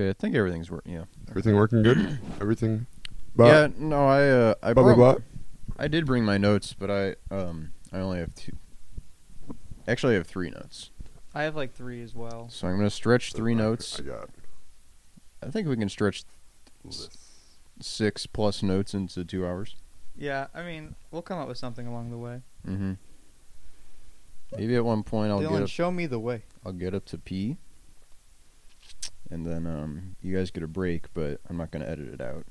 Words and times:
Okay, 0.00 0.08
I 0.08 0.12
think 0.14 0.34
everything's 0.34 0.70
working. 0.70 0.92
Yeah. 0.94 1.04
Everything 1.28 1.56
working 1.56 1.82
good? 1.82 2.18
Everything. 2.40 2.86
yeah. 3.38 3.68
No, 3.76 4.06
I 4.06 4.28
uh, 4.28 4.54
I 4.62 4.72
Blah, 4.72 4.82
blah, 4.84 4.94
brought- 4.94 5.16
blah. 5.16 5.24
I 5.78 5.88
did 5.88 6.04
bring 6.06 6.24
my 6.24 6.36
notes, 6.38 6.74
but 6.78 6.90
I 6.90 7.16
um 7.34 7.72
I 7.92 7.98
only 7.98 8.18
have 8.18 8.34
two. 8.34 8.52
Actually, 9.88 10.14
I 10.14 10.16
have 10.16 10.26
three 10.26 10.50
notes. 10.50 10.90
I 11.34 11.42
have 11.42 11.54
like 11.56 11.72
three 11.74 12.02
as 12.02 12.14
well. 12.14 12.48
So 12.50 12.66
I'm 12.66 12.76
gonna 12.76 12.90
stretch 12.90 13.32
three 13.32 13.54
notes. 13.54 13.98
I 13.98 14.02
got 14.02 14.30
I 15.42 15.50
think 15.50 15.68
we 15.68 15.76
can 15.76 15.88
stretch 15.88 16.24
this. 16.84 17.08
six 17.80 18.26
plus 18.26 18.62
notes 18.62 18.94
into 18.94 19.24
two 19.24 19.46
hours. 19.46 19.76
Yeah, 20.16 20.48
I 20.54 20.62
mean, 20.62 20.94
we'll 21.10 21.22
come 21.22 21.38
up 21.38 21.48
with 21.48 21.56
something 21.56 21.86
along 21.86 22.10
the 22.10 22.18
way. 22.18 22.42
Mm-hmm. 22.66 22.92
Maybe 24.58 24.76
at 24.76 24.84
one 24.84 25.02
point 25.02 25.30
I'll 25.30 25.40
Dylan, 25.40 25.50
get 25.52 25.62
up, 25.62 25.68
show 25.68 25.90
me 25.90 26.06
the 26.06 26.18
way. 26.18 26.42
I'll 26.66 26.72
get 26.72 26.94
up 26.94 27.04
to 27.06 27.18
P, 27.18 27.56
and 29.30 29.46
then 29.46 29.66
um 29.66 30.16
you 30.22 30.36
guys 30.36 30.50
get 30.50 30.62
a 30.62 30.68
break, 30.68 31.12
but 31.14 31.40
I'm 31.48 31.56
not 31.56 31.70
gonna 31.70 31.86
edit 31.86 32.08
it 32.14 32.20
out. 32.20 32.44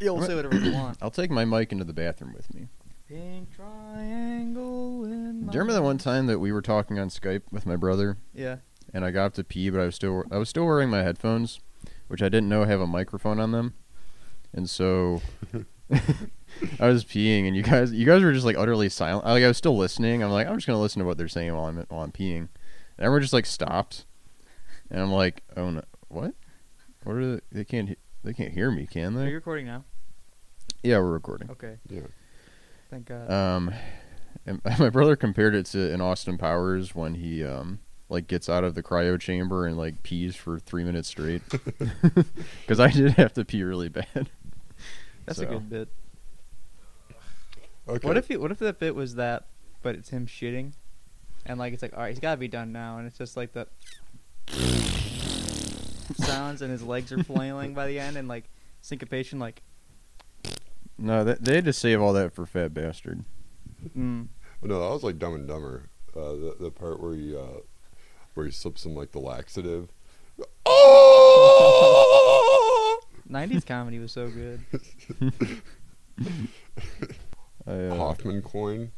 Yeah, 0.00 0.10
we'll 0.10 0.26
say 0.26 0.34
whatever 0.34 0.56
you 0.58 0.72
want. 0.72 0.98
I'll 1.02 1.10
take 1.10 1.30
my 1.30 1.44
mic 1.44 1.72
into 1.72 1.84
the 1.84 1.92
bathroom 1.92 2.32
with 2.34 2.52
me. 2.54 2.68
Pink 3.08 3.48
triangle 3.56 5.04
in 5.04 5.46
Do 5.46 5.52
you 5.54 5.58
remember 5.60 5.72
that 5.72 5.82
one 5.82 5.98
time 5.98 6.26
that 6.26 6.38
we 6.38 6.52
were 6.52 6.62
talking 6.62 6.98
on 6.98 7.08
Skype 7.08 7.42
with 7.50 7.66
my 7.66 7.74
brother, 7.76 8.18
Yeah. 8.34 8.56
and 8.94 9.04
I 9.04 9.10
got 9.10 9.26
up 9.26 9.34
to 9.34 9.44
pee, 9.44 9.68
but 9.70 9.80
I 9.80 9.86
was 9.86 9.94
still 9.96 10.24
I 10.30 10.38
was 10.38 10.48
still 10.48 10.64
wearing 10.66 10.90
my 10.90 11.02
headphones, 11.02 11.60
which 12.08 12.22
I 12.22 12.28
didn't 12.28 12.48
know 12.48 12.64
have 12.64 12.80
a 12.80 12.86
microphone 12.86 13.40
on 13.40 13.50
them, 13.52 13.74
and 14.52 14.68
so 14.70 15.22
I 16.78 16.88
was 16.88 17.04
peeing, 17.04 17.46
and 17.48 17.56
you 17.56 17.62
guys 17.62 17.92
you 17.92 18.06
guys 18.06 18.22
were 18.22 18.32
just 18.32 18.46
like 18.46 18.56
utterly 18.56 18.88
silent. 18.88 19.24
Like 19.26 19.42
I 19.42 19.48
was 19.48 19.56
still 19.56 19.76
listening. 19.76 20.22
I'm 20.22 20.30
like 20.30 20.46
I'm 20.46 20.56
just 20.56 20.66
gonna 20.66 20.80
listen 20.80 21.00
to 21.00 21.06
what 21.06 21.18
they're 21.18 21.26
saying 21.28 21.54
while 21.54 21.66
I'm 21.66 21.84
while 21.88 22.02
I'm 22.02 22.12
peeing, 22.12 22.36
and 22.38 22.48
everyone 23.00 23.22
just 23.22 23.32
like 23.32 23.46
stopped, 23.46 24.04
and 24.90 25.00
I'm 25.00 25.10
like 25.12 25.42
oh 25.56 25.70
no 25.70 25.82
what 26.10 26.34
what 27.04 27.16
are 27.16 27.36
they, 27.36 27.40
they 27.52 27.64
can't 27.64 27.88
he- 27.90 27.96
they 28.22 28.32
can't 28.34 28.52
hear 28.52 28.70
me 28.70 28.86
can 28.86 29.14
they? 29.14 29.24
Are 29.24 29.28
you 29.28 29.34
recording 29.34 29.66
now? 29.66 29.84
Yeah, 30.82 30.98
we're 30.98 31.12
recording. 31.12 31.50
Okay. 31.50 31.76
Yeah. 31.88 32.02
Thank 32.90 33.06
God. 33.06 33.30
Um, 33.30 33.72
and 34.46 34.60
my 34.78 34.90
brother 34.90 35.16
compared 35.16 35.54
it 35.54 35.66
to 35.66 35.92
in 35.92 36.00
Austin 36.00 36.36
Powers 36.36 36.94
when 36.94 37.14
he 37.14 37.44
um 37.44 37.80
like 38.08 38.26
gets 38.26 38.48
out 38.48 38.64
of 38.64 38.74
the 38.74 38.82
cryo 38.82 39.18
chamber 39.18 39.66
and 39.66 39.76
like 39.78 40.02
pees 40.02 40.36
for 40.36 40.58
three 40.58 40.84
minutes 40.84 41.08
straight. 41.08 41.42
Because 42.62 42.80
I 42.80 42.88
did 42.90 43.12
have 43.12 43.32
to 43.34 43.44
pee 43.44 43.62
really 43.62 43.88
bad. 43.88 44.28
That's 45.26 45.38
so- 45.38 45.44
a 45.44 45.46
good 45.46 45.70
bit. 45.70 45.88
Okay. 47.88 48.06
What 48.06 48.16
if 48.16 48.28
he, 48.28 48.36
what 48.36 48.50
if 48.52 48.58
that 48.58 48.78
bit 48.78 48.94
was 48.94 49.16
that, 49.16 49.46
but 49.82 49.96
it's 49.96 50.10
him 50.10 50.26
shitting, 50.26 50.74
and 51.44 51.58
like 51.58 51.72
it's 51.72 51.82
like 51.82 51.92
all 51.94 52.00
right, 52.00 52.10
he's 52.10 52.20
got 52.20 52.32
to 52.32 52.36
be 52.36 52.46
done 52.46 52.70
now, 52.70 52.98
and 52.98 53.06
it's 53.06 53.18
just 53.18 53.36
like 53.36 53.52
the 53.52 53.66
sounds, 56.22 56.62
and 56.62 56.70
his 56.70 56.82
legs 56.82 57.12
are 57.12 57.22
flailing 57.24 57.74
by 57.74 57.86
the 57.86 57.98
end, 57.98 58.16
and 58.16 58.28
like 58.28 58.44
syncopation, 58.80 59.38
like 59.38 59.62
No, 60.98 61.24
they, 61.24 61.34
they 61.40 61.54
had 61.56 61.64
to 61.66 61.72
save 61.72 62.00
all 62.00 62.12
that 62.14 62.34
for 62.34 62.46
Fat 62.46 62.72
Bastard. 62.74 63.24
mm, 63.96 64.28
No, 64.62 64.80
that 64.80 64.90
was 64.90 65.02
like 65.02 65.18
Dumb 65.18 65.34
and 65.34 65.46
Dumber. 65.48 65.88
Uh, 66.16 66.32
the 66.32 66.56
the 66.60 66.70
part 66.70 67.00
where 67.00 67.14
he 67.14 67.36
uh, 67.36 67.60
where 68.34 68.46
he 68.46 68.52
slips 68.52 68.84
him 68.86 68.94
like 68.94 69.12
the 69.12 69.20
laxative. 69.20 69.88
Oh! 71.92 73.00
90s 73.30 73.64
comedy 73.66 73.98
was 73.98 74.12
so 74.12 74.28
good. 74.28 74.60
I, 77.66 77.70
uh, 77.72 77.94
Hoffman 77.96 78.42
coin. 78.42 78.92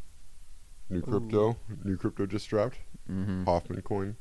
New 0.89 1.01
crypto. 1.03 1.57
New 1.85 1.97
crypto 1.97 2.27
just 2.27 2.49
dropped. 2.49 2.79
mhm. 3.11 3.45
Hoffman 3.45 3.83
coin. 3.83 4.17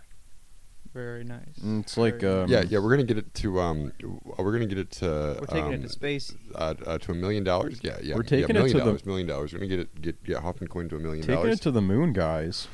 Very 0.94 1.24
nice. 1.24 1.58
Mm, 1.64 1.82
It's 1.82 1.96
like 1.98 2.22
um, 2.24 2.50
yeah, 2.50 2.64
yeah, 2.68 2.80
we're 2.80 2.90
gonna 2.90 3.04
get 3.06 3.18
it 3.18 3.34
to 3.36 3.62
um, 3.62 3.94
we're 4.38 4.52
gonna 4.52 4.66
get 4.66 4.78
it 4.78 4.92
to 4.92 5.38
We're 5.40 5.46
taking 5.48 5.66
um, 5.68 5.74
it 5.74 5.82
to 5.84 5.90
space. 5.90 6.34
uh, 6.56 6.74
uh, 6.86 6.98
to 6.98 7.12
a 7.12 7.16
million 7.16 7.46
dollars. 7.46 7.80
Yeah, 7.82 7.98
yeah, 8.04 8.16
We're 8.16 8.24
yeah, 8.24 8.30
taking 8.30 8.50
it 8.50 8.54
million 8.54 8.72
to 8.74 8.78
the- 8.80 8.86
dollars, 8.86 9.06
million 9.06 9.28
dollars. 9.28 9.54
We're 9.54 9.60
gonna 9.60 9.70
get 9.70 9.80
it, 9.80 10.02
get 10.02 10.24
get 10.26 10.38
Hoffman 10.40 10.68
coin 10.68 10.90
to 10.90 10.98
a 10.98 11.00
million 11.00 11.22
taking 11.22 11.36
dollars. 11.36 11.60
it 11.60 11.62
to 11.64 11.72
the 11.72 11.82
moon, 11.82 12.12
guys. 12.12 12.68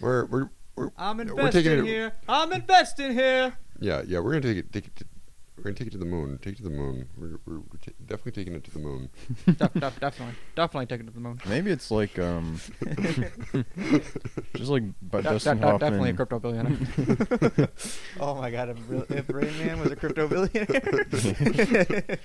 We're 0.00 0.24
we're 0.26 0.50
we're 0.74 0.90
I'm 0.96 1.18
we're 1.18 1.22
investing 1.22 1.62
taking 1.62 1.78
it- 1.78 1.84
here. 1.86 2.12
I'm 2.28 2.52
investing 2.52 3.12
here. 3.12 3.56
yeah 3.80 4.02
yeah 4.04 4.18
we're 4.18 4.32
gonna 4.32 4.40
take 4.54 4.56
it 4.58 4.72
take 4.72 4.86
it 4.88 4.96
to, 4.96 5.04
we're 5.58 5.64
gonna 5.64 5.74
take 5.74 5.88
it 5.88 5.90
to 5.90 5.98
the 5.98 6.04
moon. 6.04 6.38
Take 6.40 6.54
it 6.54 6.56
to 6.58 6.62
the 6.62 6.70
moon. 6.70 7.08
We're 7.16 7.38
we're, 7.44 7.58
we're 7.58 7.78
ta- 7.84 7.92
definitely 8.06 8.32
taking 8.32 8.54
it 8.54 8.64
to 8.64 8.70
the 8.70 8.78
moon. 8.78 9.10
Def- 9.46 9.72
def- 9.74 10.00
definitely, 10.00 10.34
definitely 10.54 10.86
taking 10.86 11.06
it 11.06 11.10
to 11.10 11.14
the 11.14 11.20
moon. 11.20 11.40
Maybe 11.46 11.70
it's 11.72 11.90
like 11.90 12.18
um, 12.18 12.60
just 14.54 14.70
like 14.70 14.84
but 15.02 15.24
De- 15.24 15.30
Dustin 15.30 15.58
de- 15.58 15.66
de- 15.72 15.78
definitely 15.78 16.10
a 16.10 16.14
crypto 16.14 16.38
billionaire. 16.38 17.68
oh 18.20 18.34
my 18.36 18.50
god, 18.50 18.70
if, 18.70 18.78
real- 18.88 19.06
if 19.10 19.28
Rain 19.28 19.58
Man 19.58 19.80
was 19.80 19.90
a 19.90 19.96
crypto 19.96 20.28
billionaire. 20.28 22.18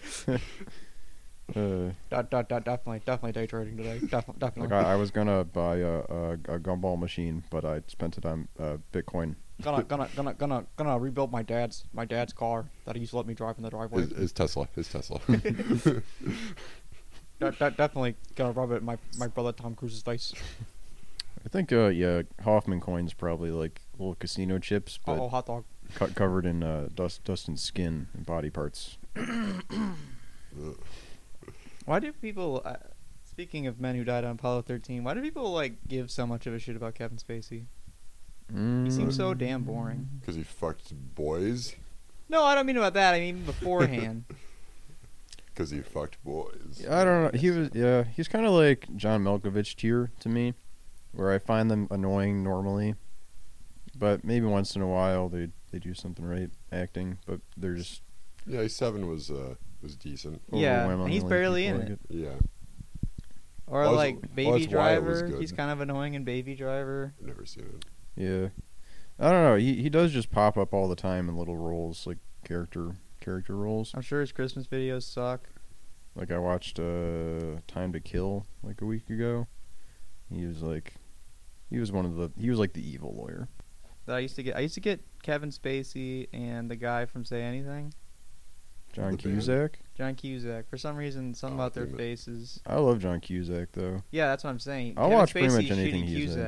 Uh, 1.49 1.91
De- 2.09 2.27
de- 2.31 2.43
de- 2.43 2.61
definitely, 2.61 2.99
definitely 3.05 3.31
day 3.33 3.45
trading 3.45 3.75
today. 3.75 3.99
Def- 3.99 4.25
definitely. 4.39 4.61
like 4.75 4.85
I, 4.85 4.93
I 4.93 4.95
was 4.95 5.11
gonna 5.11 5.43
buy 5.43 5.77
a, 5.77 5.97
a, 5.99 6.31
a 6.33 6.59
gumball 6.59 6.97
machine, 6.97 7.43
but 7.49 7.65
I 7.65 7.81
spent 7.87 8.17
it 8.17 8.25
on 8.25 8.47
uh, 8.57 8.77
Bitcoin. 8.93 9.35
Gonna, 9.63 9.83
gonna, 9.83 10.09
gonna, 10.15 10.33
gonna, 10.33 10.65
gonna 10.75 10.99
rebuild 10.99 11.31
my 11.31 11.41
dad's, 11.41 11.85
my 11.93 12.05
dad's 12.05 12.33
car 12.33 12.65
that 12.85 12.95
he 12.95 13.01
used 13.01 13.11
to 13.11 13.17
let 13.17 13.25
me 13.25 13.33
drive 13.33 13.57
in 13.57 13.63
the 13.63 13.69
driveway. 13.69 14.01
His, 14.01 14.11
his 14.11 14.31
Tesla. 14.31 14.67
His 14.75 14.87
Tesla. 14.87 15.19
De- 15.27 16.01
de- 17.51 17.71
definitely 17.71 18.15
gonna 18.35 18.51
rub 18.51 18.71
it 18.71 18.75
in 18.75 18.85
my, 18.85 18.97
my 19.17 19.27
brother 19.27 19.51
Tom 19.51 19.75
Cruise's 19.75 20.01
face. 20.01 20.33
I 21.45 21.49
think 21.49 21.73
uh 21.73 21.87
yeah, 21.87 22.21
Hoffman 22.43 22.79
coins 22.79 23.13
probably 23.13 23.51
like 23.51 23.81
little 23.97 24.15
casino 24.15 24.59
chips, 24.59 24.97
but 25.05 25.17
Oh, 25.19 25.27
hot 25.27 25.47
dog. 25.47 25.65
cut 25.95 26.15
covered 26.15 26.45
in 26.45 26.63
uh, 26.63 26.87
dust, 26.93 27.23
dust 27.25 27.47
and 27.49 27.59
skin 27.59 28.07
and 28.13 28.25
body 28.25 28.49
parts. 28.49 28.97
Why 31.85 31.99
do 31.99 32.13
people? 32.13 32.61
Uh, 32.63 32.75
speaking 33.25 33.67
of 33.67 33.79
men 33.81 33.95
who 33.95 34.03
died 34.05 34.23
on 34.23 34.31
Apollo 34.31 34.61
13, 34.63 35.03
why 35.03 35.13
do 35.13 35.21
people 35.21 35.51
like 35.51 35.73
give 35.87 36.09
so 36.11 36.25
much 36.25 36.47
of 36.47 36.53
a 36.53 36.59
shit 36.59 36.75
about 36.77 36.95
Kevin 36.95 37.17
Spacey? 37.17 37.65
He 38.49 38.91
seems 38.91 39.15
so 39.15 39.33
damn 39.33 39.63
boring. 39.63 40.09
Because 40.19 40.35
he 40.35 40.43
fucked 40.43 40.93
boys. 41.15 41.75
No, 42.29 42.43
I 42.43 42.55
don't 42.55 42.65
mean 42.65 42.77
about 42.77 42.93
that. 42.95 43.13
I 43.13 43.19
mean 43.19 43.43
beforehand. 43.43 44.25
Because 45.53 45.69
he 45.69 45.81
fucked 45.81 46.17
boys. 46.23 46.83
I 46.89 47.03
don't 47.03 47.31
know. 47.31 47.39
He 47.39 47.51
was 47.51 47.69
yeah. 47.75 48.05
He's 48.05 48.27
kind 48.27 48.43
of 48.45 48.53
like 48.53 48.87
John 48.95 49.23
Malkovich 49.23 49.75
tier 49.75 50.09
to 50.21 50.27
me, 50.29 50.55
where 51.11 51.31
I 51.31 51.37
find 51.37 51.69
them 51.69 51.87
annoying 51.91 52.43
normally, 52.43 52.95
but 53.95 54.23
maybe 54.23 54.47
once 54.47 54.75
in 54.75 54.81
a 54.81 54.87
while 54.87 55.29
they 55.29 55.49
they 55.71 55.77
do 55.77 55.93
something 55.93 56.25
right 56.25 56.49
acting, 56.71 57.19
but 57.27 57.39
they're 57.55 57.75
just 57.75 58.01
Yeah, 58.47 58.65
seven 58.65 59.07
was 59.07 59.29
uh 59.29 59.53
was 59.83 59.95
decent. 59.95 60.41
Yeah, 60.51 60.89
and 60.89 61.07
he's 61.11 61.23
barely 61.23 61.67
in 61.67 61.79
like 61.79 61.89
it. 61.89 61.99
Yeah, 62.09 62.29
Or 63.67 63.81
Well, 63.81 63.93
like 63.93 64.21
Baby 64.33 64.49
well, 64.49 64.59
that's 64.59 64.73
why 64.73 64.93
it 64.95 65.03
was 65.03 65.19
Driver. 65.21 65.39
He's 65.39 65.51
kind 65.51 65.69
of 65.69 65.81
annoying 65.81 66.15
in 66.15 66.23
Baby 66.23 66.55
Driver. 66.55 67.13
I've 67.19 67.27
never 67.27 67.45
seen 67.45 67.65
it. 67.65 67.85
Yeah, 68.15 68.49
I 69.19 69.31
don't 69.31 69.43
know. 69.43 69.55
He 69.55 69.81
he 69.81 69.89
does 69.89 70.11
just 70.11 70.31
pop 70.31 70.57
up 70.57 70.73
all 70.73 70.87
the 70.87 70.95
time 70.95 71.29
in 71.29 71.35
little 71.37 71.57
roles, 71.57 72.05
like 72.07 72.17
character 72.45 72.95
character 73.19 73.55
roles. 73.55 73.91
I'm 73.95 74.01
sure 74.01 74.21
his 74.21 74.31
Christmas 74.31 74.67
videos 74.67 75.03
suck. 75.03 75.49
Like 76.15 76.31
I 76.31 76.37
watched 76.37 76.79
uh 76.79 77.59
Time 77.67 77.91
to 77.93 77.99
Kill 77.99 78.45
like 78.61 78.81
a 78.81 78.85
week 78.85 79.09
ago. 79.09 79.47
He 80.31 80.45
was 80.45 80.61
like, 80.61 80.93
he 81.69 81.79
was 81.79 81.91
one 81.91 82.05
of 82.05 82.15
the 82.15 82.31
he 82.39 82.49
was 82.49 82.59
like 82.59 82.73
the 82.73 82.87
evil 82.87 83.15
lawyer. 83.15 83.47
That 84.05 84.17
I 84.17 84.19
used 84.19 84.35
to 84.35 84.43
get. 84.43 84.55
I 84.55 84.59
used 84.59 84.75
to 84.75 84.81
get 84.81 84.99
Kevin 85.23 85.49
Spacey 85.49 86.27
and 86.33 86.69
the 86.69 86.75
guy 86.75 87.05
from 87.05 87.23
Say 87.23 87.41
Anything, 87.41 87.93
John 88.91 89.15
Cusack. 89.17 89.79
John 89.95 90.13
Cusack. 90.15 90.67
For 90.69 90.77
some 90.77 90.97
reason, 90.97 91.33
something 91.33 91.57
Oh, 91.59 91.63
about 91.63 91.73
their 91.73 91.87
faces. 91.87 92.59
I 92.67 92.75
love 92.75 92.99
John 92.99 93.19
Cusack 93.21 93.71
though. 93.71 94.03
Yeah, 94.11 94.27
that's 94.27 94.43
what 94.43 94.49
I'm 94.49 94.59
saying. 94.59 94.95
I'll 94.97 95.05
Kevin 95.05 95.17
watch 95.17 95.31
pretty 95.31 95.47
much 95.47 95.71
anything 95.71 95.85
shooting 95.85 96.03
he's 96.03 96.35
in. 96.35 96.41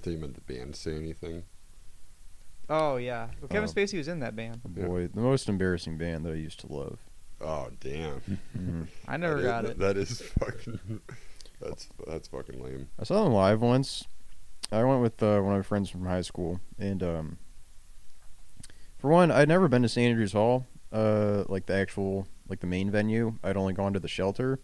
Cusack. 0.00 0.02
I 0.02 0.04
thought 0.04 0.10
you 0.10 0.18
meant 0.18 0.34
the 0.46 0.52
band 0.52 0.76
say 0.76 0.96
anything. 0.96 1.42
Oh 2.68 2.96
yeah, 2.96 3.28
well, 3.40 3.48
Kevin 3.48 3.68
Oh. 3.68 3.72
Spacey 3.72 3.98
was 3.98 4.06
in 4.08 4.20
that 4.20 4.36
band. 4.36 4.60
Yeah. 4.76 4.86
boy, 4.86 5.08
the 5.08 5.20
most 5.20 5.48
embarrassing 5.48 5.98
band 5.98 6.24
that 6.24 6.30
I 6.32 6.36
used 6.36 6.60
to 6.60 6.72
love. 6.72 6.98
Oh 7.40 7.68
damn! 7.80 8.20
Mhm. 8.56 8.86
I 9.08 9.16
never 9.16 9.40
That 9.40 9.40
is- 9.40 9.46
got 9.46 9.64
it. 9.64 9.78
That 9.78 9.96
is 9.96 10.20
fucking. 10.38 11.00
That's 11.60 11.88
that's 12.06 12.28
fucking 12.28 12.62
lame. 12.62 12.88
I 12.98 13.04
saw 13.04 13.24
them 13.24 13.32
live 13.32 13.60
once. 13.60 14.04
I 14.72 14.84
went 14.84 15.02
with 15.02 15.20
uh, 15.22 15.40
one 15.40 15.52
of 15.54 15.58
my 15.58 15.62
friends 15.62 15.90
from 15.90 16.04
high 16.06 16.20
school, 16.20 16.60
and 16.78 17.02
um, 17.02 17.38
for 18.98 19.10
one, 19.10 19.30
I'd 19.30 19.48
never 19.48 19.66
been 19.68 19.82
to 19.82 19.88
St. 19.88 20.08
Andrews 20.10 20.32
Hall, 20.32 20.66
uh, 20.92 21.44
like 21.48 21.66
the 21.66 21.74
actual, 21.74 22.28
like 22.48 22.60
the 22.60 22.66
main 22.68 22.90
venue. 22.90 23.34
I'd 23.42 23.56
only 23.56 23.72
gone 23.72 23.92
to 23.94 24.00
the 24.00 24.06
shelter, 24.08 24.60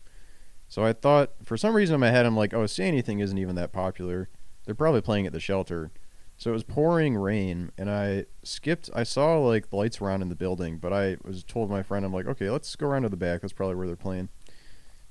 so 0.69 0.85
I 0.85 0.93
thought 0.93 1.33
for 1.45 1.57
some 1.57 1.75
reason 1.75 1.95
in 1.95 2.01
my 2.01 2.11
head, 2.11 2.25
I'm 2.25 2.37
like, 2.37 2.55
oh, 2.55 2.67
Say 2.67 2.87
Anything 2.87 3.19
isn't 3.21 3.37
even 3.39 3.57
that 3.57 3.73
popular. 3.73 4.29
They're 4.67 4.75
probably 4.75 5.01
playing 5.01 5.27
at 5.27 5.33
the 5.33 5.41
shelter. 5.41 5.91
So 6.37 6.51
it 6.51 6.53
was 6.53 6.65
pouring 6.65 7.17
rain, 7.17 7.73
and 7.79 7.91
I 7.91 8.27
skipped. 8.43 8.91
I 8.95 9.05
saw 9.05 9.39
like 9.39 9.71
the 9.71 9.77
lights 9.77 10.01
were 10.03 10.11
on 10.11 10.21
in 10.21 10.29
the 10.29 10.35
building, 10.35 10.77
but 10.77 10.93
I 10.93 11.17
was 11.25 11.43
told 11.43 11.71
my 11.71 11.83
friend, 11.83 12.05
I'm 12.05 12.13
like, 12.13 12.27
okay, 12.27 12.51
let's 12.51 12.77
go 12.77 12.87
around 12.89 13.03
to 13.03 13.09
the 13.09 13.17
back. 13.17 13.41
That's 13.41 13.55
probably 13.55 13.77
where 13.77 13.87
they're 13.87 13.97
playing. 13.97 14.29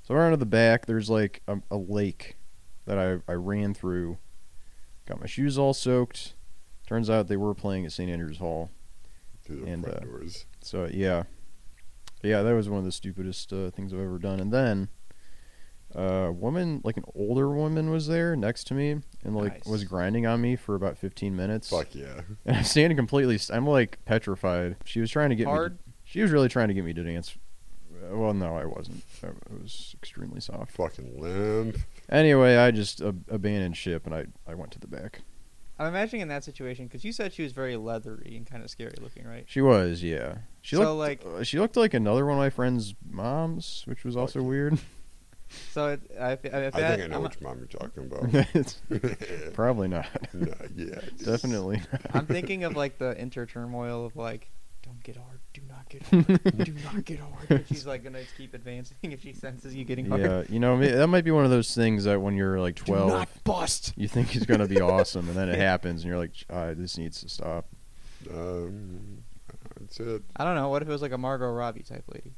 So 0.03 0.13
around 0.13 0.31
to 0.31 0.37
the 0.37 0.45
back, 0.45 0.85
there's 0.85 1.09
like 1.09 1.41
a, 1.47 1.57
a 1.71 1.77
lake 1.77 2.37
that 2.85 2.99
I, 2.99 3.31
I 3.31 3.33
ran 3.33 3.73
through. 3.73 4.19
Got 5.07 5.19
my 5.19 5.25
shoes 5.25 5.57
all 5.57 5.73
soaked. 5.73 6.35
Turns 6.85 7.09
out 7.09 7.27
they 7.27 7.37
were 7.37 7.55
playing 7.55 7.85
at 7.85 7.91
St. 7.91 8.11
Andrews 8.11 8.37
Hall. 8.37 8.69
through 9.43 9.61
the 9.61 9.65
And, 9.65 9.83
front 9.83 9.97
uh, 9.97 10.01
doors. 10.01 10.45
So 10.61 10.87
yeah, 10.93 11.23
yeah, 12.21 12.43
that 12.43 12.53
was 12.53 12.69
one 12.69 12.79
of 12.79 12.85
the 12.85 12.91
stupidest 12.91 13.51
uh, 13.51 13.71
things 13.71 13.93
I've 13.93 13.99
ever 13.99 14.19
done. 14.19 14.39
And 14.39 14.51
then 14.53 14.89
a 15.95 16.31
woman, 16.31 16.81
like 16.83 16.97
an 16.97 17.05
older 17.15 17.49
woman, 17.49 17.89
was 17.89 18.07
there 18.07 18.35
next 18.35 18.65
to 18.67 18.73
me 18.73 18.91
and 19.23 19.35
like 19.35 19.53
Nice. 19.53 19.65
was 19.65 19.83
grinding 19.83 20.25
on 20.25 20.41
me 20.41 20.55
for 20.55 20.75
about 20.75 20.97
15 20.97 21.35
minutes. 21.35 21.69
Fuck 21.69 21.95
yeah. 21.95 22.21
And 22.45 22.57
I'm 22.57 22.63
standing 22.63 22.97
completely. 22.97 23.37
St- 23.37 23.55
I'm 23.57 23.65
like 23.67 23.97
petrified. 24.05 24.75
She 24.85 24.99
was 24.99 25.09
trying 25.09 25.29
to 25.29 25.35
get 25.35 25.47
Hard. 25.47 25.73
me. 25.73 25.77
To, 25.77 25.83
she 26.03 26.21
was 26.21 26.31
really 26.31 26.49
trying 26.49 26.67
to 26.67 26.73
get 26.73 26.83
me 26.85 26.93
to 26.93 27.03
dance. 27.03 27.35
Uh, 27.93 28.15
Well, 28.17 28.33
no, 28.33 28.55
I 28.57 28.65
wasn't. 28.65 29.03
I, 29.23 29.27
I 29.27 29.61
was 29.61 29.95
extremely 29.97 30.41
soft. 30.41 30.71
Fucking 30.73 31.19
limp. 31.19 31.77
Anyway, 32.09 32.55
I 32.57 32.71
just 32.71 33.01
ab- 33.01 33.23
abandoned 33.29 33.77
ship 33.77 34.05
and 34.05 34.13
I 34.13 34.25
I 34.47 34.53
went 34.55 34.71
to 34.71 34.79
the 34.79 34.87
back. 34.87 35.21
I'm 35.77 35.87
imagining 35.87 36.21
in 36.21 36.27
that 36.29 36.43
situation 36.45 36.85
because 36.87 37.03
you 37.03 37.11
said 37.11 37.33
she 37.33 37.43
was 37.43 37.51
very 37.51 37.75
leathery 37.75 38.35
and 38.37 38.45
kind 38.45 38.63
of 38.63 38.69
scary 38.69 38.93
looking, 39.01 39.25
right? 39.27 39.43
She 39.47 39.59
was, 39.59 40.01
yeah. 40.03 40.37
She 40.61 40.77
So, 40.77 40.95
looked 40.95 41.25
like- 41.25 41.39
uh, 41.39 41.43
she 41.43 41.59
looked 41.59 41.75
like 41.75 41.93
another 41.93 42.25
one 42.25 42.35
of 42.35 42.39
my 42.39 42.49
friend's 42.49 42.95
moms, 43.09 43.83
which 43.85 44.05
was 44.05 44.15
also 44.15 44.39
Fuck. 44.39 44.47
weird. 44.47 44.79
So 45.71 45.89
it, 45.89 46.01
I, 46.19 46.23
I, 46.23 46.29
I, 46.31 46.31
I 46.31 46.69
think 46.71 47.03
I 47.03 47.07
know 47.07 47.17
I'm, 47.17 47.23
which 47.23 47.39
mom 47.41 47.57
you're 47.59 47.67
talking 47.67 48.05
about. 48.05 48.47
It's 48.53 48.81
probably 49.53 49.87
not. 49.87 50.07
no, 50.33 50.47
yeah. 50.75 50.85
it's- 50.85 51.11
Definitely. 51.25 51.81
I'm 52.13 52.25
thinking 52.25 52.63
of 52.63 52.75
like 52.75 52.97
the 52.97 53.19
inter 53.21 53.45
turmoil 53.45 54.05
of 54.05 54.15
like, 54.15 54.49
don't 54.83 55.01
get 55.03 55.15
hard, 55.17 55.39
do 55.53 55.61
not 55.67 55.87
get 55.89 56.03
hard, 56.03 56.57
do 56.65 56.73
not 56.83 57.05
get 57.05 57.19
hard. 57.19 57.47
But 57.47 57.67
she's 57.67 57.85
like 57.85 58.03
gonna 58.03 58.21
keep 58.37 58.53
advancing 58.53 58.97
if 59.03 59.21
she 59.21 59.33
senses 59.33 59.73
you 59.75 59.83
getting 59.85 60.07
hard. 60.09 60.21
yeah, 60.21 60.43
you 60.49 60.59
know, 60.59 60.75
ma- 60.75 60.85
that 60.87 61.07
might 61.07 61.23
be 61.23 61.31
one 61.31 61.43
of 61.45 61.51
those 61.51 61.73
things 61.73 62.03
that 62.05 62.21
when 62.21 62.35
you're 62.35 62.59
like 62.59 62.75
Do 62.75 62.83
12, 62.85 63.07
not 63.09 63.29
bust. 63.43 63.93
you 63.95 64.07
think 64.07 64.35
it's 64.35 64.45
gonna 64.45 64.67
be 64.67 64.81
awesome, 64.81 65.27
and 65.27 65.37
then 65.37 65.49
it 65.49 65.57
happens, 65.57 66.01
and 66.03 66.09
you're 66.09 66.19
like, 66.19 66.33
ah, 66.51 66.73
this 66.75 66.97
needs 66.97 67.21
to 67.21 67.29
stop. 67.29 67.65
Um, 68.31 69.23
that's 69.79 69.99
it. 69.99 70.23
I 70.35 70.43
don't 70.43 70.55
know. 70.55 70.69
What 70.69 70.81
if 70.81 70.87
it 70.87 70.91
was 70.91 71.01
like 71.01 71.11
a 71.11 71.17
Margot 71.17 71.49
Robbie 71.51 71.81
type 71.83 72.03
lady? 72.13 72.33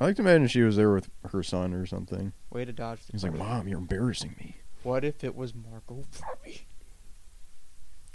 I 0.00 0.04
like 0.04 0.16
to 0.16 0.22
imagine 0.22 0.46
she 0.48 0.62
was 0.62 0.76
there 0.76 0.92
with 0.92 1.08
her 1.32 1.42
son 1.42 1.74
or 1.74 1.84
something. 1.86 2.32
Way 2.50 2.64
to 2.64 2.72
dodge. 2.72 3.00
The 3.06 3.12
He's 3.12 3.24
like, 3.24 3.32
bullet. 3.32 3.44
Mom, 3.44 3.68
you're 3.68 3.78
embarrassing 3.78 4.36
me. 4.38 4.56
What 4.84 5.04
if 5.04 5.24
it 5.24 5.34
was 5.34 5.54
Margot 5.54 6.04
Robbie? 6.26 6.66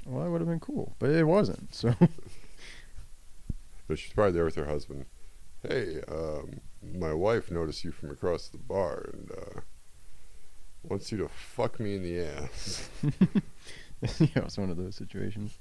Well, 0.06 0.24
that 0.24 0.30
would 0.32 0.42
have 0.42 0.50
been 0.50 0.60
cool, 0.60 0.96
but 1.00 1.10
it 1.10 1.26
wasn't. 1.26 1.74
So 1.76 1.94
But 3.88 4.00
she's 4.00 4.14
probably 4.14 4.32
there 4.34 4.46
with 4.46 4.56
her 4.56 4.66
husband. 4.66 5.06
Hey, 5.62 6.02
um, 6.08 6.62
my 6.98 7.14
wife 7.14 7.52
noticed 7.52 7.84
you 7.84 7.92
from 7.92 8.12
across 8.12 8.48
the 8.48 8.58
bar 8.58 9.10
and 9.14 9.32
uh, 9.32 9.62
wants 10.84 11.12
you 11.12 11.18
to 11.20 11.28
fuck 11.30 11.80
me 11.80 11.96
in 11.96 12.04
the 12.04 12.22
ass. 12.22 12.90
yeah, 14.20 14.44
it's 14.46 14.58
one 14.58 14.70
of 14.70 14.78
those 14.78 14.96
situations. 14.96 15.60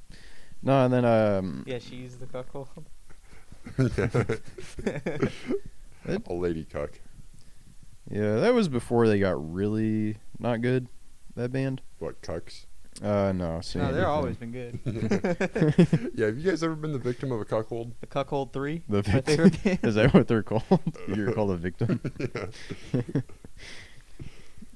No, 0.63 0.85
and 0.85 0.95
then 0.95 1.05
um, 1.05 1.65
Yeah, 1.67 1.79
she 1.79 2.03
she's 2.03 2.17
the 2.17 2.27
cuckold. 2.27 2.69
It- 6.07 6.23
A 6.27 6.33
lady 6.35 6.65
cuck. 6.65 7.01
yeah, 8.11 8.37
that 8.37 8.55
was 8.55 8.69
before 8.69 9.07
they 9.09 9.19
got 9.19 9.53
really 9.53 10.17
not 10.39 10.61
good. 10.61 10.89
That 11.37 11.53
band. 11.53 11.81
What, 11.99 12.21
cucks? 12.23 12.67
Uh, 13.03 13.33
no, 13.33 13.61
Sandy 13.63 13.89
no, 13.89 13.95
they're 13.95 14.03
thing. 14.03 14.11
always 14.11 14.37
been 14.37 14.53
good. 14.53 14.81
yeah, 16.15 16.27
have 16.27 16.37
you 16.39 16.51
guys 16.51 16.63
ever 16.63 16.75
been 16.75 16.93
the 16.93 16.99
victim 16.99 17.33
of 17.33 17.41
a 17.41 17.45
cuckold? 17.45 17.93
The 18.01 18.07
cuckold 18.07 18.53
three. 18.53 18.83
The 18.89 19.01
victim. 19.03 19.51
Is 19.83 19.95
that 19.95 20.13
what 20.13 20.29
they're 20.29 20.43
called? 20.43 20.63
You're 21.09 21.33
called 21.33 21.53
a 21.53 21.57
victim. 21.57 22.01
yeah. 22.93 23.21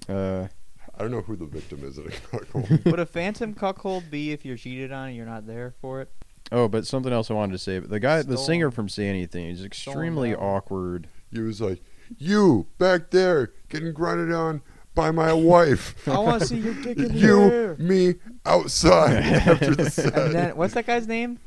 Uh, 0.09 0.49
I 0.95 1.03
don't 1.03 1.11
know 1.11 1.21
who 1.21 1.37
the 1.37 1.45
victim 1.47 1.85
is 1.85 1.99
in 1.99 2.07
a 2.07 2.11
cuckold. 2.11 2.85
Would 2.87 3.01
a 3.01 3.07
phantom 3.07 3.53
cuckold 3.55 4.11
be 4.11 4.33
if 4.33 4.45
you're 4.47 4.57
cheated 4.57 4.93
on 4.93 5.09
and 5.09 5.17
you're 5.17 5.27
not 5.27 5.47
there 5.47 5.75
for 5.81 6.01
it? 6.01 6.11
oh, 6.53 6.69
but 6.69 6.87
something 6.87 7.13
else 7.13 7.31
I 7.31 7.35
wanted 7.35 7.53
to 7.53 7.59
say. 7.59 7.81
But 7.81 7.91
The 7.91 8.01
guy, 8.01 8.23
the 8.23 8.39
singer 8.39 8.71
from 8.71 8.89
Say 8.89 9.09
Anything, 9.09 9.47
is 9.49 9.65
extremely 9.65 10.35
awkward. 10.35 11.09
He 11.33 11.41
was 11.41 11.61
like, 11.61 11.83
You 12.19 12.67
back 12.79 13.11
there 13.11 13.53
getting 13.69 13.93
grinded 13.93 14.33
on 14.33 14.63
by 14.95 15.11
my 15.11 15.33
wife. 15.33 15.95
Oh, 16.09 16.13
I 16.13 16.19
want 16.19 16.43
to 16.43 16.49
see 16.49 16.59
your 16.59 16.75
dick 16.75 16.97
in 16.97 17.09
the 17.09 17.15
you, 17.15 17.41
air. 17.43 17.77
me, 17.77 18.15
outside 18.45 19.17
after 19.23 19.75
the 19.75 19.91
set. 19.91 20.17
And 20.17 20.35
then 20.35 20.57
what's 20.57 20.75
that 20.75 20.87
guy's 20.87 21.07
name? 21.07 21.39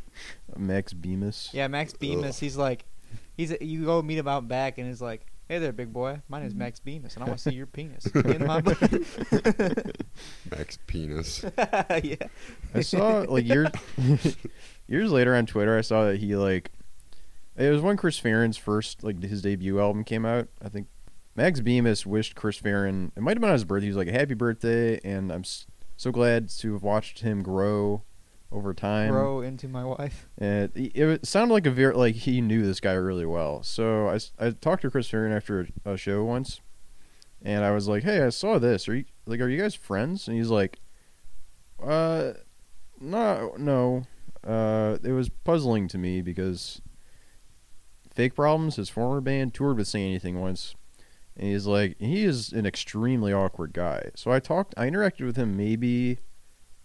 Max 0.58 0.94
Bemis. 0.94 1.50
Yeah, 1.54 1.68
Max 1.68 1.94
Bemis. 1.94 2.40
He's 2.40 2.58
like, 2.58 2.86
he's 3.38 3.56
you 3.62 3.86
go 3.86 4.02
meet 4.02 4.18
him 4.18 4.28
out 4.28 4.48
back, 4.48 4.78
and 4.78 4.88
he's 4.88 5.02
like, 5.02 5.26
"Hey 5.48 5.60
there, 5.60 5.72
big 5.72 5.94
boy. 5.94 6.22
My 6.28 6.42
name's 6.42 6.56
Max 6.56 6.80
Bemis, 6.80 7.16
and 7.16 7.24
I 7.24 7.28
want 7.28 7.40
to 7.40 7.50
see 7.50 7.56
your 7.56 7.68
penis 7.68 8.06
in 8.08 8.46
my 8.46 8.62
butt." 8.62 8.82
Max 10.52 10.78
penis. 10.88 11.46
yeah. 11.58 12.16
I 12.74 12.82
saw 12.82 13.26
like 13.28 13.46
years 13.46 13.70
years 14.88 15.12
later 15.12 15.36
on 15.36 15.46
Twitter. 15.46 15.78
I 15.78 15.82
saw 15.82 16.06
that 16.06 16.18
he 16.18 16.36
like 16.36 16.72
it 17.60 17.70
was 17.70 17.82
when 17.82 17.98
Chris 17.98 18.18
Farren's 18.18 18.58
first 18.58 19.04
like 19.04 19.22
his 19.22 19.42
debut 19.42 19.80
album 19.80 20.04
came 20.04 20.26
out. 20.26 20.48
I 20.62 20.70
think 20.70 20.88
Max 21.36 21.60
Bemis 21.60 22.06
wished 22.06 22.36
Chris 22.36 22.58
Farren. 22.58 23.12
It 23.16 23.22
might 23.22 23.32
have 23.32 23.42
been 23.42 23.50
on 23.50 23.54
his 23.54 23.66
birthday. 23.66 23.86
He 23.86 23.90
was 23.90 23.98
like, 23.98 24.08
"Happy 24.08 24.34
birthday!" 24.34 25.00
And 25.04 25.32
I'm 25.32 25.44
so 25.98 26.12
glad 26.12 26.50
to 26.50 26.74
have 26.74 26.84
watched 26.84 27.20
him 27.20 27.44
grow 27.44 28.04
over 28.52 28.74
time. 28.74 29.12
Grow 29.12 29.42
into 29.42 29.68
my 29.68 29.84
wife. 29.84 30.28
And 30.38 30.72
it, 30.76 30.98
it 30.98 31.28
sounded 31.28 31.54
like 31.54 31.66
a 31.66 31.72
very 31.72 31.94
like 31.94 32.16
he 32.16 32.40
knew 32.42 32.66
this 32.66 32.80
guy 32.80 32.94
really 32.94 33.26
well. 33.26 33.62
So 33.64 34.08
I, 34.08 34.20
I 34.40 34.52
talked 34.52 34.82
to 34.84 34.92
Chris 34.92 35.10
Farren 35.10 35.34
after 35.34 35.68
a, 35.86 35.92
a 35.92 35.98
show 35.98 36.24
once, 36.24 36.62
and 37.42 37.66
I 37.66 37.72
was 37.72 37.88
like, 37.88 38.04
"Hey, 38.04 38.22
I 38.22 38.30
saw 38.30 38.58
this. 38.58 38.88
Are 38.88 38.96
you 38.96 39.06
like, 39.26 39.42
are 39.42 39.50
you 39.50 39.62
guys 39.62 39.76
friends?" 39.76 40.28
And 40.28 40.38
he's 40.38 40.50
like, 40.50 40.80
"Uh, 41.84 42.34
no, 43.00 43.54
no. 43.58 44.04
Uh, 44.46 44.98
it 45.04 45.12
was 45.12 45.28
puzzling 45.28 45.90
to 45.90 45.98
me 45.98 46.22
because 46.22 46.82
Fake 48.20 48.36
Problems, 48.36 48.76
his 48.76 48.90
former 48.90 49.22
band, 49.22 49.54
toured 49.54 49.78
with 49.78 49.88
Say 49.88 50.04
Anything 50.04 50.42
once." 50.42 50.76
And 51.38 51.48
he's 51.48 51.66
like, 51.66 51.98
he 52.00 52.26
is 52.26 52.52
an 52.52 52.66
extremely 52.66 53.32
awkward 53.32 53.72
guy. 53.72 54.10
So 54.16 54.30
I 54.30 54.42
talked, 54.42 54.74
I 54.76 54.90
interacted 54.90 55.26
with 55.26 55.38
him 55.38 55.56
maybe 55.56 56.18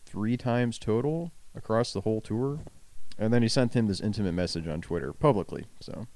three 0.07 0.37
times 0.37 0.79
total 0.79 1.33
across 1.57 1.93
the 1.93 2.03
whole 2.03 2.21
tour. 2.21 2.61
And 3.19 3.33
then 3.35 3.43
he 3.43 3.49
sent 3.49 3.75
him 3.75 3.89
this 3.89 4.01
intimate 4.01 4.31
message 4.35 4.69
on 4.69 4.81
Twitter 4.81 5.13
publicly. 5.13 5.67
So 5.81 6.07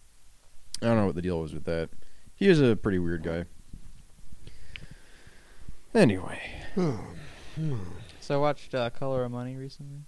I 0.81 0.85
don't 0.87 0.97
know 0.99 1.07
what 1.07 1.17
the 1.17 1.23
deal 1.23 1.41
was 1.41 1.53
with 1.53 1.65
that. 1.65 1.91
He 2.37 2.47
is 2.49 2.61
a 2.61 2.77
pretty 2.77 3.01
weird 3.01 3.25
guy. 3.25 3.47
Anyway. 5.95 6.41
So 8.21 8.35
I 8.35 8.39
watched 8.39 8.73
uh, 8.75 8.91
Color 8.91 9.25
of 9.25 9.33
Money 9.33 9.57
recently. 9.57 10.05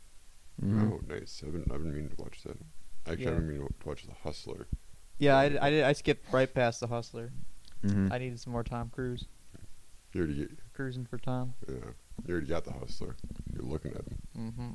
mhm. 0.62 0.92
Oh, 0.92 1.00
nice. 1.08 1.42
I've 1.44 1.52
been, 1.52 1.62
I've 1.72 1.82
been 1.82 1.92
meaning 1.94 2.10
to 2.10 2.16
watch 2.22 2.42
that. 2.44 2.58
Actually, 3.08 3.24
Yeah. 3.24 3.30
I've 3.30 3.36
been 3.38 3.48
meaning 3.48 3.66
to 3.66 3.88
watch 3.88 4.06
The 4.06 4.12
Hustler. 4.22 4.68
Yeah, 5.20 5.36
I, 5.38 5.44
I 5.66 5.70
did. 5.70 5.84
I 5.84 5.92
skipped 5.92 6.32
right 6.32 6.52
past 6.52 6.80
The 6.80 6.86
Hustler. 6.88 7.30
Mhm. 7.84 8.10
I 8.12 8.18
needed 8.18 8.40
some 8.40 8.52
more 8.52 8.64
Tom 8.64 8.90
Cruise. 8.90 9.26
You 10.12 10.22
already, 10.22 10.34
get, 10.38 10.50
Cruising 10.74 11.06
for 11.06 11.18
Tom. 11.18 11.54
yeah, 11.68 11.74
you 12.26 12.32
already 12.32 12.46
got 12.48 12.64
The 12.64 12.72
Hustler. 12.72 13.14
You're 13.52 13.62
looking 13.62 13.92
at 13.92 13.98
him. 14.06 14.18
Mm-hmm. 14.36 14.68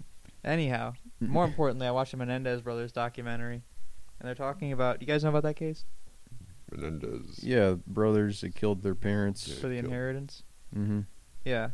Anyhow, 0.46 0.94
more 1.20 1.44
importantly, 1.46 1.88
I 1.88 1.92
watched 1.92 2.12
the 2.12 2.18
Menendez 2.18 2.62
brothers 2.62 2.92
documentary, 2.92 3.64
and 4.20 4.28
they're 4.28 4.36
talking 4.36 4.72
about. 4.72 5.02
You 5.02 5.08
guys 5.08 5.24
know 5.24 5.30
about 5.32 5.44
that 5.44 5.56
case 5.56 5.84
Menendez. 6.72 7.44
Yeah, 7.44 7.76
brothers 7.88 8.42
that 8.42 8.56
killed 8.56 8.82
their 8.84 8.96
parents. 8.96 9.48
Yeah. 9.48 9.56
for 9.56 9.68
the 9.68 9.76
killed. 9.76 9.86
inheritance? 9.86 10.44
hmm 10.74 11.02
Yeah. 11.44 11.70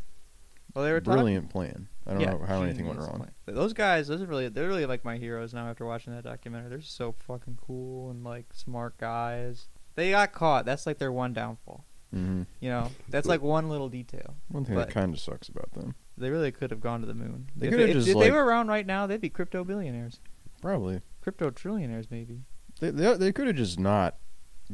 Well, 0.74 0.84
they 0.84 0.92
were 0.92 1.00
talking. 1.00 1.18
Brilliant 1.20 1.50
plan. 1.50 1.88
I 2.06 2.12
don't 2.12 2.20
yeah, 2.20 2.30
know 2.32 2.44
how 2.46 2.62
anything 2.62 2.86
went 2.86 2.98
wrong. 2.98 3.16
plan. 3.18 3.30
Those 3.46 3.72
guys, 3.72 4.08
those 4.08 4.22
are 4.22 4.26
really, 4.26 4.48
they're 4.48 4.66
really 4.66 4.86
like 4.86 5.04
my 5.04 5.18
heroes 5.18 5.54
now. 5.54 5.68
After 5.68 5.84
watching 5.86 6.14
that 6.14 6.24
documentary, 6.24 6.70
they're 6.70 6.80
so 6.80 7.14
fucking 7.26 7.58
cool 7.64 8.10
and 8.10 8.24
like 8.24 8.46
smart 8.52 8.98
guys. 8.98 9.68
They 9.94 10.10
got 10.10 10.32
caught. 10.32 10.64
That's 10.64 10.86
like 10.86 10.98
their 10.98 11.12
one 11.12 11.32
downfall. 11.32 11.84
hmm 12.12 12.42
You 12.60 12.70
know, 12.70 12.90
that's 13.08 13.28
like 13.28 13.42
one 13.42 13.68
little 13.68 13.88
detail. 13.88 14.34
One 14.48 14.64
thing 14.64 14.74
that 14.76 14.90
kind 14.90 15.12
of 15.14 15.20
sucks 15.20 15.48
about 15.48 15.72
them. 15.74 15.94
They 16.16 16.30
really 16.30 16.50
could 16.52 16.70
have 16.70 16.80
gone 16.80 17.00
to 17.00 17.06
the 17.06 17.14
moon. 17.14 17.50
They 17.56 17.68
if 17.68 17.72
coulda 17.72 17.88
if, 17.88 17.92
just, 17.94 18.08
if 18.08 18.16
like- 18.16 18.24
they 18.24 18.30
were 18.30 18.44
around 18.44 18.68
right 18.68 18.86
now, 18.86 19.06
they'd 19.06 19.20
be 19.20 19.30
crypto 19.30 19.62
billionaires, 19.64 20.20
Probably. 20.60 21.00
crypto 21.20 21.50
trillionaires, 21.50 22.06
maybe. 22.10 22.40
They 22.80 22.90
they, 22.90 23.14
they 23.16 23.32
could 23.32 23.46
have 23.46 23.56
just 23.56 23.78
not 23.78 24.16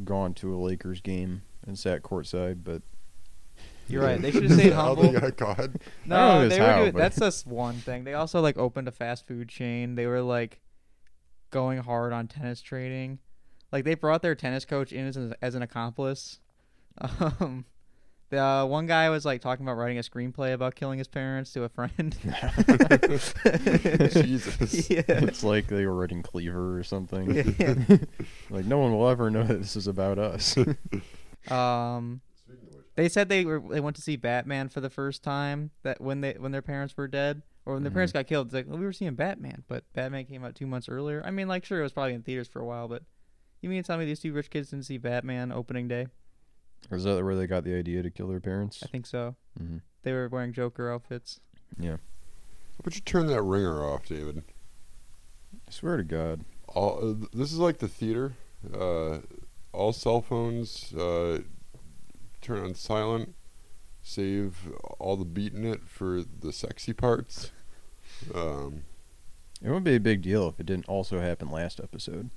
gone 0.05 0.33
to 0.35 0.55
a 0.55 0.57
Lakers 0.59 1.00
game 1.00 1.43
and 1.67 1.78
sat 1.78 2.02
courtside, 2.02 2.64
but 2.64 2.83
You're 3.88 4.02
right. 4.02 4.21
They 4.21 4.30
should 4.30 4.45
have 4.45 4.52
stayed 4.59 4.73
How 4.73 4.95
humble. 4.95 5.12
they 5.12 5.21
got 5.21 5.37
caught. 5.37 5.59
I 5.61 5.66
don't 5.66 5.80
No, 6.07 6.40
they 6.40 6.47
it's 6.47 6.59
were 6.59 6.64
how, 6.66 6.78
doing, 6.80 6.92
but- 6.92 6.99
that's 6.99 7.18
just 7.18 7.47
one 7.47 7.75
thing. 7.76 8.04
They 8.04 8.14
also 8.14 8.40
like 8.40 8.57
opened 8.59 8.88
a 8.88 8.92
fast 8.92 9.26
food 9.26 9.49
chain. 9.49 9.95
They 9.95 10.07
were 10.07 10.23
like 10.23 10.61
going 11.50 11.78
hard 11.78 12.12
on 12.12 12.28
tennis 12.28 12.61
training. 12.61 13.18
Like 13.73 13.85
they 13.85 13.95
brought 13.95 14.23
their 14.23 14.35
tennis 14.35 14.64
coach 14.64 14.92
in 14.92 15.07
as, 15.07 15.16
an- 15.16 15.35
as 15.42 15.54
an 15.54 15.62
accomplice. 15.62 16.40
Um, 17.40 17.64
the 18.30 18.38
uh, 18.42 18.66
one 18.66 18.85
guy 18.87 19.09
was 19.09 19.25
like 19.25 19.40
talking 19.40 19.64
about 19.64 19.78
writing 19.78 19.97
a 19.99 20.02
screenplay 20.02 20.52
about 20.52 20.75
killing 20.75 20.99
his 20.99 21.09
parents 21.09 21.50
to 21.54 21.62
a 21.64 21.68
friend. 21.71 22.14
Jesus. 24.12 24.90
yeah. 24.90 25.02
it's 25.09 25.42
like 25.42 25.66
they 25.68 25.87
were 25.87 25.95
writing 25.95 26.23
Cleaver 26.23 26.78
or 26.78 26.83
something. 26.83 27.54
Yeah. 27.59 27.75
like 28.50 28.64
no 28.66 28.78
one 28.78 28.92
will 28.92 29.09
ever 29.09 29.30
know 29.30 29.45
that 29.45 29.59
this 29.61 29.76
is 29.76 29.87
about 29.87 30.18
us. 30.18 30.57
Um, 31.50 32.21
they 32.99 33.09
said 33.09 33.28
they 33.28 33.45
were 33.45 33.62
they 33.71 33.81
went 33.81 33.95
to 33.97 34.02
see 34.02 34.17
Batman 34.17 34.69
for 34.69 34.81
the 34.81 34.90
first 34.90 35.23
time 35.23 35.71
that 35.85 36.00
when 36.00 36.21
they 36.21 36.33
when 36.35 36.50
their 36.50 36.62
parents 36.62 36.97
were 36.97 37.07
dead 37.07 37.43
Or 37.64 37.75
when 37.75 37.85
their 37.85 37.93
parents 37.93 38.12
got 38.12 38.26
killed, 38.26 38.49
it's 38.49 38.55
like 38.55 38.67
well, 38.67 38.78
we 38.78 38.85
were 38.85 38.93
seeing 38.93 39.14
Batman, 39.14 39.62
but 39.69 39.85
Batman 39.93 40.25
came 40.25 40.45
out 40.45 40.57
two 40.57 40.67
months 40.67 40.88
earlier. 40.88 41.23
I 41.25 41.31
mean, 41.31 41.47
like 41.47 41.64
sure, 41.64 41.78
it 41.78 41.85
was 41.85 41.93
probably 41.93 42.14
in 42.14 42.23
theaters 42.23 42.49
for 42.49 42.61
a 42.61 42.67
while, 42.67 42.88
but 42.88 43.05
you 43.62 43.69
mean 43.69 43.83
to 43.83 43.87
tell 43.87 43.99
me 43.99 44.05
these 44.05 44.21
two 44.21 44.33
rich 44.33 44.50
kids 44.50 44.71
didn't 44.71 44.87
see 44.87 44.99
Batman 44.99 45.52
opening 45.52 45.87
day? 45.87 46.09
Or 46.90 46.97
is 46.97 47.05
that 47.05 47.23
where 47.25 47.37
they 47.37 47.47
got 47.47 47.64
the 47.64 47.75
idea 47.76 48.02
to 48.02 48.11
kill 48.11 48.28
their 48.28 48.40
parents? 48.40 48.83
I 48.83 48.87
think 48.87 49.07
so. 49.07 49.37
hmm 49.57 49.78
They 50.02 50.12
were 50.12 50.28
wearing 50.28 50.52
Joker 50.52 50.93
outfits. 50.93 51.40
Yeah. 51.78 51.93
How 51.99 52.81
about 52.81 52.95
you 52.95 53.00
turn 53.00 53.26
that 53.28 53.43
ringer 53.43 53.85
off, 53.85 54.07
David? 54.07 54.43
I 55.67 55.71
swear 55.71 55.97
to 55.97 56.05
God. 56.05 56.45
All 56.69 56.99
uh, 57.02 57.26
this 57.33 57.52
is 57.52 57.59
like 57.59 57.78
the 57.78 57.88
theater. 57.88 58.35
Uh, 58.75 59.19
all 59.73 59.93
cell 59.93 60.21
phones 60.21 60.93
uh, 60.95 61.40
turn 62.40 62.61
on 62.64 62.75
silent. 62.75 63.35
Save 64.02 64.71
all 64.99 65.16
the 65.16 65.25
beating 65.25 65.64
it 65.64 65.87
for 65.87 66.23
the 66.23 66.52
sexy 66.52 66.92
parts. 66.92 67.50
Um, 68.35 68.85
It 69.62 69.66
wouldn't 69.68 69.85
be 69.85 69.97
a 69.97 70.00
big 70.00 70.23
deal 70.23 70.49
if 70.49 70.59
it 70.61 70.66
didn't 70.66 70.88
also 70.88 71.21
happen 71.21 71.50
last 71.50 71.80
episode. 71.83 72.30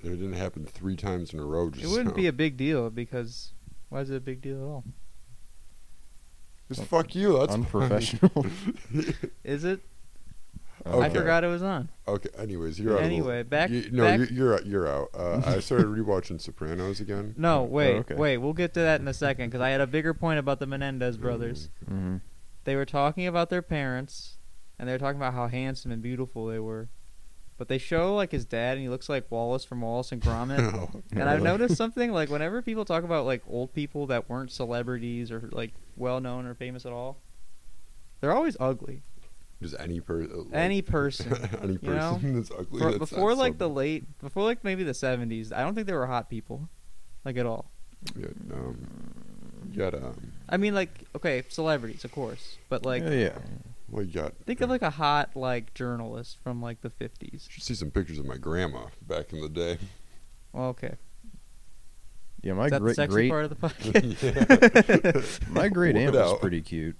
it 0.00 0.08
didn't 0.10 0.32
happen 0.34 0.64
three 0.64 0.96
times 0.96 1.32
in 1.34 1.40
a 1.40 1.44
row. 1.44 1.68
Just 1.70 1.84
It 1.84 1.88
wouldn't 1.88 2.10
now. 2.10 2.14
be 2.14 2.26
a 2.26 2.32
big 2.32 2.56
deal 2.56 2.88
because 2.90 3.52
why 3.88 4.00
is 4.00 4.10
it 4.10 4.16
a 4.16 4.20
big 4.20 4.40
deal 4.40 4.56
at 4.56 4.62
all? 4.66 4.84
Just 6.68 6.84
fuck 6.84 7.14
you. 7.14 7.38
That's. 7.38 7.54
Unprofessional. 7.54 8.44
Is 9.44 9.64
it? 9.64 9.80
I 10.86 11.08
forgot 11.10 11.44
it 11.44 11.48
was 11.48 11.62
on. 11.62 11.88
Okay. 12.06 12.28
Anyways, 12.38 12.78
you're 12.80 12.96
out. 12.96 13.02
Anyway, 13.02 13.40
of 13.40 13.46
the, 13.46 13.50
back- 13.50 13.70
You, 13.70 13.88
no, 13.90 14.04
back- 14.04 14.18
you, 14.30 14.36
you're 14.36 14.54
out- 14.54 14.66
you're 14.66 14.88
out. 14.88 15.08
Uh, 15.14 15.42
I 15.44 15.60
started 15.60 15.86
rewatching 15.86 16.40
Sopranos 16.40 17.00
again. 17.00 17.34
No, 17.38 17.62
wait, 17.64 17.96
okay. 17.98 18.14
wait. 18.14 18.38
We'll 18.38 18.52
get 18.52 18.74
to 18.74 18.80
that 18.80 19.00
in 19.00 19.08
a 19.08 19.14
second 19.14 19.50
because 19.50 19.60
I 19.60 19.70
had 19.70 19.80
a 19.80 19.86
bigger 19.86 20.14
point 20.14 20.38
about 20.38 20.58
the 20.60 20.66
Menendez 20.66 21.16
brothers. 21.16 21.70
hmm 21.86 22.16
They 22.64 22.76
were 22.76 22.86
talking 22.86 23.26
about 23.26 23.50
their 23.50 23.62
parents, 23.62 24.36
and 24.78 24.88
they 24.88 24.92
were 24.92 24.98
talking 24.98 25.18
about 25.18 25.34
how 25.34 25.48
handsome 25.48 25.90
and 25.92 26.02
beautiful 26.02 26.46
they 26.46 26.58
were. 26.58 26.88
But 27.56 27.66
they 27.66 27.78
show 27.78 28.14
like 28.14 28.30
his 28.30 28.44
dad, 28.44 28.74
and 28.76 28.82
he 28.82 28.88
looks 28.88 29.08
like 29.08 29.28
Wallace 29.30 29.64
from 29.64 29.80
Wallace 29.80 30.12
and 30.12 30.22
Gromit. 30.22 30.58
No. 30.72 31.02
and 31.20 31.28
I've 31.28 31.42
noticed 31.42 31.76
something 31.82 32.12
like 32.12 32.30
whenever 32.30 32.62
people 32.62 32.84
talk 32.84 33.02
about 33.02 33.26
like 33.26 33.42
old 33.48 33.74
people 33.74 34.06
that 34.06 34.28
weren't 34.30 34.52
celebrities 34.52 35.32
or 35.32 35.48
like 35.52 35.72
well 35.96 36.20
known 36.20 36.46
or 36.46 36.54
famous 36.54 36.86
at 36.86 36.92
all, 36.92 37.18
they're 38.20 38.32
always 38.32 38.56
ugly. 38.60 39.02
Just 39.60 39.74
any 39.78 40.00
person. 40.00 40.48
Any 40.54 40.82
person, 40.96 41.34
any 41.62 41.72
you 41.72 41.78
person 41.80 42.32
know? 42.32 42.38
that's 42.38 42.50
ugly. 42.50 42.80
For- 42.80 42.90
that's 42.92 42.98
before 42.98 43.30
not 43.30 43.38
like 43.38 43.58
the 43.58 43.68
late, 43.68 44.18
before 44.20 44.44
like 44.44 44.62
maybe 44.62 44.84
the 44.84 44.94
seventies, 44.94 45.52
I 45.52 45.62
don't 45.62 45.74
think 45.74 45.86
there 45.86 45.98
were 45.98 46.06
hot 46.06 46.30
people, 46.30 46.68
like 47.24 47.36
at 47.36 47.46
all. 47.46 47.70
Yeah, 48.16 48.26
um, 48.52 48.86
you 49.72 49.78
got 49.78 49.94
um, 49.94 50.32
I 50.48 50.56
mean, 50.56 50.74
like 50.74 51.04
okay, 51.16 51.42
celebrities, 51.48 52.04
of 52.04 52.12
course, 52.12 52.56
but 52.68 52.84
like 52.86 53.02
yeah, 53.02 53.10
yeah. 53.10 53.38
well, 53.90 54.04
you 54.04 54.12
got. 54.12 54.34
think 54.46 54.60
of 54.60 54.70
like 54.70 54.82
a 54.82 54.90
hot 54.90 55.30
like 55.34 55.74
journalist 55.74 56.38
from 56.44 56.62
like 56.62 56.80
the 56.82 56.90
fifties. 56.90 57.48
You 57.48 57.54
should 57.54 57.64
see 57.64 57.74
some 57.74 57.90
pictures 57.90 58.18
of 58.18 58.26
my 58.26 58.36
grandma 58.36 58.86
back 59.08 59.32
in 59.32 59.40
the 59.40 59.48
day. 59.48 59.78
Well, 60.52 60.66
okay, 60.68 60.94
Yeah, 62.42 62.52
my 62.52 62.66
is 62.66 62.70
that 62.70 62.78
the 62.78 62.84
great 62.84 62.96
sexy 62.96 63.12
great 63.12 63.30
part 63.30 63.44
of 63.44 63.50
the 63.50 63.56
podcast? 63.68 65.48
my 65.50 65.68
great 65.68 65.96
Whip 65.96 66.06
aunt 66.06 66.14
was 66.14 66.38
pretty 66.38 66.60
cute. 66.62 66.96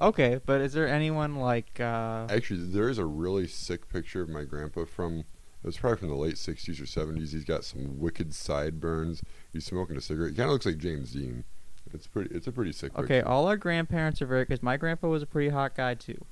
Okay, 0.00 0.40
but 0.44 0.60
is 0.60 0.72
there 0.72 0.88
anyone 0.88 1.36
like? 1.36 1.78
uh 1.80 2.26
Actually, 2.30 2.64
there 2.66 2.88
is 2.88 2.98
a 2.98 3.04
really 3.06 3.46
sick 3.46 3.88
picture 3.88 4.22
of 4.22 4.28
my 4.28 4.44
grandpa 4.44 4.84
from. 4.84 5.20
It 5.20 5.68
was 5.68 5.78
probably 5.78 5.98
from 5.98 6.08
the 6.08 6.14
late 6.16 6.34
'60s 6.34 6.78
or 6.80 6.84
'70s. 6.84 7.32
He's 7.32 7.44
got 7.44 7.64
some 7.64 7.98
wicked 7.98 8.34
sideburns. 8.34 9.22
He's 9.52 9.64
smoking 9.64 9.96
a 9.96 10.00
cigarette. 10.00 10.32
He 10.32 10.36
kind 10.36 10.48
of 10.48 10.52
looks 10.52 10.66
like 10.66 10.76
James 10.78 11.12
Dean. 11.12 11.44
It's 11.92 12.06
pretty. 12.06 12.34
It's 12.34 12.46
a 12.46 12.52
pretty 12.52 12.72
sick. 12.72 12.92
Okay, 12.98 13.18
picture. 13.18 13.28
all 13.28 13.46
our 13.48 13.56
grandparents 13.56 14.20
are 14.20 14.26
very 14.26 14.44
because 14.44 14.62
my 14.62 14.76
grandpa 14.76 15.08
was 15.08 15.22
a 15.22 15.26
pretty 15.26 15.48
hot 15.50 15.74
guy 15.74 15.94
too, 15.94 16.22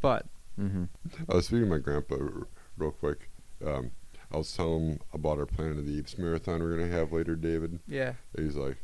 but 0.00 0.26
hmm 0.56 0.84
I 1.28 1.34
was 1.36 1.46
speaking 1.46 1.64
to 1.66 1.70
my 1.70 1.78
grandpa 1.78 2.16
r- 2.16 2.46
real 2.76 2.90
quick. 2.92 3.30
Um, 3.64 3.92
I 4.32 4.38
was 4.38 4.52
telling 4.52 4.90
him 4.92 5.00
about 5.12 5.38
our 5.38 5.46
Planet 5.46 5.78
of 5.78 5.86
the 5.86 5.98
Apes 5.98 6.18
marathon 6.18 6.60
we're 6.60 6.76
gonna 6.76 6.88
have 6.88 7.12
later, 7.12 7.36
David. 7.36 7.78
yeah, 7.86 8.14
He's 8.36 8.56
like, 8.56 8.78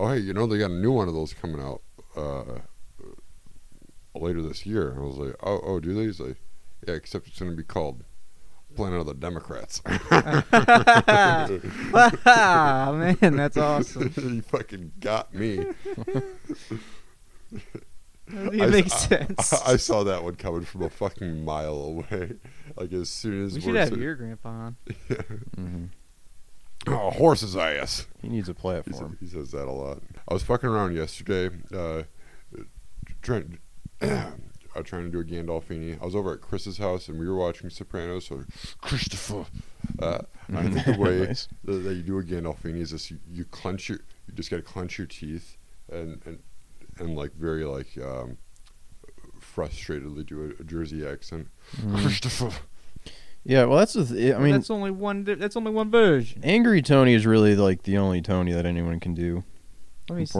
"Oh, 0.00 0.08
hey, 0.08 0.18
you 0.18 0.32
know 0.32 0.46
they 0.46 0.58
got 0.58 0.70
a 0.70 0.74
new 0.74 0.90
one 0.92 1.06
of 1.08 1.14
those 1.14 1.32
coming 1.34 1.60
out 1.60 1.82
uh, 2.16 2.60
later 4.22 4.42
this 4.42 4.66
year." 4.66 4.94
I 4.98 5.00
was 5.04 5.16
like, 5.16 5.34
"Oh, 5.42 5.60
oh, 5.64 5.80
do 5.80 5.94
they?" 5.94 6.04
He's 6.04 6.20
like, 6.20 6.36
"Yeah, 6.86 6.94
except 6.94 7.28
it's 7.28 7.38
gonna 7.38 7.52
be 7.56 7.62
called 7.62 8.04
Planet 8.74 9.00
of 9.00 9.06
the 9.06 9.14
Democrats." 9.14 9.82
man, 13.20 13.36
that's 13.36 13.56
awesome. 13.56 14.10
he 14.14 14.40
fucking 14.40 14.92
got 15.00 15.34
me. 15.34 15.66
It 18.28 18.58
doesn't 18.58 18.74
I, 18.74 18.88
sense. 18.88 19.52
I, 19.52 19.72
I 19.72 19.76
saw 19.76 20.02
that 20.04 20.24
one 20.24 20.34
coming 20.34 20.64
from 20.64 20.82
a 20.82 20.90
fucking 20.90 21.44
mile 21.44 21.76
away. 21.76 22.32
Like 22.76 22.92
as 22.92 23.08
soon 23.08 23.42
as 23.46 23.54
we 23.54 23.60
we're 23.60 23.64
should 23.64 23.74
have 23.76 23.88
sit- 23.88 23.98
your 24.00 24.14
grandpa 24.16 24.48
on. 24.50 24.76
hmm 25.54 25.84
oh, 26.88 27.10
horse's 27.10 27.56
ass. 27.56 28.06
He 28.20 28.28
needs 28.28 28.48
a 28.48 28.52
He, 28.52 28.56
said, 28.56 28.60
platform. 28.60 29.16
he 29.18 29.26
says 29.28 29.50
that 29.52 29.66
a 29.66 29.72
lot. 29.72 30.02
I 30.28 30.34
was 30.34 30.42
fucking 30.42 30.68
around 30.68 30.94
yesterday, 30.94 31.56
uh, 31.74 32.02
trying, 33.22 33.58
uh, 34.02 34.82
trying 34.84 35.04
to 35.04 35.10
do 35.10 35.20
a 35.20 35.24
Gandolfini. 35.24 36.00
I 36.00 36.04
was 36.04 36.14
over 36.14 36.32
at 36.34 36.40
Chris's 36.40 36.78
house 36.78 37.08
and 37.08 37.18
we 37.18 37.26
were 37.28 37.36
watching 37.36 37.70
Sopranos. 37.70 38.26
So 38.26 38.44
Christopher, 38.80 39.46
uh, 40.00 40.18
I 40.54 40.62
think 40.68 40.84
the 40.84 41.00
way 41.02 41.20
Nice. 41.26 41.48
that, 41.64 41.72
that 41.72 41.94
you 41.94 42.02
do 42.02 42.18
a 42.18 42.22
Gandolfini 42.22 42.80
is 42.80 42.90
this: 42.90 43.10
you, 43.10 43.18
you 43.30 43.44
clench 43.46 43.88
your, 43.88 43.98
you 44.28 44.34
just 44.34 44.50
got 44.50 44.56
to 44.56 44.62
clench 44.62 44.98
your 44.98 45.06
teeth 45.06 45.56
and 45.90 46.20
and 46.26 46.38
and 46.98 47.16
like 47.16 47.32
very 47.34 47.64
like 47.64 47.88
um, 48.02 48.36
frustratedly 49.40 50.26
do 50.26 50.54
a, 50.58 50.60
a 50.62 50.64
Jersey 50.64 51.06
accent. 51.06 51.48
Mhm. 51.76 52.02
Christopher. 52.02 52.50
Yeah, 53.44 53.64
well, 53.66 53.78
that's 53.78 53.92
the. 53.92 54.04
Th- 54.04 54.34
I 54.34 54.38
mean, 54.40 54.52
that's 54.52 54.70
only 54.70 54.90
one. 54.90 55.22
That's 55.22 55.56
only 55.56 55.70
one 55.70 55.90
version. 55.90 56.40
angry 56.42 56.82
Tony 56.82 57.14
is 57.14 57.24
really 57.24 57.54
like 57.54 57.84
the 57.84 57.96
only 57.96 58.20
Tony 58.20 58.52
that 58.52 58.66
anyone 58.66 58.98
can 58.98 59.14
do. 59.14 59.44
Let 60.08 60.18
me 60.18 60.26
see. 60.26 60.38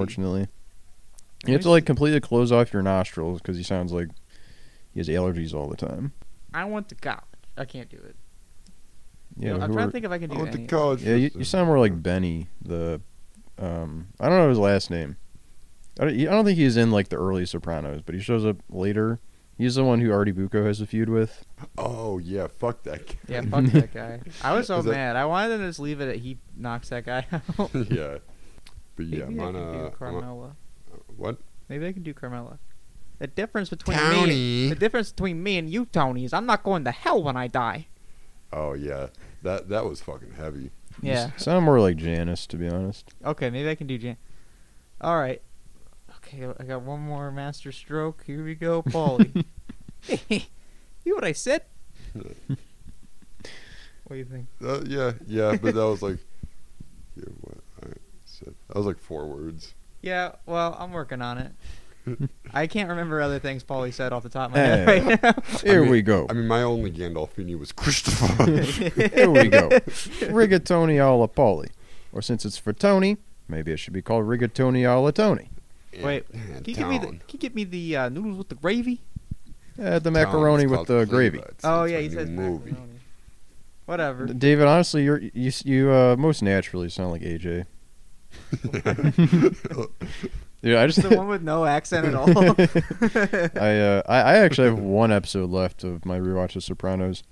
Unfortunately, 1.47 1.53
Let 1.53 1.53
you 1.53 1.53
have 1.59 1.63
to 1.63 1.71
like 1.71 1.87
completely 1.87 2.21
close 2.21 2.53
off 2.53 2.73
your 2.73 2.83
nostrils 2.83 3.41
because 3.41 3.57
he 3.57 3.63
sounds 3.63 3.93
like 3.93 4.09
he 4.93 5.01
has 5.01 5.09
allergies 5.09 5.55
all 5.55 5.69
the 5.69 5.77
time. 5.77 6.13
I 6.55 6.65
went 6.65 6.89
to 6.91 6.95
college. 6.95 7.23
I 7.57 7.65
can't 7.65 7.89
do 7.89 7.97
it. 7.99 8.17
Yeah, 9.39 9.53
You 9.53 9.59
know, 9.59 9.65
I'm 9.65 9.69
who 9.71 9.75
trying 9.75 9.85
are- 9.85 9.89
to 9.89 9.93
think 9.93 10.05
if 10.07 10.11
I 10.11 10.19
can 10.19 10.31
I 10.31 10.35
do 10.35 10.41
went 10.41 10.53
to 10.53 10.59
any. 10.59 10.67
college. 10.67 11.03
Yeah, 11.03 11.15
you, 11.17 11.31
you 11.35 11.45
sound 11.45 11.67
more 11.67 11.79
like 11.79 12.03
Benny. 12.03 12.49
The, 12.63 13.01
um, 13.59 14.09
I 14.21 14.29
don't 14.29 14.39
know 14.39 14.49
his 14.49 14.59
last 14.59 14.91
name. 14.91 15.17
I 16.01 16.05
don't, 16.07 16.15
I 16.21 16.25
don't 16.25 16.45
think 16.45 16.59
he's 16.59 16.77
in 16.77 16.91
like 16.91 17.09
the 17.09 17.17
early 17.17 17.45
Sopranos, 17.47 18.03
but 18.03 18.15
he 18.15 18.21
shows 18.21 18.45
up 18.45 18.57
later. 18.71 19.21
He's 19.59 19.77
the 19.77 19.85
one 19.85 20.01
who 20.03 20.13
Artie 20.13 20.33
Bucco 20.33 20.65
has 20.67 20.83
a 20.83 20.87
feud 20.87 21.09
with. 21.09 21.47
Oh 21.79 22.19
yeah, 22.19 22.47
fuck 22.47 22.83
that. 22.83 23.07
Guy. 23.07 23.15
Yeah, 23.29 23.41
fuck 23.43 23.65
that 23.67 23.95
guy. 23.95 24.21
I 24.43 24.53
was 24.55 24.67
so 24.67 24.79
Is 24.81 24.85
that- 24.85 24.91
mad. 24.93 25.17
I 25.17 25.25
wanted 25.25 25.49
them 25.51 25.61
to 25.61 25.67
just 25.69 25.81
leave 25.81 26.01
it 26.03 26.09
at 26.11 26.17
he 26.17 26.39
knocks 26.57 26.91
that 26.91 27.07
guy 27.07 27.27
out. 27.59 27.71
yeah. 27.75 28.19
But 28.97 29.07
yeah, 29.07 29.25
Maybe 29.27 29.41
I'm 29.41 29.41
I 29.41 29.45
on 29.45 29.53
can 29.55 29.63
uh, 29.63 29.73
do 29.73 29.79
I'm 29.79 29.85
on- 29.85 29.91
Carmela. 29.93 30.57
What? 31.17 31.39
Maybe 31.69 31.87
I 31.87 31.93
can 31.93 32.03
do 32.03 32.15
Carmela. 32.15 32.59
The 33.19 33.27
difference 33.27 33.71
between 33.71 33.97
me, 34.11 34.69
the 34.69 34.75
difference 34.75 35.11
between 35.11 35.43
me 35.43 35.57
and 35.57 35.71
you, 35.71 35.87
Tony, 35.87 36.25
is 36.25 36.33
I'm 36.35 36.45
not 36.47 36.63
going 36.63 36.85
to 36.85 36.91
hell 36.91 37.23
when 37.23 37.37
I 37.37 37.47
die. 37.47 37.87
Oh 38.53 38.75
yeah, 38.75 39.09
that 39.43 39.69
that 39.71 39.85
was 39.87 40.01
fucking 40.03 40.33
heavy. 40.33 40.71
Yeah. 41.03 41.31
s- 41.35 41.45
sound 41.45 41.65
more 41.65 41.81
like 41.81 41.97
Janice, 41.97 42.47
to 42.49 42.57
be 42.57 42.69
honest. 42.69 43.15
Okay, 43.25 43.49
maybe 43.51 43.69
I 43.71 43.75
can 43.75 43.87
do 43.87 43.97
Jan. 43.99 44.17
All 45.01 45.17
right. 45.17 45.41
Okay, 46.19 46.47
I 46.59 46.65
got 46.65 46.83
one 46.83 47.01
more 47.01 47.31
master 47.31 47.73
stroke. 47.73 48.23
Here 48.27 48.45
we 48.45 48.55
go, 48.55 48.83
Paulie. 48.83 49.45
you 50.29 50.41
know 51.07 51.15
what 51.15 51.25
I 51.25 51.33
said? 51.33 51.63
what 52.15 52.29
do 54.11 54.15
you 54.17 54.25
think? 54.25 54.47
Uh, 54.63 54.81
yeah, 54.87 55.13
yeah, 55.27 55.57
but 55.61 55.75
that 55.75 55.87
was 55.87 56.03
like, 56.03 56.19
yeah, 57.17 57.25
what 57.41 57.59
I 57.83 57.93
said. 58.25 58.55
That 58.69 58.77
was 58.77 58.87
like 58.87 58.99
four 58.99 59.27
words. 59.27 59.75
Yeah, 60.07 60.37
well, 60.47 60.77
I'm 60.79 60.93
working 60.93 61.21
on 61.21 61.39
it. 61.39 61.53
I 62.55 62.69
can't 62.69 62.89
remember 62.89 63.21
other 63.21 63.41
things 63.41 63.65
Paulie 63.65 63.93
said 63.93 64.13
off 64.13 64.23
the 64.23 64.29
top 64.29 64.51
of 64.51 64.57
my 64.57 64.61
head 64.61 64.89
Hey. 64.89 65.01
right 65.01 65.23
now. 65.23 65.35
Here 65.65 65.83
mean- 65.83 65.91
we 65.91 66.03
go. 66.03 66.27
I 66.31 66.33
mean, 66.33 66.47
my 66.47 66.63
only 66.63 66.93
Gandolfini 66.93 67.59
was 67.59 67.73
Christopher. 67.73 68.45
Here 68.53 69.29
we 69.29 69.49
go. 69.49 69.69
Rigatoni 70.31 71.05
alla 71.05 71.27
Polly. 71.27 71.71
Or 72.13 72.23
since 72.23 72.45
it's 72.45 72.57
for 72.57 72.73
Tony, 72.73 73.17
maybe 73.49 73.73
it 73.73 73.79
should 73.79 73.93
be 73.95 74.01
called 74.01 74.27
Rigatoni 74.27 74.89
alla 74.89 75.11
Tony. 75.11 75.51
Wait, 76.01 76.31
Can 76.31 76.63
you 76.67 76.75
give 76.75 76.89
me 76.89 76.99
the, 76.99 77.07
can 77.07 77.21
you 77.33 77.39
give 77.41 77.55
me 77.57 77.65
the 77.65 77.97
uh, 77.97 78.09
noodles 78.09 78.39
with 78.39 78.49
the 78.49 78.55
gravy? 78.55 79.01
Uh, 79.83 79.99
the 79.99 80.13
macaroni 80.13 80.67
with 80.67 80.87
the 80.87 81.05
gravy. 81.07 81.43
Oh 81.65 81.83
yeah, 81.83 81.99
he 81.99 82.11
says 82.11 82.31
movie. 82.31 82.71
macaroni. 82.71 83.01
Whatever. 83.87 84.27
David, 84.27 84.67
honestly, 84.67 85.03
you're, 85.05 85.19
you 85.19 85.51
you 85.65 85.91
uh, 85.91 86.15
most 86.17 86.43
naturally 86.43 86.89
sound 86.91 87.11
like 87.11 87.23
AJ. 87.23 87.67
Yeah, 90.63 90.83
I 90.83 90.87
just 90.87 91.03
the 91.09 91.15
one 91.17 91.29
with 91.29 91.43
no 91.43 91.65
accent 91.65 92.07
at 92.07 92.15
all. 92.15 92.29
I, 93.63 93.79
uh, 93.79 94.03
I 94.09 94.17
I 94.21 94.35
actually 94.39 94.69
have 94.69 94.79
one 94.79 95.13
episode 95.13 95.51
left 95.51 95.85
of 95.85 96.05
my 96.05 96.19
rewatch 96.19 96.57
of 96.57 96.65
Sopranos. 96.65 97.23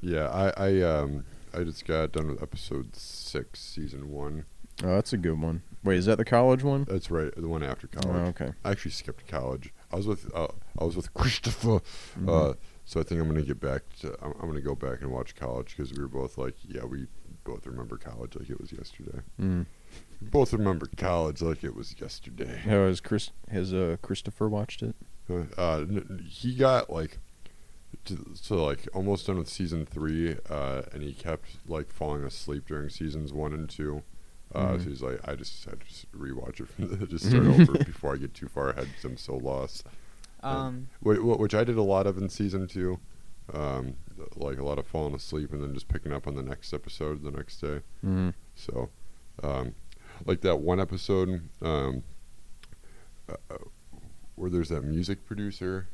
yeah, 0.00 0.28
I 0.28 0.52
I 0.68 0.80
um 0.82 1.24
I 1.54 1.64
just 1.64 1.84
got 1.86 2.12
done 2.12 2.28
with 2.28 2.42
episode 2.42 2.94
six, 2.94 3.58
season 3.60 4.10
one. 4.10 4.44
Oh, 4.84 4.94
that's 4.94 5.12
a 5.12 5.16
good 5.16 5.40
one. 5.40 5.62
Wait, 5.82 5.96
is 5.98 6.06
that 6.06 6.18
the 6.18 6.24
college 6.24 6.62
one? 6.62 6.84
That's 6.88 7.10
right, 7.10 7.32
the 7.36 7.48
one 7.48 7.62
after 7.64 7.88
Oh, 7.96 8.00
college. 8.00 8.28
okay. 8.40 8.52
I 8.64 8.70
actually 8.70 8.92
skipped 8.92 9.26
college. 9.26 9.72
I 9.90 9.96
was 9.96 10.06
with 10.06 10.30
uh, 10.34 10.48
I 10.78 10.84
was 10.84 10.94
with 10.94 11.12
Christopher. 11.14 11.80
Mhm. 12.20 12.28
Uh, 12.28 12.54
so 12.84 13.00
I 13.00 13.02
think 13.02 13.20
I'm 13.20 13.26
gonna 13.28 13.42
get 13.42 13.60
back 13.60 13.82
to. 14.00 14.14
I'm, 14.22 14.34
I'm 14.40 14.46
gonna 14.48 14.60
go 14.60 14.74
back 14.76 15.00
and 15.00 15.10
watch 15.10 15.34
college 15.34 15.74
because 15.76 15.92
we 15.92 16.00
were 16.02 16.08
both 16.08 16.38
like, 16.38 16.54
yeah, 16.68 16.84
we 16.84 17.06
both 17.44 17.66
remember 17.66 17.96
college 17.96 18.36
like 18.36 18.50
it 18.50 18.60
was 18.60 18.70
yesterday. 18.72 19.18
Mm. 19.40 19.66
We 20.22 20.28
both 20.30 20.52
remember 20.52 20.88
college 20.96 21.42
like 21.42 21.64
it 21.64 21.74
was 21.74 21.94
yesterday. 22.00 22.58
How 22.64 22.86
has 22.86 23.00
Chris 23.00 23.30
has 23.50 23.72
uh 23.72 23.96
Christopher 24.02 24.48
watched 24.48 24.82
it? 24.82 24.94
Uh, 25.30 25.44
uh, 25.58 25.76
n- 25.78 26.06
n- 26.10 26.26
he 26.28 26.54
got 26.54 26.90
like, 26.90 27.18
to, 28.06 28.24
so 28.34 28.64
like 28.64 28.88
almost 28.94 29.26
done 29.26 29.38
with 29.38 29.48
season 29.48 29.86
three, 29.86 30.36
uh, 30.50 30.82
and 30.92 31.02
he 31.02 31.12
kept 31.12 31.46
like 31.66 31.90
falling 31.92 32.24
asleep 32.24 32.66
during 32.66 32.88
seasons 32.88 33.32
one 33.32 33.52
and 33.52 33.68
two. 33.68 34.02
Uh, 34.54 34.72
Mhm. 34.74 34.82
So 34.84 34.90
he's 34.90 35.02
like, 35.02 35.20
I 35.28 35.34
just 35.34 35.64
had 35.64 35.80
to 35.80 35.86
just 35.86 36.12
rewatch 36.12 36.60
it 36.60 36.68
from 36.68 36.88
the, 36.98 37.06
just 37.14 37.28
start 37.28 37.46
over 37.46 37.72
before 37.84 38.14
I 38.14 38.18
get 38.18 38.34
too 38.34 38.48
far 38.48 38.70
ahead 38.70 38.86
because 38.88 39.04
I'm 39.04 39.16
so 39.16 39.36
lost. 39.36 39.86
Um, 40.42 40.88
Wh- 41.02 41.16
wh- 41.18 41.38
Which 41.40 41.54
I 41.54 41.64
did 41.64 41.76
a 41.78 41.82
lot 41.82 42.06
of 42.06 42.18
in 42.18 42.28
season 42.28 42.66
two, 42.68 42.98
um, 43.54 43.94
like 44.36 44.58
a 44.58 44.64
lot 44.64 44.78
of 44.78 44.86
falling 44.86 45.14
asleep 45.14 45.52
and 45.52 45.62
then 45.62 45.72
just 45.72 45.88
picking 45.88 46.12
up 46.12 46.26
on 46.26 46.34
the 46.34 46.42
next 46.42 46.72
episode 46.74 47.22
the 47.22 47.30
next 47.30 47.58
day. 47.60 47.80
Mm. 48.04 48.34
So, 48.56 48.90
um, 49.42 49.74
like 50.26 50.40
that 50.42 50.56
one 50.56 50.80
episode 50.80 51.48
um, 51.62 52.02
uh, 53.28 53.34
uh, 53.50 53.56
where 54.34 54.50
there's 54.50 54.68
that 54.70 54.82
music 54.82 55.24
producer. 55.26 55.88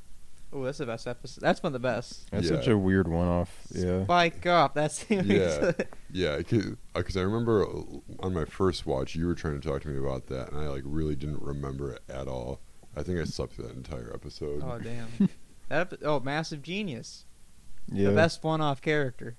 oh, 0.52 0.64
that's 0.64 0.78
the 0.78 0.86
best 0.86 1.06
episode. 1.06 1.40
That's 1.42 1.62
one 1.62 1.68
of 1.68 1.72
the 1.74 1.78
best. 1.86 2.30
That's 2.30 2.48
Yeah. 2.48 2.56
such 2.56 2.68
a 2.68 2.78
weird 2.78 3.06
one-off. 3.08 3.54
Yeah. 3.70 4.04
Spike 4.04 4.46
up. 4.46 4.74
That's 4.74 5.04
Yeah. 5.10 5.72
Yeah, 6.10 6.38
because 6.38 7.16
I 7.18 7.20
remember 7.20 7.66
uh, 7.66 7.82
on 8.20 8.32
my 8.32 8.46
first 8.46 8.86
watch 8.86 9.14
you 9.14 9.26
were 9.26 9.34
trying 9.34 9.60
to 9.60 9.68
talk 9.68 9.82
to 9.82 9.88
me 9.88 9.98
about 9.98 10.28
that, 10.28 10.50
and 10.52 10.60
I 10.60 10.68
like 10.68 10.82
really 10.86 11.14
didn't 11.14 11.42
remember 11.42 11.92
it 11.92 12.02
at 12.08 12.28
all. 12.28 12.60
I 12.96 13.02
think 13.02 13.20
I 13.20 13.24
slept 13.24 13.52
through 13.54 13.66
that 13.66 13.76
entire 13.76 14.10
episode. 14.14 14.62
oh 14.64 14.78
damn. 14.78 15.08
that 15.68 15.92
epi- 15.92 16.04
oh, 16.04 16.20
massive 16.20 16.62
genius. 16.62 17.26
Yeah. 17.92 18.08
The 18.08 18.14
best 18.16 18.42
one-off 18.42 18.80
character. 18.80 19.36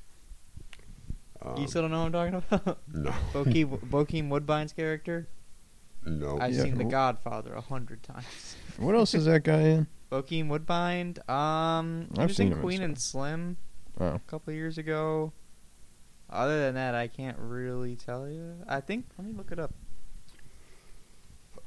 Um, 1.42 1.58
you 1.58 1.68
still 1.68 1.84
don't 1.84 1.92
know 1.92 2.04
what 2.04 2.16
I'm 2.16 2.32
talking 2.42 2.44
about? 2.52 2.80
no, 2.94 3.12
Bokeem, 3.34 3.80
Bokeem 3.90 4.30
Woodbine's 4.30 4.74
character. 4.74 5.28
no. 6.06 6.38
I've 6.40 6.54
Yeah. 6.54 6.64
seen 6.64 6.78
The 6.78 6.84
Godfather 6.86 7.54
a 7.54 7.62
hundred 7.62 8.04
times. 8.04 8.56
What 8.78 8.96
else 8.96 9.14
is 9.14 9.26
that 9.26 9.44
guy 9.44 9.62
in? 9.62 9.88
Bokeem 10.12 10.48
Woodbine. 10.48 11.16
Um, 11.30 12.08
he 12.16 12.22
I've 12.22 12.30
was 12.30 12.38
seen 12.38 12.52
in 12.54 12.60
Queen 12.62 12.82
and 12.82 12.98
Slim 13.00 13.58
Oh. 14.00 14.06
a 14.16 14.20
couple 14.28 14.54
years 14.54 14.78
ago. 14.78 15.34
Other 16.30 16.60
than 16.62 16.76
that, 16.76 16.96
I 16.96 17.08
can't 17.08 17.38
really 17.40 17.96
tell 17.96 18.30
you. 18.30 18.56
I 18.68 18.80
think 18.82 19.06
let 19.18 19.28
me 19.28 19.34
look 19.34 19.52
it 19.52 19.60
up. 19.60 19.74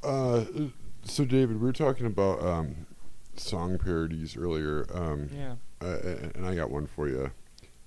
Uh, 0.03 0.45
so 1.05 1.25
David, 1.25 1.61
we 1.61 1.67
were 1.67 1.73
talking 1.73 2.07
about 2.07 2.43
um, 2.43 2.87
song 3.37 3.79
parodies 3.79 4.37
earlier. 4.37 4.87
Um, 4.93 5.29
Yeah. 5.35 5.57
uh, 5.81 5.99
and 6.35 6.47
I 6.47 6.55
got 6.55 6.71
one 6.71 6.87
for 6.87 7.09
you. 7.09 7.31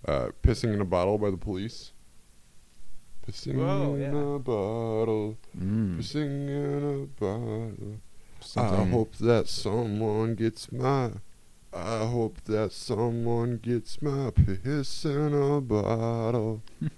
Uh, 0.08 0.30
"Pissing 0.44 0.74
in 0.74 0.82
a 0.82 0.86
Bottle" 0.86 1.18
by 1.18 1.30
the 1.32 1.38
Police. 1.38 1.92
Pissing 3.28 3.56
Whoa, 3.56 3.96
in 3.96 4.02
yeah. 4.02 4.36
a 4.36 4.40
bottle, 4.40 5.38
Mm. 5.58 5.98
pissing 5.98 6.48
in 6.48 7.04
a 7.04 7.06
bottle. 7.20 7.98
I 8.56 8.86
hope 8.86 9.16
that 9.16 9.48
someone 9.48 10.36
gets 10.36 10.72
my. 10.72 11.12
I 11.74 12.06
hope 12.06 12.40
that 12.46 12.72
someone 12.72 13.58
gets 13.58 14.00
my 14.02 14.30
piss 14.32 15.04
in 15.06 15.34
a 15.34 15.60
bottle. 15.60 16.62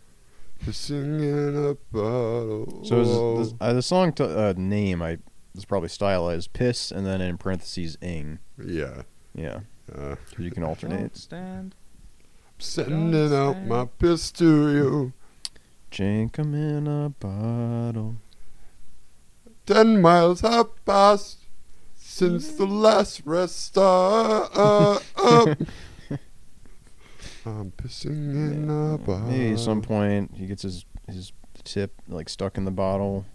Pissing 0.65 1.21
in 1.21 1.65
a 1.65 1.75
bottle. 1.93 2.83
So 2.83 2.99
is 3.01 3.07
Oh. 3.09 3.37
this, 3.43 3.53
uh, 3.61 3.73
the 3.73 3.81
song 3.81 4.11
t- 4.11 4.23
uh, 4.23 4.53
name 4.57 5.01
I 5.01 5.19
is 5.55 5.65
probably 5.65 5.89
stylized 5.89 6.51
piss 6.53 6.91
and 6.91 7.05
then 7.05 7.21
in 7.21 7.37
parentheses 7.37 7.97
ing. 8.01 8.39
yeah. 8.63 9.03
Yeah, 9.33 9.61
Uh, 9.93 10.15
'cause 10.15 10.39
you 10.39 10.49
can 10.51 10.61
Don't 10.63 10.69
alternate. 10.71 11.15
stand. 11.15 11.73
Sending 12.59 13.33
out 13.33 13.53
stand. 13.53 13.67
my 13.69 13.85
piss 13.85 14.31
to 14.33 14.69
you. 14.71 15.13
Drink 15.91 16.37
'em 16.39 16.53
in 16.53 16.87
a 16.87 17.09
bottle. 17.09 18.15
Ten 19.65 20.01
miles 20.01 20.41
have 20.41 20.69
passed 20.85 21.39
since 21.95 22.49
the 22.53 22.65
last 22.65 23.21
rest 23.25 23.59
stop. 23.65 24.51
I'm 27.45 27.71
pissing 27.71 28.33
in 28.33 28.69
a 28.69 28.97
bottle. 28.97 29.27
Maybe 29.29 29.53
at 29.53 29.59
some 29.59 29.81
point 29.81 30.31
he 30.35 30.45
gets 30.47 30.63
his 30.63 30.85
his 31.07 31.31
tip 31.63 31.93
like 32.07 32.27
stuck 32.29 32.57
in 32.57 32.65
the 32.65 32.71
bottle. 32.71 33.25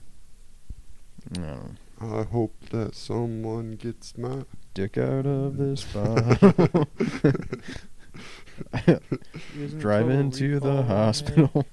No, 1.39 1.71
I 2.01 2.23
hope 2.25 2.55
that 2.71 2.95
someone 2.95 3.73
gets 3.73 4.17
my. 4.19 4.45
dick 4.75 4.97
out 4.99 5.27
of 5.27 5.57
this 5.59 5.85
bottle. 5.95 6.89
Using 9.57 9.79
Drive 9.79 10.09
into 10.11 10.59
the 10.61 10.69
Recall 10.69 10.79
on 10.79 10.85
it. 10.85 10.89
hospital. 10.89 11.67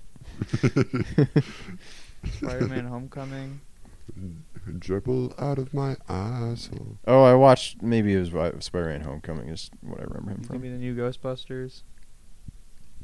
Spider-Man: 2.34 2.86
Homecoming. 2.86 3.62
Dribble 4.80 5.34
out 5.38 5.58
of 5.58 5.74
my 5.74 5.96
asshole. 6.08 6.98
Oh, 7.08 7.24
I 7.24 7.34
watched. 7.36 7.82
Maybe 7.82 8.14
it 8.14 8.32
was 8.32 8.64
Spider-Man: 8.64 9.02
Homecoming. 9.02 9.50
Is 9.50 9.70
what 9.82 10.00
I 10.00 10.04
remember 10.04 10.32
him 10.32 10.38
from. 10.44 10.48
gonna 10.58 10.60
be 10.60 10.70
the 10.70 10.78
new 10.78 10.96
Ghostbusters. 10.96 11.84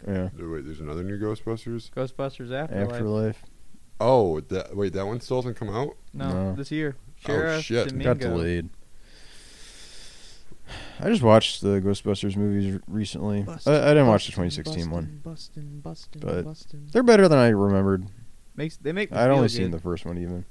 Yeah, 0.07 0.29
wait, 0.37 0.65
there's 0.65 0.81
another 0.81 1.03
new 1.03 1.17
Ghostbusters. 1.19 1.89
Ghostbusters 1.91 2.51
Afterlife. 2.51 2.91
Afterlife. 2.91 3.43
Oh, 3.99 4.41
that 4.41 4.75
wait, 4.75 4.93
that 4.93 5.05
one 5.05 5.21
still 5.21 5.37
hasn't 5.37 5.57
come 5.57 5.69
out. 5.69 5.95
No, 6.13 6.29
No. 6.29 6.55
this 6.55 6.71
year. 6.71 6.95
Oh, 6.99 7.27
Sheriff 7.27 7.63
shit. 7.63 7.87
Domingo. 7.89 8.13
Got 8.13 8.19
delayed. 8.21 8.69
I 10.99 11.09
just 11.09 11.21
watched 11.21 11.61
the 11.61 11.79
Ghostbusters 11.81 12.35
movies 12.35 12.79
recently. 12.87 13.43
Bustin', 13.43 13.73
I, 13.73 13.85
I 13.85 13.87
didn't 13.89 14.07
watch 14.07 14.25
the 14.25 14.31
bustin', 14.31 14.63
2016 14.63 14.89
one. 14.91 15.21
Bustin', 15.23 15.79
bustin', 15.81 16.21
but- 16.21 16.45
bustin'. 16.45 16.87
They're 16.91 17.03
better 17.03 17.27
than 17.27 17.37
I 17.39 17.49
remembered. 17.49 18.07
Makes 18.55 18.77
they 18.77 18.91
make. 18.93 19.11
Me 19.11 19.17
I'd 19.17 19.25
feel 19.25 19.35
only 19.35 19.47
good. 19.47 19.53
seen 19.53 19.71
the 19.71 19.79
first 19.79 20.05
one 20.05 20.17
even. 20.17 20.45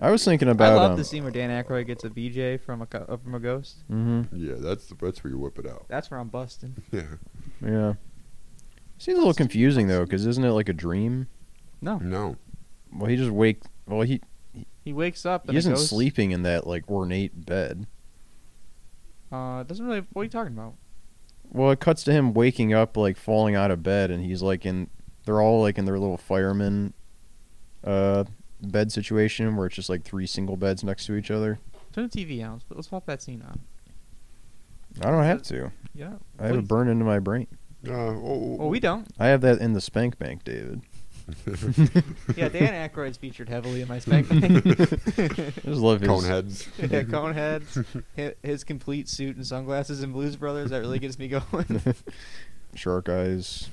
I 0.00 0.10
was 0.10 0.24
thinking 0.24 0.48
about. 0.48 0.64
I 0.68 0.72
about. 0.72 0.82
love 0.82 0.90
um, 0.92 0.96
the 0.98 1.04
scene 1.04 1.22
where 1.22 1.32
Dan 1.32 1.50
Aykroyd 1.50 1.86
gets 1.86 2.04
a 2.04 2.10
BJ 2.10 2.60
from 2.60 2.82
a 2.82 2.88
uh, 2.96 3.16
from 3.16 3.34
a 3.34 3.40
ghost. 3.40 3.76
hmm 3.88 4.22
Yeah, 4.32 4.54
that's 4.58 4.86
the, 4.88 4.94
that's 5.00 5.24
where 5.24 5.32
you 5.32 5.38
whip 5.38 5.58
it 5.58 5.66
out. 5.66 5.86
That's 5.88 6.10
where 6.10 6.20
I'm 6.20 6.28
busting. 6.28 6.76
Yeah. 6.92 7.02
Yeah. 7.64 7.92
Seems 8.98 9.16
a 9.16 9.20
little 9.20 9.34
confusing 9.34 9.86
though, 9.88 10.04
because 10.04 10.26
isn't 10.26 10.44
it 10.44 10.50
like 10.50 10.68
a 10.68 10.72
dream? 10.74 11.28
No, 11.80 11.98
No. 11.98 12.36
Well, 12.92 13.08
he 13.08 13.16
just 13.16 13.30
wake. 13.30 13.60
Well, 13.86 14.02
he 14.02 14.20
he 14.86 14.92
wakes 14.94 15.26
up. 15.26 15.42
he 15.42 15.48
and 15.48 15.56
a 15.56 15.58
isn't 15.58 15.72
ghost- 15.74 15.88
sleeping 15.90 16.30
in 16.30 16.42
that 16.44 16.66
like 16.66 16.88
ornate 16.88 17.44
bed. 17.44 17.86
Uh, 19.30 19.58
it 19.60 19.66
doesn't 19.66 19.84
really. 19.84 20.06
What 20.12 20.22
are 20.22 20.24
you 20.24 20.30
talking 20.30 20.54
about? 20.54 20.74
Well, 21.50 21.70
it 21.72 21.80
cuts 21.80 22.02
to 22.04 22.12
him 22.12 22.32
waking 22.32 22.72
up, 22.72 22.96
like 22.96 23.16
falling 23.16 23.54
out 23.54 23.70
of 23.70 23.82
bed, 23.82 24.10
and 24.10 24.24
he's 24.24 24.42
like 24.42 24.64
in. 24.64 24.88
They're 25.24 25.42
all 25.42 25.60
like 25.60 25.76
in 25.76 25.84
their 25.84 25.98
little 25.98 26.16
fireman, 26.16 26.94
uh, 27.84 28.24
bed 28.62 28.92
situation 28.92 29.56
where 29.56 29.66
it's 29.66 29.74
just 29.76 29.88
like 29.90 30.04
three 30.04 30.26
single 30.26 30.56
beds 30.56 30.84
next 30.84 31.06
to 31.06 31.16
each 31.16 31.30
other. 31.32 31.58
Turn 31.92 32.08
the 32.08 32.24
TV 32.24 32.48
on. 32.48 32.62
Let's 32.70 32.86
pop 32.88 33.06
that 33.06 33.20
scene 33.20 33.42
on. 33.42 33.60
I 35.02 35.10
don't 35.10 35.24
have 35.24 35.42
to. 35.44 35.72
Yeah. 35.94 36.12
I 36.38 36.46
have 36.46 36.56
it 36.56 36.60
please. 36.60 36.68
burned 36.68 36.90
into 36.90 37.04
my 37.04 37.18
brain. 37.18 37.48
Uh, 37.86 37.90
oh, 37.92 38.56
Well, 38.58 38.68
we 38.68 38.78
don't. 38.80 39.06
I 39.18 39.26
have 39.26 39.40
that 39.42 39.58
in 39.60 39.72
the 39.72 39.80
spank 39.80 40.18
bank, 40.18 40.44
David. 40.44 40.82
Yeah, 42.36 42.48
Dan 42.48 42.88
Aykroyd's 42.88 43.16
featured 43.16 43.48
heavily 43.48 43.80
in 43.82 43.88
my 43.88 43.98
spank. 43.98 44.28
I 44.30 44.36
just 44.38 45.66
love 45.66 46.00
his. 46.00 46.08
Coneheads. 46.08 46.90
yeah, 46.90 47.02
cone 47.02 47.34
heads, 47.34 47.78
his 48.42 48.62
complete 48.64 49.08
suit 49.08 49.36
and 49.36 49.46
sunglasses 49.46 50.02
and 50.02 50.12
Blues 50.12 50.36
Brothers. 50.36 50.70
That 50.70 50.78
really 50.80 50.98
gets 50.98 51.18
me 51.18 51.28
going. 51.28 51.82
Shark 52.74 53.08
eyes, 53.08 53.70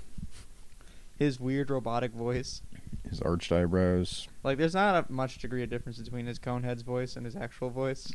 his 1.17 1.39
weird 1.39 1.69
robotic 1.69 2.11
voice. 2.13 2.61
his 3.09 3.21
arched 3.21 3.51
eyebrows. 3.51 4.27
Like, 4.43 4.57
there's 4.57 4.73
not 4.75 5.07
a 5.09 5.11
much 5.11 5.37
degree 5.39 5.61
of 5.63 5.69
difference 5.69 5.99
between 5.99 6.25
his 6.25 6.39
Conehead's 6.39 6.81
voice 6.83 7.15
and 7.15 7.25
his 7.25 7.35
actual 7.35 7.69
voice. 7.69 8.11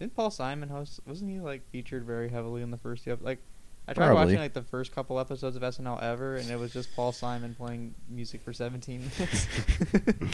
Didn't 0.00 0.16
Paul 0.16 0.30
Simon 0.30 0.68
host? 0.70 1.00
Wasn't 1.06 1.30
he 1.30 1.38
like 1.40 1.68
featured 1.70 2.04
very 2.04 2.28
heavily 2.30 2.62
in 2.62 2.70
the 2.70 2.78
first 2.78 3.06
ep- 3.06 3.22
like? 3.22 3.38
I 3.86 3.92
tried 3.92 4.06
Probably. 4.06 4.24
watching 4.24 4.38
like 4.38 4.54
the 4.54 4.62
first 4.62 4.94
couple 4.94 5.20
episodes 5.20 5.56
of 5.56 5.62
SNL 5.62 6.02
ever, 6.02 6.36
and 6.36 6.48
it 6.50 6.58
was 6.58 6.72
just 6.72 6.94
Paul 6.96 7.12
Simon 7.12 7.54
playing 7.54 7.94
music 8.08 8.42
for 8.42 8.54
17 8.54 9.00
minutes. 9.18 9.46